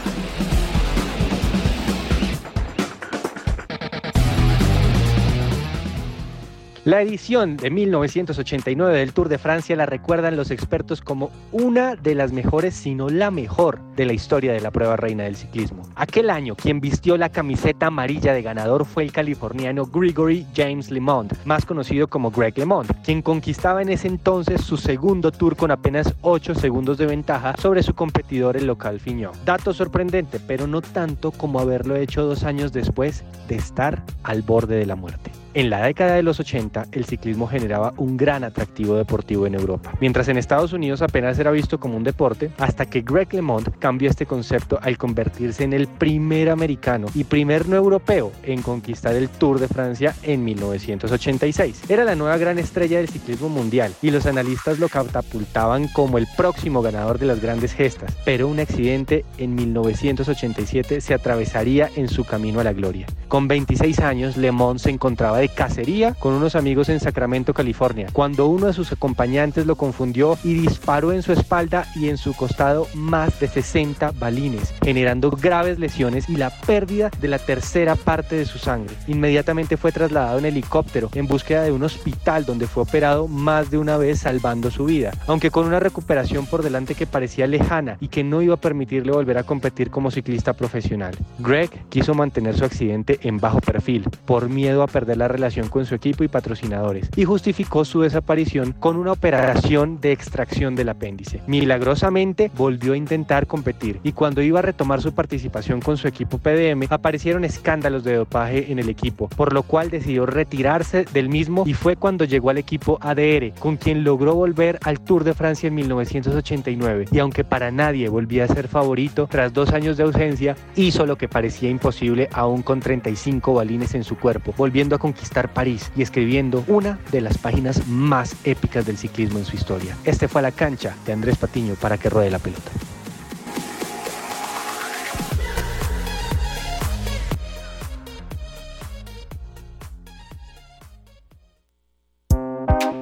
La 6.86 7.02
edición 7.02 7.58
de 7.58 7.72
1989 7.72 9.00
del 9.00 9.12
Tour 9.12 9.28
de 9.28 9.40
Francia 9.40 9.76
la 9.76 9.88
recuerdan 9.88 10.36
los 10.36 10.52
expertos 10.52 11.02
como 11.02 11.32
una 11.52 11.96
de 11.96 12.14
las 12.14 12.32
mejores, 12.32 12.76
si 12.76 12.94
no 12.94 13.10
la 13.10 13.32
mejor, 13.32 13.80
de 13.96 14.06
la 14.06 14.14
historia 14.14 14.54
de 14.54 14.62
la 14.62 14.70
prueba 14.70 14.96
reina 14.96 15.24
del 15.24 15.36
ciclismo. 15.36 15.82
Aquel 15.96 16.30
año, 16.30 16.54
quien 16.54 16.80
vistió 16.82 17.18
la 17.18 17.30
camiseta 17.30 17.88
amarilla 17.88 18.34
de 18.34 18.44
ganador 18.44 18.86
fue 18.86 19.02
el 19.02 19.12
californiano 19.12 19.88
Gregory 19.88 20.46
James 20.56 20.92
LeMond, 20.92 21.34
más 21.44 21.66
conocido 21.66 22.08
como 22.08 22.30
Greg 22.30 22.56
LeMond, 22.56 23.02
quien 23.04 23.24
conquistaba 23.24 23.82
en 23.82 23.90
ese 23.90 24.08
entonces 24.08 24.62
su 24.62 24.78
segundo 24.78 25.32
Tour 25.32 25.56
con 25.56 25.72
apenas 25.72 26.14
8 26.22 26.54
segundos 26.54 27.00
de 27.00 27.08
ventaja 27.08 27.56
sobre 27.60 27.82
su 27.82 27.96
competidor 27.96 28.58
el 28.58 28.68
local 28.68 29.00
Fignon. 29.00 29.34
Dato 29.44 29.74
sorprendente, 29.74 30.40
pero 30.40 30.68
no 30.68 30.84
tanto 30.84 31.32
como 31.32 31.60
haberlo 31.60 31.96
hecho 31.96 32.22
dos 32.22 32.44
años 32.44 32.72
después 32.72 33.24
de 33.48 33.56
estar 33.56 34.04
al 34.22 34.44
borde 34.44 34.76
de 34.76 34.86
la 34.86 34.96
muerte. 34.96 35.32
En 35.56 35.70
la 35.70 35.86
década 35.86 36.16
de 36.16 36.22
los 36.22 36.41
80, 36.41 36.88
el 36.91 37.06
ciclismo 37.06 37.47
generaba 37.47 37.93
un 37.95 38.18
gran 38.18 38.43
atractivo 38.43 38.97
deportivo 38.97 39.47
en 39.47 39.56
Europa, 39.56 39.93
mientras 40.01 40.28
en 40.28 40.38
Estados 40.38 40.74
Unidos 40.74 41.01
apenas 41.01 41.39
era 41.39 41.49
visto 41.49 41.80
como 41.80 41.95
un 41.95 42.03
deporte, 42.03 42.51
hasta 42.58 42.88
que 42.88 43.03
Greg 43.03 43.34
LeMond 43.34 43.80
cambió 43.80 44.10
este 44.10 44.26
concepto 44.26 44.78
al 44.82 44.97
convertirse 44.97 45.64
en 45.64 45.72
el 45.72 45.88
primer 45.88 46.49
americano 46.49 47.08
y 47.16 47.24
primer 47.24 47.70
no 47.70 47.78
europeo 47.78 48.34
en 48.43 48.62
conquistar 48.62 49.16
el 49.16 49.30
Tour 49.30 49.62
de 49.62 49.70
Francia 49.70 50.14
en 50.24 50.43
1986. 50.43 51.84
Era 51.88 52.03
la 52.03 52.16
nueva 52.16 52.36
gran 52.36 52.60
estrella 52.60 52.97
del 52.97 53.08
ciclismo 53.08 53.47
mundial 53.47 53.93
y 54.01 54.12
los 54.12 54.26
analistas 54.26 54.78
lo 54.80 54.89
catapultaban 54.89 55.88
como 55.88 56.18
el 56.18 56.28
próximo 56.36 56.82
ganador 56.82 57.18
de 57.18 57.28
las 57.28 57.39
grandes 57.39 57.72
gestas, 57.72 58.14
pero 58.26 58.49
un 58.49 58.60
accidente 58.60 59.24
en 59.38 59.56
1987 59.56 60.99
se 60.99 61.14
atravesaría 61.14 61.89
en 61.95 62.10
su 62.10 62.26
camino 62.26 62.60
a 62.60 62.66
la 62.66 62.74
gloria. 62.74 63.08
Con 63.30 63.47
26 63.47 63.99
años, 64.01 64.36
LeMond 64.36 64.80
se 64.80 64.89
encontraba 64.89 65.45
de 65.46 65.50
cacería 65.50 66.16
con 66.16 66.34
unos 66.34 66.56
amigos 66.56 66.89
en 66.89 67.00
Sacramento, 67.00 67.54
California, 67.54 68.08
cuando 68.12 68.48
uno 68.48 68.66
de 68.66 68.74
sus 68.74 68.91
acompañantes 68.91 69.68
lo 69.68 69.76
confundió 69.76 70.39
y 70.43 70.56
disparó 70.56 71.12
en 71.12 71.22
su 71.22 71.34
espalda 71.34 71.86
y 71.96 72.10
en 72.10 72.18
su 72.18 72.34
costado 72.34 72.88
más 72.96 73.39
de 73.39 73.48
60 73.48 74.12
balines, 74.18 74.74
generando 74.84 75.30
graves 75.30 75.78
lesiones 75.78 76.30
y 76.30 76.38
la 76.38 76.50
pérdida 76.50 77.12
de 77.22 77.28
la 77.28 77.38
tercera 77.38 77.96
parte 77.96 78.36
de 78.36 78.46
su 78.46 78.58
sangre. 78.58 78.96
Inmediatamente 79.08 79.78
fue 79.78 79.91
trasladado 79.91 80.39
en 80.39 80.46
helicóptero 80.46 81.10
en 81.14 81.28
búsqueda 81.28 81.64
de 81.64 81.72
un 81.72 81.84
hospital 81.84 82.46
donde 82.46 82.66
fue 82.66 82.84
operado 82.84 83.28
más 83.28 83.70
de 83.70 83.78
una 83.78 83.98
vez 83.98 84.20
salvando 84.20 84.72
su 84.72 84.86
vida, 84.86 85.12
aunque 85.28 85.52
con 85.52 85.68
una 85.68 85.80
recuperación 85.80 86.48
por 86.48 86.64
delante 86.64 86.96
que 86.96 87.06
parecía 87.06 87.46
lejana 87.46 87.98
y 88.00 88.08
que 88.08 88.24
no 88.24 88.41
iba 88.41 88.56
a 88.56 88.58
permitirle 88.62 89.12
volver 89.12 89.38
a 89.38 89.43
competir 89.43 89.91
como 89.91 90.10
ciclista 90.10 90.54
profesional. 90.54 91.16
Greg 91.38 91.70
quiso 91.89 92.16
mantener 92.16 92.58
su 92.58 92.66
accidente 92.66 93.20
en 93.22 93.38
bajo 93.38 93.62
perfil 93.62 94.10
por 94.26 94.50
miedo 94.50 94.82
a 94.82 94.88
perder 94.88 95.18
la 95.18 95.28
relación 95.36 95.70
con 95.70 95.86
su 95.86 95.96
equipo 95.96 96.24
y 96.24 96.28
patrocinadores 96.28 97.10
y 97.16 97.26
justificó 97.26 97.86
su 97.86 98.02
desaparición 98.02 98.72
con 98.74 98.96
una 98.96 99.12
operación 99.12 100.00
de 100.02 100.12
extracción 100.12 100.76
del 100.76 100.90
apéndice. 100.90 101.42
Milagrosamente 101.48 102.52
volvió 102.58 102.94
a 102.94 102.98
intentar 102.98 103.48
competir 103.48 104.00
y 104.04 104.14
cuando 104.14 104.42
iba 104.42 104.60
a 104.60 104.62
retomar 104.62 105.02
su 105.02 105.14
participación 105.14 105.82
con 105.82 105.98
su 105.98 106.08
equipo 106.08 106.38
PDM 106.38 106.86
aparecieron 106.90 107.44
escándalos 107.44 108.04
de 108.04 108.16
dopaje 108.16 108.72
en 108.72 108.80
el 108.80 108.90
equipo, 108.90 109.28
por 109.30 109.54
lo 109.54 109.64
cual 109.64 109.90
decidió 109.90 110.26
retirarse 110.26 111.06
del 111.14 111.30
mismo 111.30 111.64
y 111.66 111.74
fue 111.74 111.96
cuando 111.96 112.26
llegó 112.26 112.50
al 112.50 112.58
equipo 112.58 112.98
ADR, 113.02 113.54
con 113.60 113.78
quien 113.78 114.04
logró 114.04 114.36
volver 114.36 114.80
al 114.84 115.00
Tour 115.00 115.24
de 115.24 115.34
Francia 115.34 115.68
en 115.68 115.76
1989 115.76 117.06
y 117.12 117.20
aunque 117.20 117.44
para 117.44 117.72
nadie 117.72 118.10
volvía 118.10 118.46
a 118.46 118.48
ser 118.48 118.68
favorito, 118.68 119.28
tras 119.30 119.54
dos 119.54 119.72
años 119.74 119.98
de 119.98 120.04
ausencia 120.04 120.56
hizo 120.76 121.06
lo 121.06 121.18
que 121.18 121.28
parecía 121.28 121.70
imposible 121.70 122.30
aún 122.32 122.62
con 122.62 122.80
35 122.80 123.54
balines 123.54 123.96
en 123.96 124.04
su 124.04 124.18
cuerpo, 124.18 124.54
volviendo 124.58 124.96
a 124.96 125.00
conquistar 125.00 125.25
París 125.54 125.92
y 125.96 126.02
escribiendo 126.02 126.64
una 126.68 127.00
de 127.12 127.22
las 127.22 127.38
páginas 127.38 127.88
más 127.88 128.36
épicas 128.44 128.86
del 128.86 128.98
ciclismo 128.98 129.40
en 129.40 129.46
su 129.46 129.56
historia. 129.56 129.98
Este 130.04 130.28
fue 130.28 130.40
a 130.40 130.44
la 130.44 130.52
cancha 130.52 130.96
de 131.06 131.14
Andrés 131.14 131.38
Patiño 131.38 131.76
para 131.76 131.98
que 131.98 132.10
ruede 132.10 132.30
la 132.30 132.40
pelota. 132.40 132.72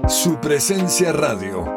Su 0.07 0.39
presencia 0.39 1.11
radio. 1.11 1.75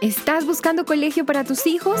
¿Estás 0.00 0.44
buscando 0.46 0.84
colegio 0.84 1.24
para 1.24 1.44
tus 1.44 1.66
hijos? 1.66 2.00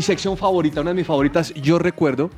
Mi 0.00 0.04
sección 0.04 0.34
favorita, 0.34 0.80
una 0.80 0.92
de 0.92 0.94
mis 0.94 1.06
favoritas, 1.06 1.52
yo 1.52 1.78
recuerdo. 1.78 2.30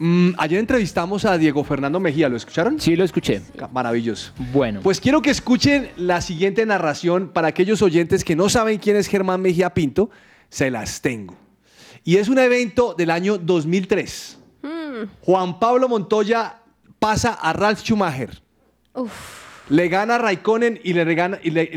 mm, 0.00 0.30
ayer 0.36 0.58
entrevistamos 0.58 1.24
a 1.24 1.38
Diego 1.38 1.62
Fernando 1.62 2.00
Mejía, 2.00 2.28
¿lo 2.28 2.36
escucharon? 2.36 2.80
Sí, 2.80 2.96
lo 2.96 3.04
escuché. 3.04 3.40
Maravilloso. 3.70 4.32
Bueno. 4.52 4.80
Pues 4.82 5.00
quiero 5.00 5.22
que 5.22 5.30
escuchen 5.30 5.90
la 5.96 6.20
siguiente 6.20 6.66
narración 6.66 7.28
para 7.28 7.46
aquellos 7.46 7.82
oyentes 7.82 8.24
que 8.24 8.34
no 8.34 8.48
saben 8.48 8.80
quién 8.80 8.96
es 8.96 9.06
Germán 9.06 9.40
Mejía 9.40 9.74
Pinto, 9.74 10.10
se 10.48 10.72
las 10.72 11.00
tengo. 11.00 11.36
Y 12.02 12.16
es 12.16 12.28
un 12.28 12.38
evento 12.38 12.96
del 12.98 13.12
año 13.12 13.38
2003. 13.38 14.38
Juan 15.20 15.60
Pablo 15.60 15.88
Montoya 15.88 16.62
pasa 16.98 17.34
a 17.34 17.52
Ralf 17.52 17.80
Schumacher. 17.82 18.42
Le 19.68 19.88
gana 19.88 20.16
a 20.16 20.18
Raikkonen 20.18 20.80
y 20.82 20.92
le, 20.92 21.04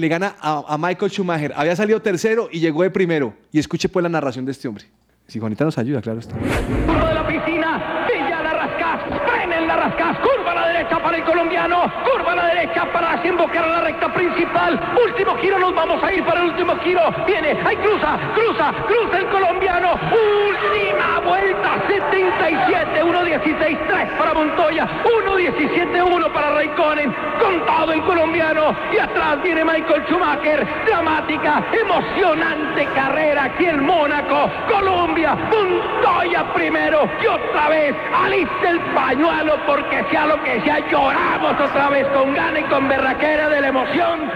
gana 0.08 0.36
a, 0.40 0.64
a 0.68 0.78
Michael 0.78 1.12
Schumacher. 1.12 1.54
Había 1.56 1.76
salido 1.76 2.02
tercero 2.02 2.50
y 2.52 2.60
llegó 2.60 2.84
de 2.84 2.90
primero. 2.90 3.34
Y 3.52 3.60
escuche 3.60 3.90
pues 3.90 4.04
la 4.04 4.10
narración 4.10 4.46
de 4.46 4.52
este 4.52 4.68
hombre. 4.68 4.86
Si 5.28 5.40
Juanita 5.40 5.66
nos 5.66 5.78
ayuda, 5.78 6.02
claro 6.02 6.20
está. 6.20 6.36
Derecha 10.76 11.00
para 11.00 11.18
el 11.18 11.24
colombiano, 11.24 11.90
curva 12.04 12.34
a 12.34 12.36
la 12.36 12.46
derecha 12.48 12.86
para 12.92 13.16
desembocar 13.16 13.64
a 13.64 13.68
la 13.68 13.80
recta 13.82 14.14
principal, 14.14 14.78
último 15.06 15.38
giro, 15.38 15.58
nos 15.58 15.74
vamos 15.74 16.04
a 16.04 16.12
ir 16.12 16.22
para 16.26 16.42
el 16.42 16.48
último 16.48 16.76
giro, 16.80 17.02
viene, 17.26 17.58
ahí 17.66 17.78
cruza, 17.78 18.18
cruza, 18.36 18.74
cruza 18.86 19.18
el 19.18 19.26
colombiano, 19.28 19.94
última 19.94 21.20
vuelta, 21.26 21.76
77, 21.88 23.04
1.16, 23.04 23.88
3 23.88 24.12
para 24.18 24.34
Montoya, 24.34 24.86
1.17, 25.06 26.14
1 26.14 26.34
para 26.34 26.52
Raikkonen, 26.52 27.16
con 27.40 27.66
todo 27.66 27.94
el 27.94 28.02
colombiano, 28.04 28.76
y 28.92 28.98
atrás 28.98 29.42
viene 29.44 29.64
Michael 29.64 30.04
Schumacher, 30.08 30.68
dramática, 30.86 31.64
emocionante 31.72 32.86
carrera 32.94 33.46
aquí 33.46 33.66
en 33.66 33.86
Mónaco, 33.86 34.52
Colombia, 34.70 35.36
Montoya 35.36 36.44
primero, 36.54 37.08
y 37.22 37.28
otra 37.28 37.70
vez, 37.70 37.96
alista 38.14 38.70
el 38.70 38.80
pañuelo, 38.94 39.58
porque 39.66 40.04
sea 40.12 40.26
lo 40.26 40.44
que 40.44 40.65
sea, 40.66 40.92
lloramos 40.92 41.62
otra 41.62 41.90
vez 41.90 42.08
con 42.08 42.34
gana 42.34 42.60
y 42.60 42.64
con 42.64 42.88
berraquera 42.88 43.50
de 43.50 43.62
la 43.62 43.68
emoción. 43.70 44.32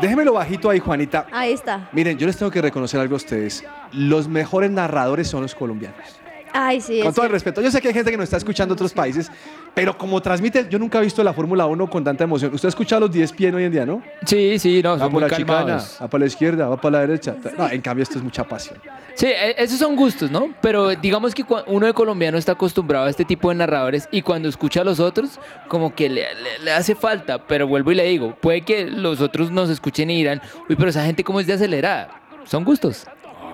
Déjemelo 0.00 0.32
bajito 0.32 0.68
ahí, 0.70 0.78
Juanita. 0.80 1.26
Ahí 1.32 1.52
está. 1.52 1.88
Miren, 1.92 2.18
yo 2.18 2.26
les 2.26 2.36
tengo 2.36 2.50
que 2.50 2.60
reconocer 2.60 3.00
algo 3.00 3.14
a 3.14 3.18
ustedes. 3.18 3.64
Los 3.92 4.26
mejores 4.26 4.70
narradores 4.70 5.28
son 5.28 5.42
los 5.42 5.54
colombianos. 5.54 6.21
Ay, 6.54 6.80
sí. 6.80 7.00
Con 7.00 7.14
todo 7.14 7.24
el 7.24 7.32
respeto. 7.32 7.60
Yo 7.60 7.70
sé 7.70 7.80
que 7.80 7.88
hay 7.88 7.94
gente 7.94 8.10
que 8.10 8.16
nos 8.16 8.24
está 8.24 8.36
escuchando 8.36 8.74
de 8.74 8.76
otros 8.76 8.92
países, 8.92 9.30
pero 9.74 9.96
como 9.96 10.20
transmite, 10.20 10.66
yo 10.68 10.78
nunca 10.78 10.98
he 10.98 11.02
visto 11.02 11.22
la 11.24 11.32
Fórmula 11.32 11.66
1 11.66 11.88
con 11.88 12.04
tanta 12.04 12.24
emoción. 12.24 12.52
Usted 12.54 12.66
ha 12.66 12.70
escuchado 12.70 13.00
los 13.00 13.12
10 13.12 13.32
pies 13.32 13.54
hoy 13.54 13.64
en 13.64 13.72
día, 13.72 13.86
¿no? 13.86 14.02
Sí, 14.26 14.58
sí, 14.58 14.82
no, 14.82 14.90
Va 14.92 14.98
son 14.98 15.12
por 15.12 15.20
muy 15.22 15.30
la 15.30 15.36
chicana, 15.36 15.58
calmados. 15.58 15.98
va 16.02 16.08
para 16.08 16.20
la 16.20 16.26
izquierda, 16.26 16.68
va 16.68 16.76
para 16.80 16.92
la 16.92 17.00
derecha. 17.06 17.34
No, 17.56 17.68
en 17.70 17.80
cambio, 17.80 18.02
esto 18.02 18.18
es 18.18 18.24
mucha 18.24 18.44
pasión. 18.44 18.78
Sí, 19.14 19.26
e- 19.26 19.54
esos 19.58 19.78
son 19.78 19.96
gustos, 19.96 20.30
¿no? 20.30 20.50
Pero 20.60 20.90
digamos 20.94 21.34
que 21.34 21.44
cua- 21.44 21.64
uno 21.66 21.86
de 21.86 21.94
colombiano 21.94 22.36
está 22.38 22.52
acostumbrado 22.52 23.06
a 23.06 23.10
este 23.10 23.24
tipo 23.24 23.48
de 23.48 23.54
narradores 23.54 24.08
y 24.10 24.22
cuando 24.22 24.48
escucha 24.48 24.82
a 24.82 24.84
los 24.84 25.00
otros, 25.00 25.38
como 25.68 25.94
que 25.94 26.08
le, 26.08 26.22
le- 26.34 26.58
le 26.64 26.72
hace 26.72 26.94
falta. 26.94 27.38
Pero 27.46 27.66
vuelvo 27.66 27.92
y 27.92 27.94
le 27.94 28.04
digo, 28.04 28.34
puede 28.40 28.62
que 28.62 28.86
los 28.86 29.20
otros 29.20 29.50
nos 29.50 29.70
escuchen 29.70 30.10
y 30.10 30.16
dirán, 30.18 30.40
uy, 30.68 30.76
pero 30.76 30.90
esa 30.90 31.04
gente 31.04 31.24
cómo 31.24 31.40
es 31.40 31.46
de 31.46 31.54
acelerada. 31.54 32.08
Son 32.44 32.64
gustos. 32.64 33.06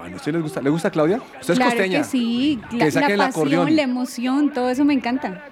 Ay, 0.09 0.13
¿a 0.15 0.17
usted 0.17 0.33
le 0.33 0.39
gusta, 0.41 0.61
¿Le 0.63 0.71
gusta 0.71 0.91
Claudia? 0.91 1.17
Usted 1.41 1.53
es 1.53 1.59
claro 1.59 1.73
costeña. 1.73 1.99
que 1.99 2.05
sí, 2.05 2.61
la, 2.73 2.85
Que 2.87 2.91
saquen 2.91 3.11
el 3.13 3.19
la 3.19 3.27
pasión, 3.27 3.43
acordeón. 3.47 3.77
la 3.77 3.83
emoción, 3.83 4.53
todo 4.53 4.71
eso 4.71 4.85
me 4.85 4.95
encanta. 4.95 5.45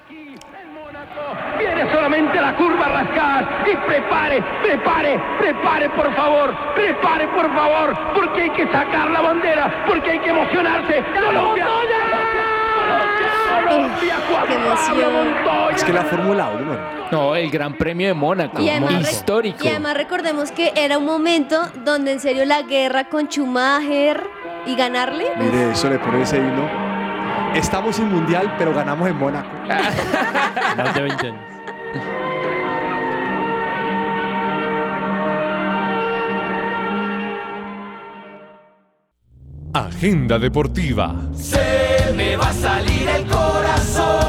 Viene 1.58 1.90
solamente 1.92 2.40
la 2.40 2.56
curva 2.56 2.86
Rascás 2.88 3.44
y 3.70 3.76
prepare, 3.86 4.42
prepare, 4.62 5.20
prepare 5.38 5.90
por 5.90 6.14
favor, 6.14 6.54
prepare 6.74 7.28
por 7.28 7.52
favor, 7.54 7.96
porque 8.14 8.42
hay 8.42 8.50
que 8.50 8.64
sacar 8.66 9.10
la 9.10 9.20
bandera, 9.20 9.84
porque 9.86 10.10
hay 10.12 10.18
que 10.20 10.30
emocionarse. 10.30 11.04
Colombia. 11.26 11.66
Es 15.74 15.84
que 15.84 15.92
la 15.92 16.04
Fórmula 16.04 16.48
1. 16.50 16.78
No, 17.10 17.34
el 17.36 17.50
Gran 17.50 17.74
Premio 17.76 18.08
de 18.08 18.14
Mónaco, 18.14 18.60
Y 18.60 18.68
además, 18.68 19.10
histórico. 19.10 19.58
y 19.64 19.68
además 19.68 19.96
recordemos 19.96 20.50
que 20.52 20.72
era 20.76 20.98
un 20.98 21.04
momento 21.04 21.60
donde 21.84 22.12
en 22.12 22.20
serio 22.20 22.44
la 22.44 22.62
guerra 22.62 23.04
con 23.08 23.26
Schumacher 23.28 24.22
y 24.66 24.74
ganarle. 24.74 25.24
Mire, 25.38 25.72
eso 25.72 25.88
le 25.88 25.98
pone 25.98 26.22
ese 26.22 26.38
himno. 26.38 26.68
Estamos 27.54 27.98
en 27.98 28.12
Mundial, 28.12 28.54
pero 28.58 28.74
ganamos 28.74 29.08
en 29.08 29.16
Mónaco. 29.16 29.48
Más 30.76 30.94
de 30.94 31.02
20 31.02 31.26
años. 31.28 31.56
Agenda 39.72 40.38
deportiva. 40.38 41.14
Se 41.34 42.12
me 42.14 42.36
va 42.36 42.48
a 42.48 42.52
salir 42.52 43.08
el 43.08 43.26
corazón. 43.26 44.25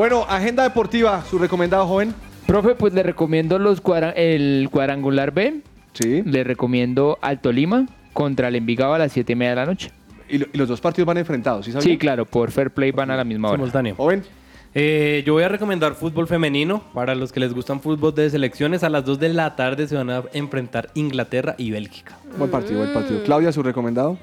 Bueno, 0.00 0.24
agenda 0.26 0.62
deportiva, 0.62 1.22
su 1.28 1.38
recomendado 1.38 1.86
joven. 1.86 2.14
Profe, 2.46 2.74
pues 2.74 2.94
le 2.94 3.02
recomiendo 3.02 3.58
los 3.58 3.82
cuadra- 3.82 4.12
el 4.12 4.70
cuadrangular 4.72 5.30
B. 5.30 5.60
Sí. 5.92 6.22
Le 6.24 6.42
recomiendo 6.42 7.18
Alto 7.20 7.52
Lima 7.52 7.86
contra 8.14 8.48
el 8.48 8.56
Envigado 8.56 8.94
a 8.94 8.98
las 8.98 9.12
7 9.12 9.34
y 9.34 9.36
media 9.36 9.50
de 9.50 9.56
la 9.56 9.66
noche. 9.66 9.90
Y, 10.26 10.38
lo- 10.38 10.46
y 10.54 10.56
los 10.56 10.68
dos 10.70 10.80
partidos 10.80 11.06
van 11.06 11.18
enfrentados, 11.18 11.66
¿sí 11.66 11.72
sabía? 11.72 11.84
Sí, 11.84 11.98
claro, 11.98 12.24
por 12.24 12.50
Fair 12.50 12.70
Play 12.70 12.92
van 12.92 13.10
a 13.10 13.16
la 13.18 13.24
misma 13.24 13.48
hora. 13.48 13.58
Simultáneo. 13.58 13.94
Joven. 13.96 14.24
Eh, 14.74 15.22
yo 15.26 15.34
voy 15.34 15.42
a 15.42 15.50
recomendar 15.50 15.94
fútbol 15.94 16.26
femenino. 16.26 16.82
Para 16.94 17.14
los 17.14 17.30
que 17.30 17.40
les 17.40 17.52
gustan 17.52 17.82
fútbol 17.82 18.14
de 18.14 18.30
selecciones, 18.30 18.82
a 18.82 18.88
las 18.88 19.04
2 19.04 19.20
de 19.20 19.28
la 19.28 19.54
tarde 19.54 19.86
se 19.86 19.96
van 19.96 20.08
a 20.08 20.22
enfrentar 20.32 20.88
Inglaterra 20.94 21.56
y 21.58 21.72
Bélgica. 21.72 22.16
Buen 22.38 22.50
partido, 22.50 22.78
buen 22.80 22.94
partido. 22.94 23.22
Claudia, 23.24 23.52
su 23.52 23.62
recomendado. 23.62 24.16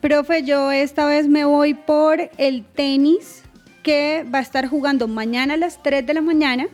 Profe, 0.00 0.42
yo 0.42 0.72
esta 0.72 1.06
vez 1.06 1.28
me 1.28 1.44
voy 1.44 1.74
por 1.74 2.18
el 2.38 2.64
tenis 2.64 3.44
que 3.82 4.24
va 4.32 4.38
a 4.38 4.42
estar 4.42 4.66
jugando 4.68 5.08
mañana 5.08 5.54
a 5.54 5.56
las 5.56 5.82
3 5.82 6.06
de 6.06 6.14
la 6.14 6.20
mañana. 6.20 6.66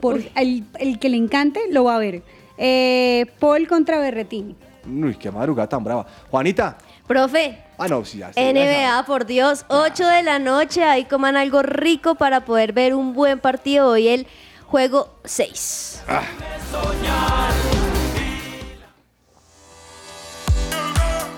Por 0.00 0.20
el, 0.36 0.64
el 0.78 0.98
que 0.98 1.08
le 1.08 1.16
encante 1.16 1.60
lo 1.70 1.84
va 1.84 1.96
a 1.96 1.98
ver. 1.98 2.22
Eh, 2.56 3.26
Paul 3.38 3.66
contra 3.68 3.98
Berretini. 3.98 4.56
Uy, 4.86 5.14
qué 5.16 5.30
madrugada 5.30 5.68
tan 5.68 5.84
brava. 5.84 6.06
Juanita. 6.30 6.78
Profe, 7.06 7.58
Ah, 7.80 7.86
no, 7.86 8.04
sí, 8.04 8.18
ya. 8.18 8.30
NBA, 8.34 9.04
por 9.06 9.24
Dios, 9.24 9.64
8 9.68 10.04
de 10.04 10.22
la 10.24 10.40
noche, 10.40 10.82
ahí 10.82 11.04
coman 11.04 11.36
algo 11.36 11.62
rico 11.62 12.16
para 12.16 12.44
poder 12.44 12.72
ver 12.72 12.92
un 12.94 13.14
buen 13.14 13.38
partido 13.38 13.90
hoy, 13.90 14.08
el 14.08 14.26
juego 14.66 15.14
6. 15.24 16.02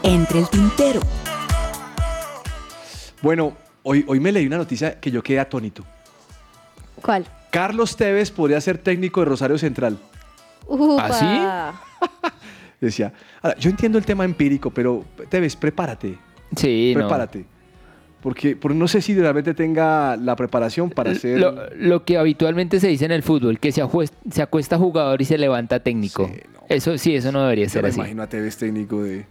Entre 0.03 0.39
el 0.41 0.49
Tintero. 0.49 1.01
Bueno, 3.23 3.53
hoy, 3.83 4.05
hoy 4.09 4.21
me 4.21 4.33
leí 4.33 4.47
una 4.47 4.59
noticia 4.59 4.99
que 5.01 5.11
yo 5.11 5.23
quedé 5.23 5.41
atónito. 5.41 5.85
¿Cuál? 7.03 7.27
Carlos 7.51 7.97
Tevez 7.97 8.31
podría 8.31 8.61
ser 8.61 8.79
técnico 8.79 9.21
de 9.21 9.27
Rosario 9.27 9.59
Central. 9.59 9.99
Upa. 10.67 11.09
Decía, 12.81 13.13
ahora, 13.43 13.57
yo 13.59 13.69
entiendo 13.71 13.99
el 13.99 14.05
tema 14.07 14.25
empírico, 14.25 14.71
pero 14.71 15.05
Tevez, 15.29 15.57
prepárate. 15.57 16.17
Sí, 16.57 16.93
no. 16.95 17.01
Prepárate. 17.01 17.45
Porque, 18.23 18.55
porque 18.57 18.77
no 18.77 18.87
sé 18.89 19.01
si 19.01 19.15
realmente 19.19 19.55
tenga 19.55 20.17
la 20.17 20.37
preparación 20.37 20.91
para 20.91 21.15
ser... 21.15 21.41
Lo, 21.41 21.55
lo 21.77 22.05
que 22.05 22.19
habitualmente 22.19 22.79
se 22.79 22.89
dice 22.89 23.07
en 23.07 23.13
el 23.13 23.23
fútbol, 23.23 23.59
que 23.59 23.73
se, 23.73 23.83
ajues- 23.83 24.13
se 24.31 24.43
acuesta 24.43 24.77
jugador 24.79 25.21
y 25.23 25.25
se 25.25 25.39
levanta 25.39 25.81
técnico. 25.81 26.31
Eso 26.69 26.97
sí, 26.99 27.15
eso 27.17 27.33
no 27.33 27.43
debería 27.43 27.65
Yo 27.67 27.71
ser 27.71 27.83
me 27.83 27.89
así. 27.89 27.99
imagino 27.99 28.23
a 28.23 28.27
Tevez 28.29 28.57
técnico 28.59 29.03
de, 29.03 29.25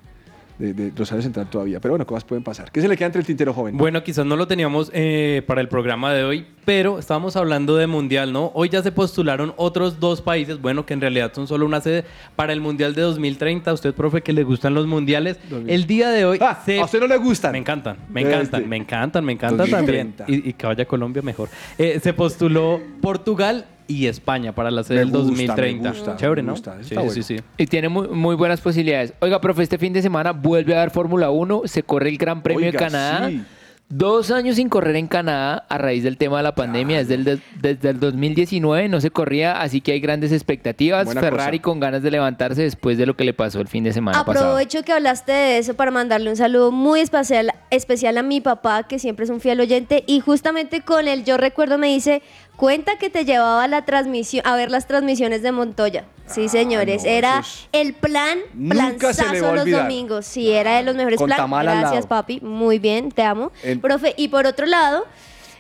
de, 0.60 0.74
de 0.74 0.92
Rosario 0.96 1.24
Central 1.24 1.50
todavía. 1.50 1.80
Pero 1.80 1.94
bueno, 1.94 2.06
cosas 2.06 2.24
pueden 2.26 2.44
pasar. 2.44 2.72
¿Qué 2.72 2.82
se 2.82 2.88
le 2.88 2.96
queda 2.96 3.08
entre 3.08 3.22
el 3.22 3.26
tintero 3.26 3.54
joven? 3.54 3.76
Bueno, 3.78 4.04
quizás 4.04 4.26
no 4.26 4.36
lo 4.36 4.46
teníamos 4.48 4.92
eh, 4.94 5.42
para 5.48 5.62
el 5.62 5.68
programa 5.70 6.14
de 6.14 6.24
hoy, 6.24 6.46
pero 6.66 7.00
estábamos 7.00 7.36
hablando 7.36 7.76
de 7.78 7.88
mundial, 7.88 8.32
¿no? 8.32 8.52
Hoy 8.54 8.70
ya 8.70 8.84
se 8.84 8.92
postularon 8.92 9.54
otros 9.58 10.00
dos 10.00 10.22
países, 10.22 10.62
bueno, 10.62 10.86
que 10.86 10.94
en 10.94 11.02
realidad 11.02 11.32
son 11.34 11.48
solo 11.48 11.66
una 11.66 11.82
sede 11.82 12.06
para 12.36 12.54
el 12.54 12.62
mundial 12.62 12.94
de 12.94 13.02
2030. 13.02 13.72
A 13.72 13.74
usted, 13.74 13.94
profe, 13.94 14.22
que 14.22 14.34
le 14.34 14.44
gustan 14.44 14.74
los 14.74 14.86
mundiales. 14.86 15.40
El 15.68 15.88
día 15.88 16.10
de 16.10 16.26
hoy. 16.26 16.40
se... 16.66 16.80
¿A 16.80 16.86
usted 16.86 17.00
no 17.00 17.08
le 17.08 17.18
gustan? 17.18 17.54
Me 17.54 17.58
encantan, 17.58 17.98
me 18.10 18.22
Este. 18.22 18.34
encantan, 18.34 18.70
me 18.70 18.76
encantan, 18.78 19.26
me 19.26 19.32
encantan 19.34 19.58
2030. 19.70 20.26
también. 20.26 20.44
Y, 20.46 20.50
y 20.50 20.54
que 20.54 20.68
vaya 20.68 20.86
Colombia 20.86 21.22
mejor. 21.22 21.50
Eh, 21.78 22.00
se 22.04 22.14
postuló 22.14 22.82
Portugal 23.02 23.66
y 23.90 24.08
España 24.08 24.54
para 24.56 24.72
la 24.72 24.84
sede 24.84 25.00
del 25.00 25.10
gusta, 25.10 25.26
2030. 25.28 25.90
me 25.92 25.96
gusta, 25.98 26.16
Chévere, 26.16 26.42
me 26.44 26.46
¿no? 26.48 26.54
gusta, 26.54 26.76
eso 26.80 26.84
Sí, 26.84 26.94
está 26.94 27.02
sí, 27.02 27.08
bueno. 27.08 27.24
sí, 27.24 27.38
sí. 27.38 27.44
Y 27.58 27.66
tiene 27.68 27.90
muy, 27.90 28.08
muy 28.08 28.36
buenas 28.36 28.62
posibilidades. 28.62 29.14
Oiga, 29.20 29.42
profe, 29.42 29.64
este 29.64 29.78
fin 29.78 29.92
de 29.92 30.02
semana 30.02 30.32
vuelve 30.32 30.74
a 30.76 30.78
dar 30.78 30.92
Fórmula 30.92 31.30
1, 31.32 31.64
se 31.66 31.84
corre 31.84 32.08
el 32.10 32.18
Gran 32.18 32.42
Premio 32.42 32.68
Oiga, 32.68 32.72
de 32.72 32.78
Canadá. 32.86 33.28
sí. 33.30 33.44
Dos 33.92 34.30
años 34.30 34.58
sin 34.58 34.70
correr 34.70 34.96
en 34.98 35.08
Canadá 35.08 35.66
a 35.68 35.80
raíz 35.80 36.04
del 36.04 36.16
tema 36.18 36.38
de 36.38 36.44
la 36.44 36.54
pandemia. 36.54 37.00
Desde 37.00 37.16
el, 37.16 37.42
desde 37.60 37.90
el 37.90 38.00
2019 38.00 38.88
no 38.88 39.02
se 39.02 39.10
corría, 39.10 39.60
así 39.64 39.82
que 39.82 39.94
hay 39.94 40.00
grandes 40.00 40.32
expectativas. 40.32 41.06
Buena 41.06 41.22
Ferrari 41.22 41.58
cosa. 41.58 41.64
con 41.64 41.80
ganas 41.80 42.04
de 42.04 42.12
levantarse 42.12 42.62
después 42.62 43.00
de 43.00 43.08
lo 43.08 43.16
que 43.16 43.24
le 43.24 43.34
pasó 43.34 43.60
el 43.62 43.68
fin 43.68 43.84
de 43.84 43.92
semana 43.92 44.24
pasado. 44.24 44.46
Aprovecho 44.50 44.84
que 44.84 44.94
hablaste 44.94 45.32
de 45.32 45.58
eso 45.58 45.74
para 45.74 45.90
mandarle 45.90 46.30
un 46.30 46.36
saludo 46.36 46.72
muy 46.72 47.00
especial, 47.00 47.52
especial 47.72 48.20
a 48.20 48.22
mi 48.22 48.42
papá, 48.42 48.84
que 48.84 49.00
siempre 49.00 49.24
es 49.26 49.32
un 49.32 49.40
fiel 49.42 49.60
oyente, 49.60 50.04
y 50.06 50.20
justamente 50.20 50.82
con 50.82 51.08
él 51.08 51.24
yo 51.26 51.38
recuerdo 51.38 51.80
me 51.80 51.88
dice, 51.88 52.22
cuenta 52.60 52.98
que 52.98 53.10
te 53.10 53.24
llevaba 53.24 53.64
a 53.64 53.68
la 53.70 53.86
transmisión, 53.86 54.46
a 54.46 54.54
ver 54.58 54.70
las 54.70 54.86
transmisiones 54.86 55.42
de 55.42 55.54
Montoya. 55.54 56.04
Sí, 56.28 56.50
señores, 56.50 57.04
Ah, 57.04 57.08
no, 57.08 57.12
era 57.14 57.44
el 57.72 57.94
plan, 57.94 58.40
planzazo 58.68 59.56
los 59.56 59.72
domingos. 59.72 60.26
Sí, 60.26 60.52
era 60.52 60.76
de 60.76 60.84
los 60.84 60.96
mejores 60.96 61.22
planes. 61.22 61.50
Gracias, 61.64 62.06
papi. 62.06 62.42
Muy 62.42 62.78
bien, 62.78 63.12
te 63.14 63.24
amo. 63.24 63.54
Profe, 63.82 64.14
y 64.18 64.28
por 64.28 64.46
otro 64.46 64.66
lado, 64.66 65.06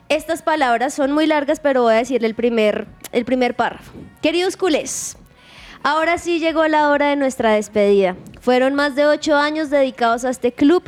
estas 0.09 0.41
palabras 0.41 0.93
son 0.93 1.13
muy 1.13 1.25
largas, 1.25 1.61
pero 1.61 1.83
voy 1.83 1.93
a 1.93 1.97
decirle 1.97 2.27
el 2.27 2.35
primer, 2.35 2.87
el 3.13 3.23
primer 3.23 3.55
párrafo. 3.55 3.93
Queridos 4.21 4.57
culés, 4.57 5.15
ahora 5.83 6.17
sí 6.17 6.39
llegó 6.39 6.67
la 6.67 6.89
hora 6.89 7.07
de 7.07 7.15
nuestra 7.15 7.53
despedida. 7.53 8.17
Fueron 8.41 8.75
más 8.75 8.95
de 8.95 9.07
ocho 9.07 9.37
años 9.37 9.69
dedicados 9.69 10.25
a 10.25 10.29
este 10.31 10.51
club, 10.51 10.83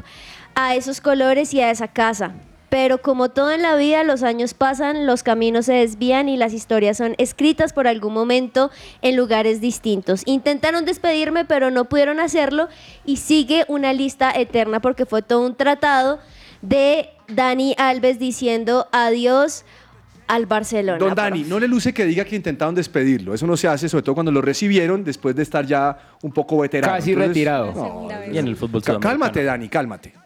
a 0.55 0.75
esos 0.75 0.99
colores 0.99 1.53
y 1.53 1.61
a 1.61 1.71
esa 1.71 1.87
casa. 1.87 2.33
Pero 2.71 3.01
como 3.01 3.27
todo 3.27 3.51
en 3.51 3.61
la 3.61 3.75
vida, 3.75 4.05
los 4.05 4.23
años 4.23 4.53
pasan, 4.53 5.05
los 5.05 5.23
caminos 5.23 5.65
se 5.65 5.73
desvían 5.73 6.29
y 6.29 6.37
las 6.37 6.53
historias 6.53 6.95
son 6.95 7.15
escritas 7.17 7.73
por 7.73 7.85
algún 7.85 8.13
momento 8.13 8.71
en 9.01 9.17
lugares 9.17 9.59
distintos. 9.59 10.21
Intentaron 10.25 10.85
despedirme, 10.85 11.43
pero 11.43 11.69
no 11.69 11.89
pudieron 11.89 12.21
hacerlo 12.21 12.69
y 13.03 13.17
sigue 13.17 13.65
una 13.67 13.91
lista 13.91 14.31
eterna 14.31 14.79
porque 14.79 15.05
fue 15.05 15.21
todo 15.21 15.45
un 15.45 15.55
tratado 15.55 16.19
de 16.61 17.09
Dani 17.27 17.75
Alves 17.77 18.19
diciendo 18.19 18.87
adiós 18.93 19.65
al 20.27 20.45
Barcelona. 20.45 20.97
Don 20.97 21.13
Dani, 21.13 21.43
no 21.43 21.59
le 21.59 21.67
luce 21.67 21.93
que 21.93 22.05
diga 22.05 22.23
que 22.23 22.37
intentaron 22.37 22.73
despedirlo. 22.73 23.33
Eso 23.33 23.45
no 23.45 23.57
se 23.57 23.67
hace, 23.67 23.89
sobre 23.89 24.03
todo 24.03 24.15
cuando 24.15 24.31
lo 24.31 24.41
recibieron 24.41 25.03
después 25.03 25.35
de 25.35 25.43
estar 25.43 25.65
ya 25.65 25.97
un 26.21 26.31
poco 26.31 26.59
veterano. 26.59 26.93
Casi 26.93 27.15
retirado. 27.15 27.73
no, 27.73 28.07
Y 28.31 28.37
en 28.37 28.47
el 28.47 28.55
fútbol. 28.55 28.81
Cálmate, 28.81 29.43
Dani, 29.43 29.67
cálmate. 29.67 30.20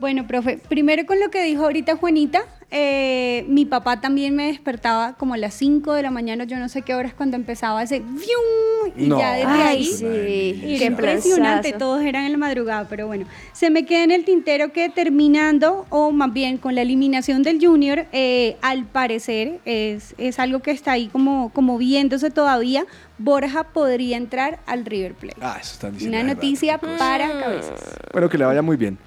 Bueno, 0.00 0.26
profe, 0.26 0.58
primero 0.68 1.06
con 1.06 1.20
lo 1.20 1.30
que 1.30 1.42
dijo 1.44 1.62
ahorita 1.64 1.96
Juanita, 1.96 2.42
eh, 2.70 3.44
mi 3.48 3.64
papá 3.64 4.00
también 4.00 4.34
me 4.34 4.48
despertaba 4.48 5.14
como 5.14 5.34
a 5.34 5.36
las 5.36 5.54
5 5.54 5.92
de 5.92 6.02
la 6.02 6.10
mañana, 6.10 6.44
yo 6.44 6.56
no 6.58 6.68
sé 6.68 6.82
qué 6.82 6.94
horas 6.94 7.14
cuando 7.14 7.36
empezaba 7.36 7.80
ese 7.82 8.00
¡vium! 8.00 8.92
y 8.96 9.06
No. 9.06 9.18
ya 9.20 9.34
desde 9.34 9.46
Ay, 9.46 9.76
ahí 9.76 9.84
sí, 9.84 10.76
qué 10.78 10.84
impresionante, 10.86 11.72
todos 11.72 12.02
eran 12.02 12.24
en 12.24 12.32
la 12.32 12.38
madrugada, 12.38 12.86
pero 12.88 13.06
bueno, 13.06 13.26
se 13.52 13.70
me 13.70 13.86
queda 13.86 14.02
en 14.02 14.10
el 14.10 14.24
tintero 14.24 14.72
que 14.72 14.88
terminando, 14.88 15.86
o 15.90 16.10
más 16.10 16.32
bien 16.32 16.58
con 16.58 16.74
la 16.74 16.82
eliminación 16.82 17.44
del 17.44 17.64
Junior, 17.64 18.06
eh, 18.12 18.56
al 18.62 18.86
parecer 18.86 19.60
es, 19.64 20.14
es 20.18 20.40
algo 20.40 20.58
que 20.58 20.72
está 20.72 20.92
ahí 20.92 21.06
como, 21.06 21.50
como 21.52 21.78
viéndose 21.78 22.30
todavía, 22.30 22.84
Borja 23.18 23.62
podría 23.62 24.16
entrar 24.16 24.58
al 24.66 24.84
River 24.84 25.14
Plate. 25.14 25.38
Ah, 25.40 25.58
eso 25.60 25.74
están 25.74 25.92
diciendo. 25.92 26.18
Una 26.18 26.34
noticia 26.34 26.78
para 26.78 27.28
cabezas. 27.40 27.80
Bueno, 28.12 28.28
que 28.28 28.36
le 28.38 28.44
vaya 28.44 28.60
muy 28.60 28.76
bien. 28.76 28.98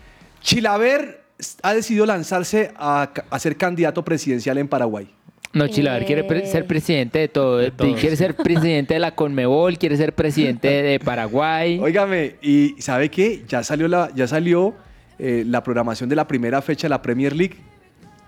Chilaver 0.41 1.23
ha 1.63 1.73
decidido 1.73 2.05
lanzarse 2.05 2.71
a, 2.77 3.09
a 3.29 3.39
ser 3.39 3.57
candidato 3.57 4.03
presidencial 4.03 4.57
en 4.57 4.67
Paraguay. 4.67 5.07
No, 5.53 5.67
Chilaver 5.67 6.05
quiere 6.05 6.23
pre- 6.23 6.43
Eh. 6.43 6.47
ser 6.47 6.65
presidente 6.67 7.19
de 7.19 7.27
todo. 7.27 7.57
de- 7.57 7.71
todo, 7.71 7.95
quiere 7.95 8.15
ser 8.15 8.35
presidente 8.35 8.93
de 8.95 8.99
la 8.99 9.15
Conmebol, 9.15 9.77
quiere 9.77 9.97
ser 9.97 10.13
presidente 10.13 10.67
de 10.67 10.99
Paraguay. 11.03 11.79
Óigame, 11.79 12.35
y 12.41 12.75
¿sabe 12.79 13.09
qué? 13.09 13.43
Ya 13.47 13.63
salió 13.63 13.87
la, 13.87 14.11
ya 14.13 14.27
salió 14.27 14.75
eh, 15.19 15.43
la 15.47 15.63
programación 15.63 16.09
de 16.09 16.15
la 16.15 16.27
primera 16.27 16.61
fecha 16.61 16.85
de 16.87 16.89
la 16.89 17.01
Premier 17.01 17.35
League. 17.35 17.55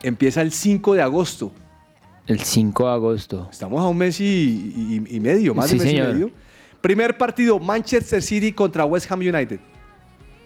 Empieza 0.02 0.42
el 0.42 0.52
5 0.52 0.96
de 0.96 1.02
agosto. 1.02 1.52
El 2.26 2.40
5 2.40 2.86
de 2.88 2.94
agosto. 2.94 3.48
Estamos 3.52 3.82
a 3.82 3.88
un 3.88 3.98
mes 3.98 4.20
y, 4.22 5.04
y- 5.06 5.16
y 5.16 5.20
medio, 5.20 5.54
más 5.54 5.70
Sí, 5.70 5.76
de 5.78 5.80
un 5.82 5.84
mes 5.86 5.92
señor. 5.94 6.10
y 6.10 6.14
medio. 6.14 6.32
Primer 6.82 7.18
partido, 7.18 7.60
Manchester 7.60 8.22
City 8.22 8.54
contra 8.54 8.86
West 8.86 9.12
Ham 9.12 9.20
United. 9.20 9.60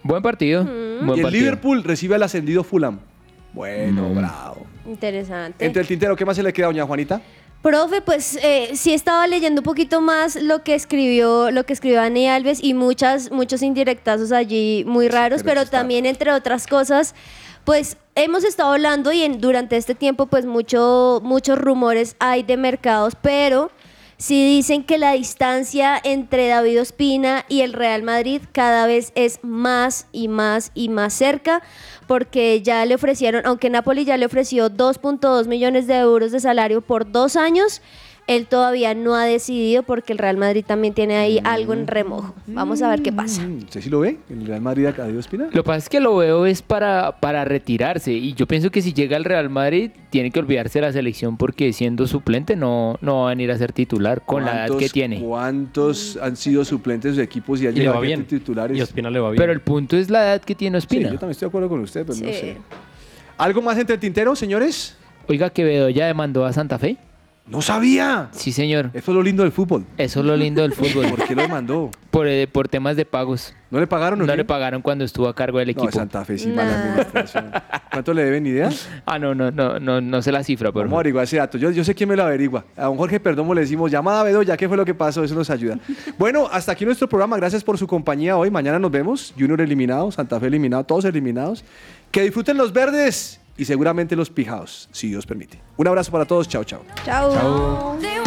Buen 0.04 0.22
partido. 0.22 0.62
Mm. 0.62 1.06
buen 1.06 1.16
y 1.16 1.20
el 1.20 1.22
partido. 1.24 1.30
Liverpool 1.30 1.82
recibe 1.82 2.14
al 2.14 2.22
ascendido 2.22 2.62
Fulham. 2.62 3.00
Bueno, 3.52 4.08
Mm. 4.10 4.14
bravo. 4.16 4.66
Interesante. 4.86 5.64
Entre 5.64 5.82
el 5.82 5.88
tintero, 5.88 6.14
¿qué 6.14 6.24
más 6.24 6.36
se 6.36 6.42
le 6.42 6.52
queda, 6.52 6.66
doña 6.66 6.84
Juanita? 6.86 7.20
Profe, 7.62 8.02
pues 8.02 8.38
eh, 8.42 8.72
sí 8.74 8.92
estaba 8.92 9.26
leyendo 9.26 9.62
un 9.62 9.64
poquito 9.64 10.02
más 10.02 10.36
lo 10.36 10.62
que 10.62 10.74
escribió, 10.74 11.50
lo 11.50 11.64
que 11.64 11.72
escribió 11.72 11.96
Dani 12.00 12.28
Alves 12.28 12.62
y 12.62 12.74
muchas, 12.74 13.30
muchos 13.32 13.62
indirectazos 13.62 14.32
allí 14.32 14.84
muy 14.86 15.08
raros, 15.08 15.42
pero 15.42 15.60
pero, 15.62 15.70
también 15.70 16.04
entre 16.04 16.30
otras 16.32 16.66
cosas, 16.66 17.14
pues 17.64 17.96
hemos 18.16 18.44
estado 18.44 18.72
hablando 18.72 19.12
y 19.12 19.22
en, 19.22 19.40
durante 19.40 19.78
este 19.78 19.94
tiempo 19.94 20.26
pues 20.26 20.44
mucho, 20.44 21.22
muchos 21.24 21.58
rumores 21.58 22.16
hay 22.18 22.42
de 22.42 22.58
mercados, 22.58 23.14
pero 23.22 23.70
sí 24.24 24.42
dicen 24.56 24.84
que 24.84 24.96
la 24.96 25.12
distancia 25.12 26.00
entre 26.02 26.48
David 26.48 26.80
Ospina 26.80 27.44
y 27.50 27.60
el 27.60 27.74
Real 27.74 28.02
Madrid 28.02 28.40
cada 28.52 28.86
vez 28.86 29.12
es 29.14 29.38
más 29.42 30.06
y 30.12 30.28
más 30.28 30.70
y 30.72 30.88
más 30.88 31.12
cerca, 31.12 31.62
porque 32.06 32.62
ya 32.62 32.86
le 32.86 32.94
ofrecieron, 32.94 33.44
aunque 33.44 33.68
Napoli 33.68 34.06
ya 34.06 34.16
le 34.16 34.24
ofreció 34.24 34.70
2.2 34.70 35.46
millones 35.46 35.86
de 35.86 35.98
euros 35.98 36.32
de 36.32 36.40
salario 36.40 36.80
por 36.80 37.12
dos 37.12 37.36
años, 37.36 37.82
él 38.26 38.46
todavía 38.46 38.94
no 38.94 39.14
ha 39.14 39.24
decidido 39.26 39.82
porque 39.82 40.12
el 40.12 40.18
Real 40.18 40.36
Madrid 40.38 40.64
también 40.66 40.94
tiene 40.94 41.16
ahí 41.16 41.40
algo 41.44 41.74
en 41.74 41.86
remojo. 41.86 42.34
Vamos 42.46 42.80
a 42.80 42.88
ver 42.88 43.02
qué 43.02 43.12
pasa. 43.12 43.42
Mm, 43.42 43.58
¿Usted 43.58 43.80
sí 43.82 43.90
lo 43.90 44.00
ve? 44.00 44.18
¿El 44.30 44.46
Real 44.46 44.62
Madrid 44.62 44.86
a 44.86 44.92
Dios 45.06 45.18
Espina? 45.26 45.44
Lo 45.44 45.50
que 45.50 45.62
pasa 45.62 45.78
es 45.78 45.88
que 45.90 46.00
lo 46.00 46.16
veo 46.16 46.46
es 46.46 46.62
para, 46.62 47.20
para 47.20 47.44
retirarse 47.44 48.12
y 48.12 48.32
yo 48.34 48.46
pienso 48.46 48.70
que 48.70 48.80
si 48.80 48.92
llega 48.94 49.16
al 49.16 49.24
Real 49.24 49.50
Madrid 49.50 49.90
tiene 50.10 50.30
que 50.30 50.38
olvidarse 50.40 50.80
de 50.80 50.86
la 50.86 50.92
selección 50.92 51.36
porque 51.36 51.72
siendo 51.74 52.06
suplente 52.06 52.56
no, 52.56 52.98
no 53.02 53.22
va 53.22 53.26
a 53.26 53.28
venir 53.30 53.50
a 53.50 53.58
ser 53.58 53.72
titular 53.72 54.22
con 54.24 54.44
la 54.44 54.52
edad 54.52 54.64
que 54.66 54.70
¿Cuántos- 54.70 54.92
tiene. 54.92 55.20
¿Cuántos 55.20 56.16
han 56.22 56.36
sido 56.36 56.64
suplentes 56.64 57.16
de 57.16 57.22
equipos 57.24 57.60
y 57.60 57.66
han 57.66 57.72
Y 57.74 57.76
le 57.76 57.80
llegado 57.82 57.96
va 57.98 58.04
a 58.04 58.06
bien. 58.06 58.20
ser 58.20 58.38
titulares? 58.38 58.78
Y 58.78 58.80
Ospina 58.80 59.10
le 59.10 59.20
va 59.20 59.30
bien. 59.30 59.38
Pero 59.40 59.52
el 59.52 59.60
punto 59.60 59.96
es 59.96 60.08
la 60.10 60.22
edad 60.24 60.40
que 60.40 60.54
tiene 60.54 60.80
Sí, 60.80 60.86
Ospina. 60.86 61.08
yo 61.10 61.18
también 61.18 61.32
estoy 61.32 61.46
de 61.46 61.50
acuerdo 61.50 61.68
con 61.68 61.80
usted, 61.80 62.06
pero 62.06 62.18
no 62.18 62.24
sé. 62.32 62.56
¿Algo 63.36 63.60
más 63.62 63.76
entre 63.78 63.94
el 63.96 64.00
tintero, 64.00 64.34
señores? 64.36 64.96
Oiga, 65.28 65.50
Quevedo 65.50 65.88
ya 65.90 66.06
demandó 66.06 66.44
a 66.46 66.52
Santa 66.52 66.78
Fe. 66.78 66.96
¡No 67.46 67.60
sabía! 67.60 68.28
Sí, 68.32 68.52
señor. 68.52 68.88
Eso 68.94 69.10
es 69.10 69.14
lo 69.14 69.22
lindo 69.22 69.42
del 69.42 69.52
fútbol. 69.52 69.84
Eso 69.98 70.20
es 70.20 70.26
lo 70.26 70.34
lindo 70.34 70.62
del 70.62 70.72
fútbol. 70.72 71.08
¿Por 71.10 71.24
qué 71.24 71.34
lo 71.34 71.42
demandó? 71.42 71.90
Por, 72.10 72.26
eh, 72.26 72.46
por 72.46 72.68
temas 72.68 72.96
de 72.96 73.04
pagos. 73.04 73.54
¿No 73.70 73.80
le 73.80 73.86
pagaron 73.86 74.18
o 74.22 74.24
No 74.24 74.32
qué? 74.32 74.38
le 74.38 74.44
pagaron 74.46 74.80
cuando 74.80 75.04
estuvo 75.04 75.28
a 75.28 75.34
cargo 75.34 75.58
del 75.58 75.66
No, 75.68 75.72
equipo. 75.72 75.92
Santa 75.92 76.24
Fe 76.24 76.38
sí, 76.38 76.48
mala 76.48 76.74
administración. 76.74 77.50
¿Cuánto 77.92 78.14
le 78.14 78.24
deben 78.24 78.46
idea? 78.46 78.70
Ah, 79.04 79.18
no, 79.18 79.34
no, 79.34 79.50
no, 79.50 79.78
no, 79.78 80.00
no 80.00 80.22
sé 80.22 80.32
la 80.32 80.42
cifra, 80.42 80.72
pero. 80.72 80.84
Vamos 80.84 80.94
a 80.96 81.00
averiguar 81.00 81.24
ese 81.24 81.36
dato. 81.36 81.58
Yo, 81.58 81.70
yo 81.70 81.84
sé 81.84 81.94
quién 81.94 82.08
me 82.08 82.16
lo 82.16 82.22
averigua. 82.22 82.64
A 82.78 82.84
don 82.84 82.96
Jorge 82.96 83.20
Perdomo 83.20 83.52
le 83.54 83.60
decimos, 83.60 83.90
llamada 83.90 84.20
a 84.20 84.24
Bedoya, 84.24 84.56
¿qué 84.56 84.66
fue 84.66 84.78
lo 84.78 84.86
que 84.86 84.94
pasó? 84.94 85.22
Eso 85.22 85.34
nos 85.34 85.50
ayuda. 85.50 85.78
Bueno, 86.18 86.48
hasta 86.50 86.72
aquí 86.72 86.86
nuestro 86.86 87.08
programa. 87.10 87.36
Gracias 87.36 87.62
por 87.62 87.76
su 87.76 87.86
compañía 87.86 88.38
hoy. 88.38 88.50
Mañana 88.50 88.78
nos 88.78 88.90
vemos. 88.90 89.34
Junior 89.38 89.60
eliminado, 89.60 90.10
Santa 90.10 90.40
Fe 90.40 90.46
eliminado, 90.46 90.84
todos 90.84 91.04
eliminados. 91.04 91.62
Que 92.10 92.22
disfruten 92.22 92.56
los 92.56 92.72
verdes 92.72 93.38
y 93.56 93.64
seguramente 93.64 94.16
los 94.16 94.30
pijados, 94.30 94.88
si 94.92 95.08
Dios 95.08 95.26
permite. 95.26 95.60
Un 95.76 95.88
abrazo 95.88 96.10
para 96.12 96.24
todos. 96.24 96.48
Chao, 96.48 96.64
chao. 96.64 96.82
Chao. 97.04 97.98
They 98.00 98.18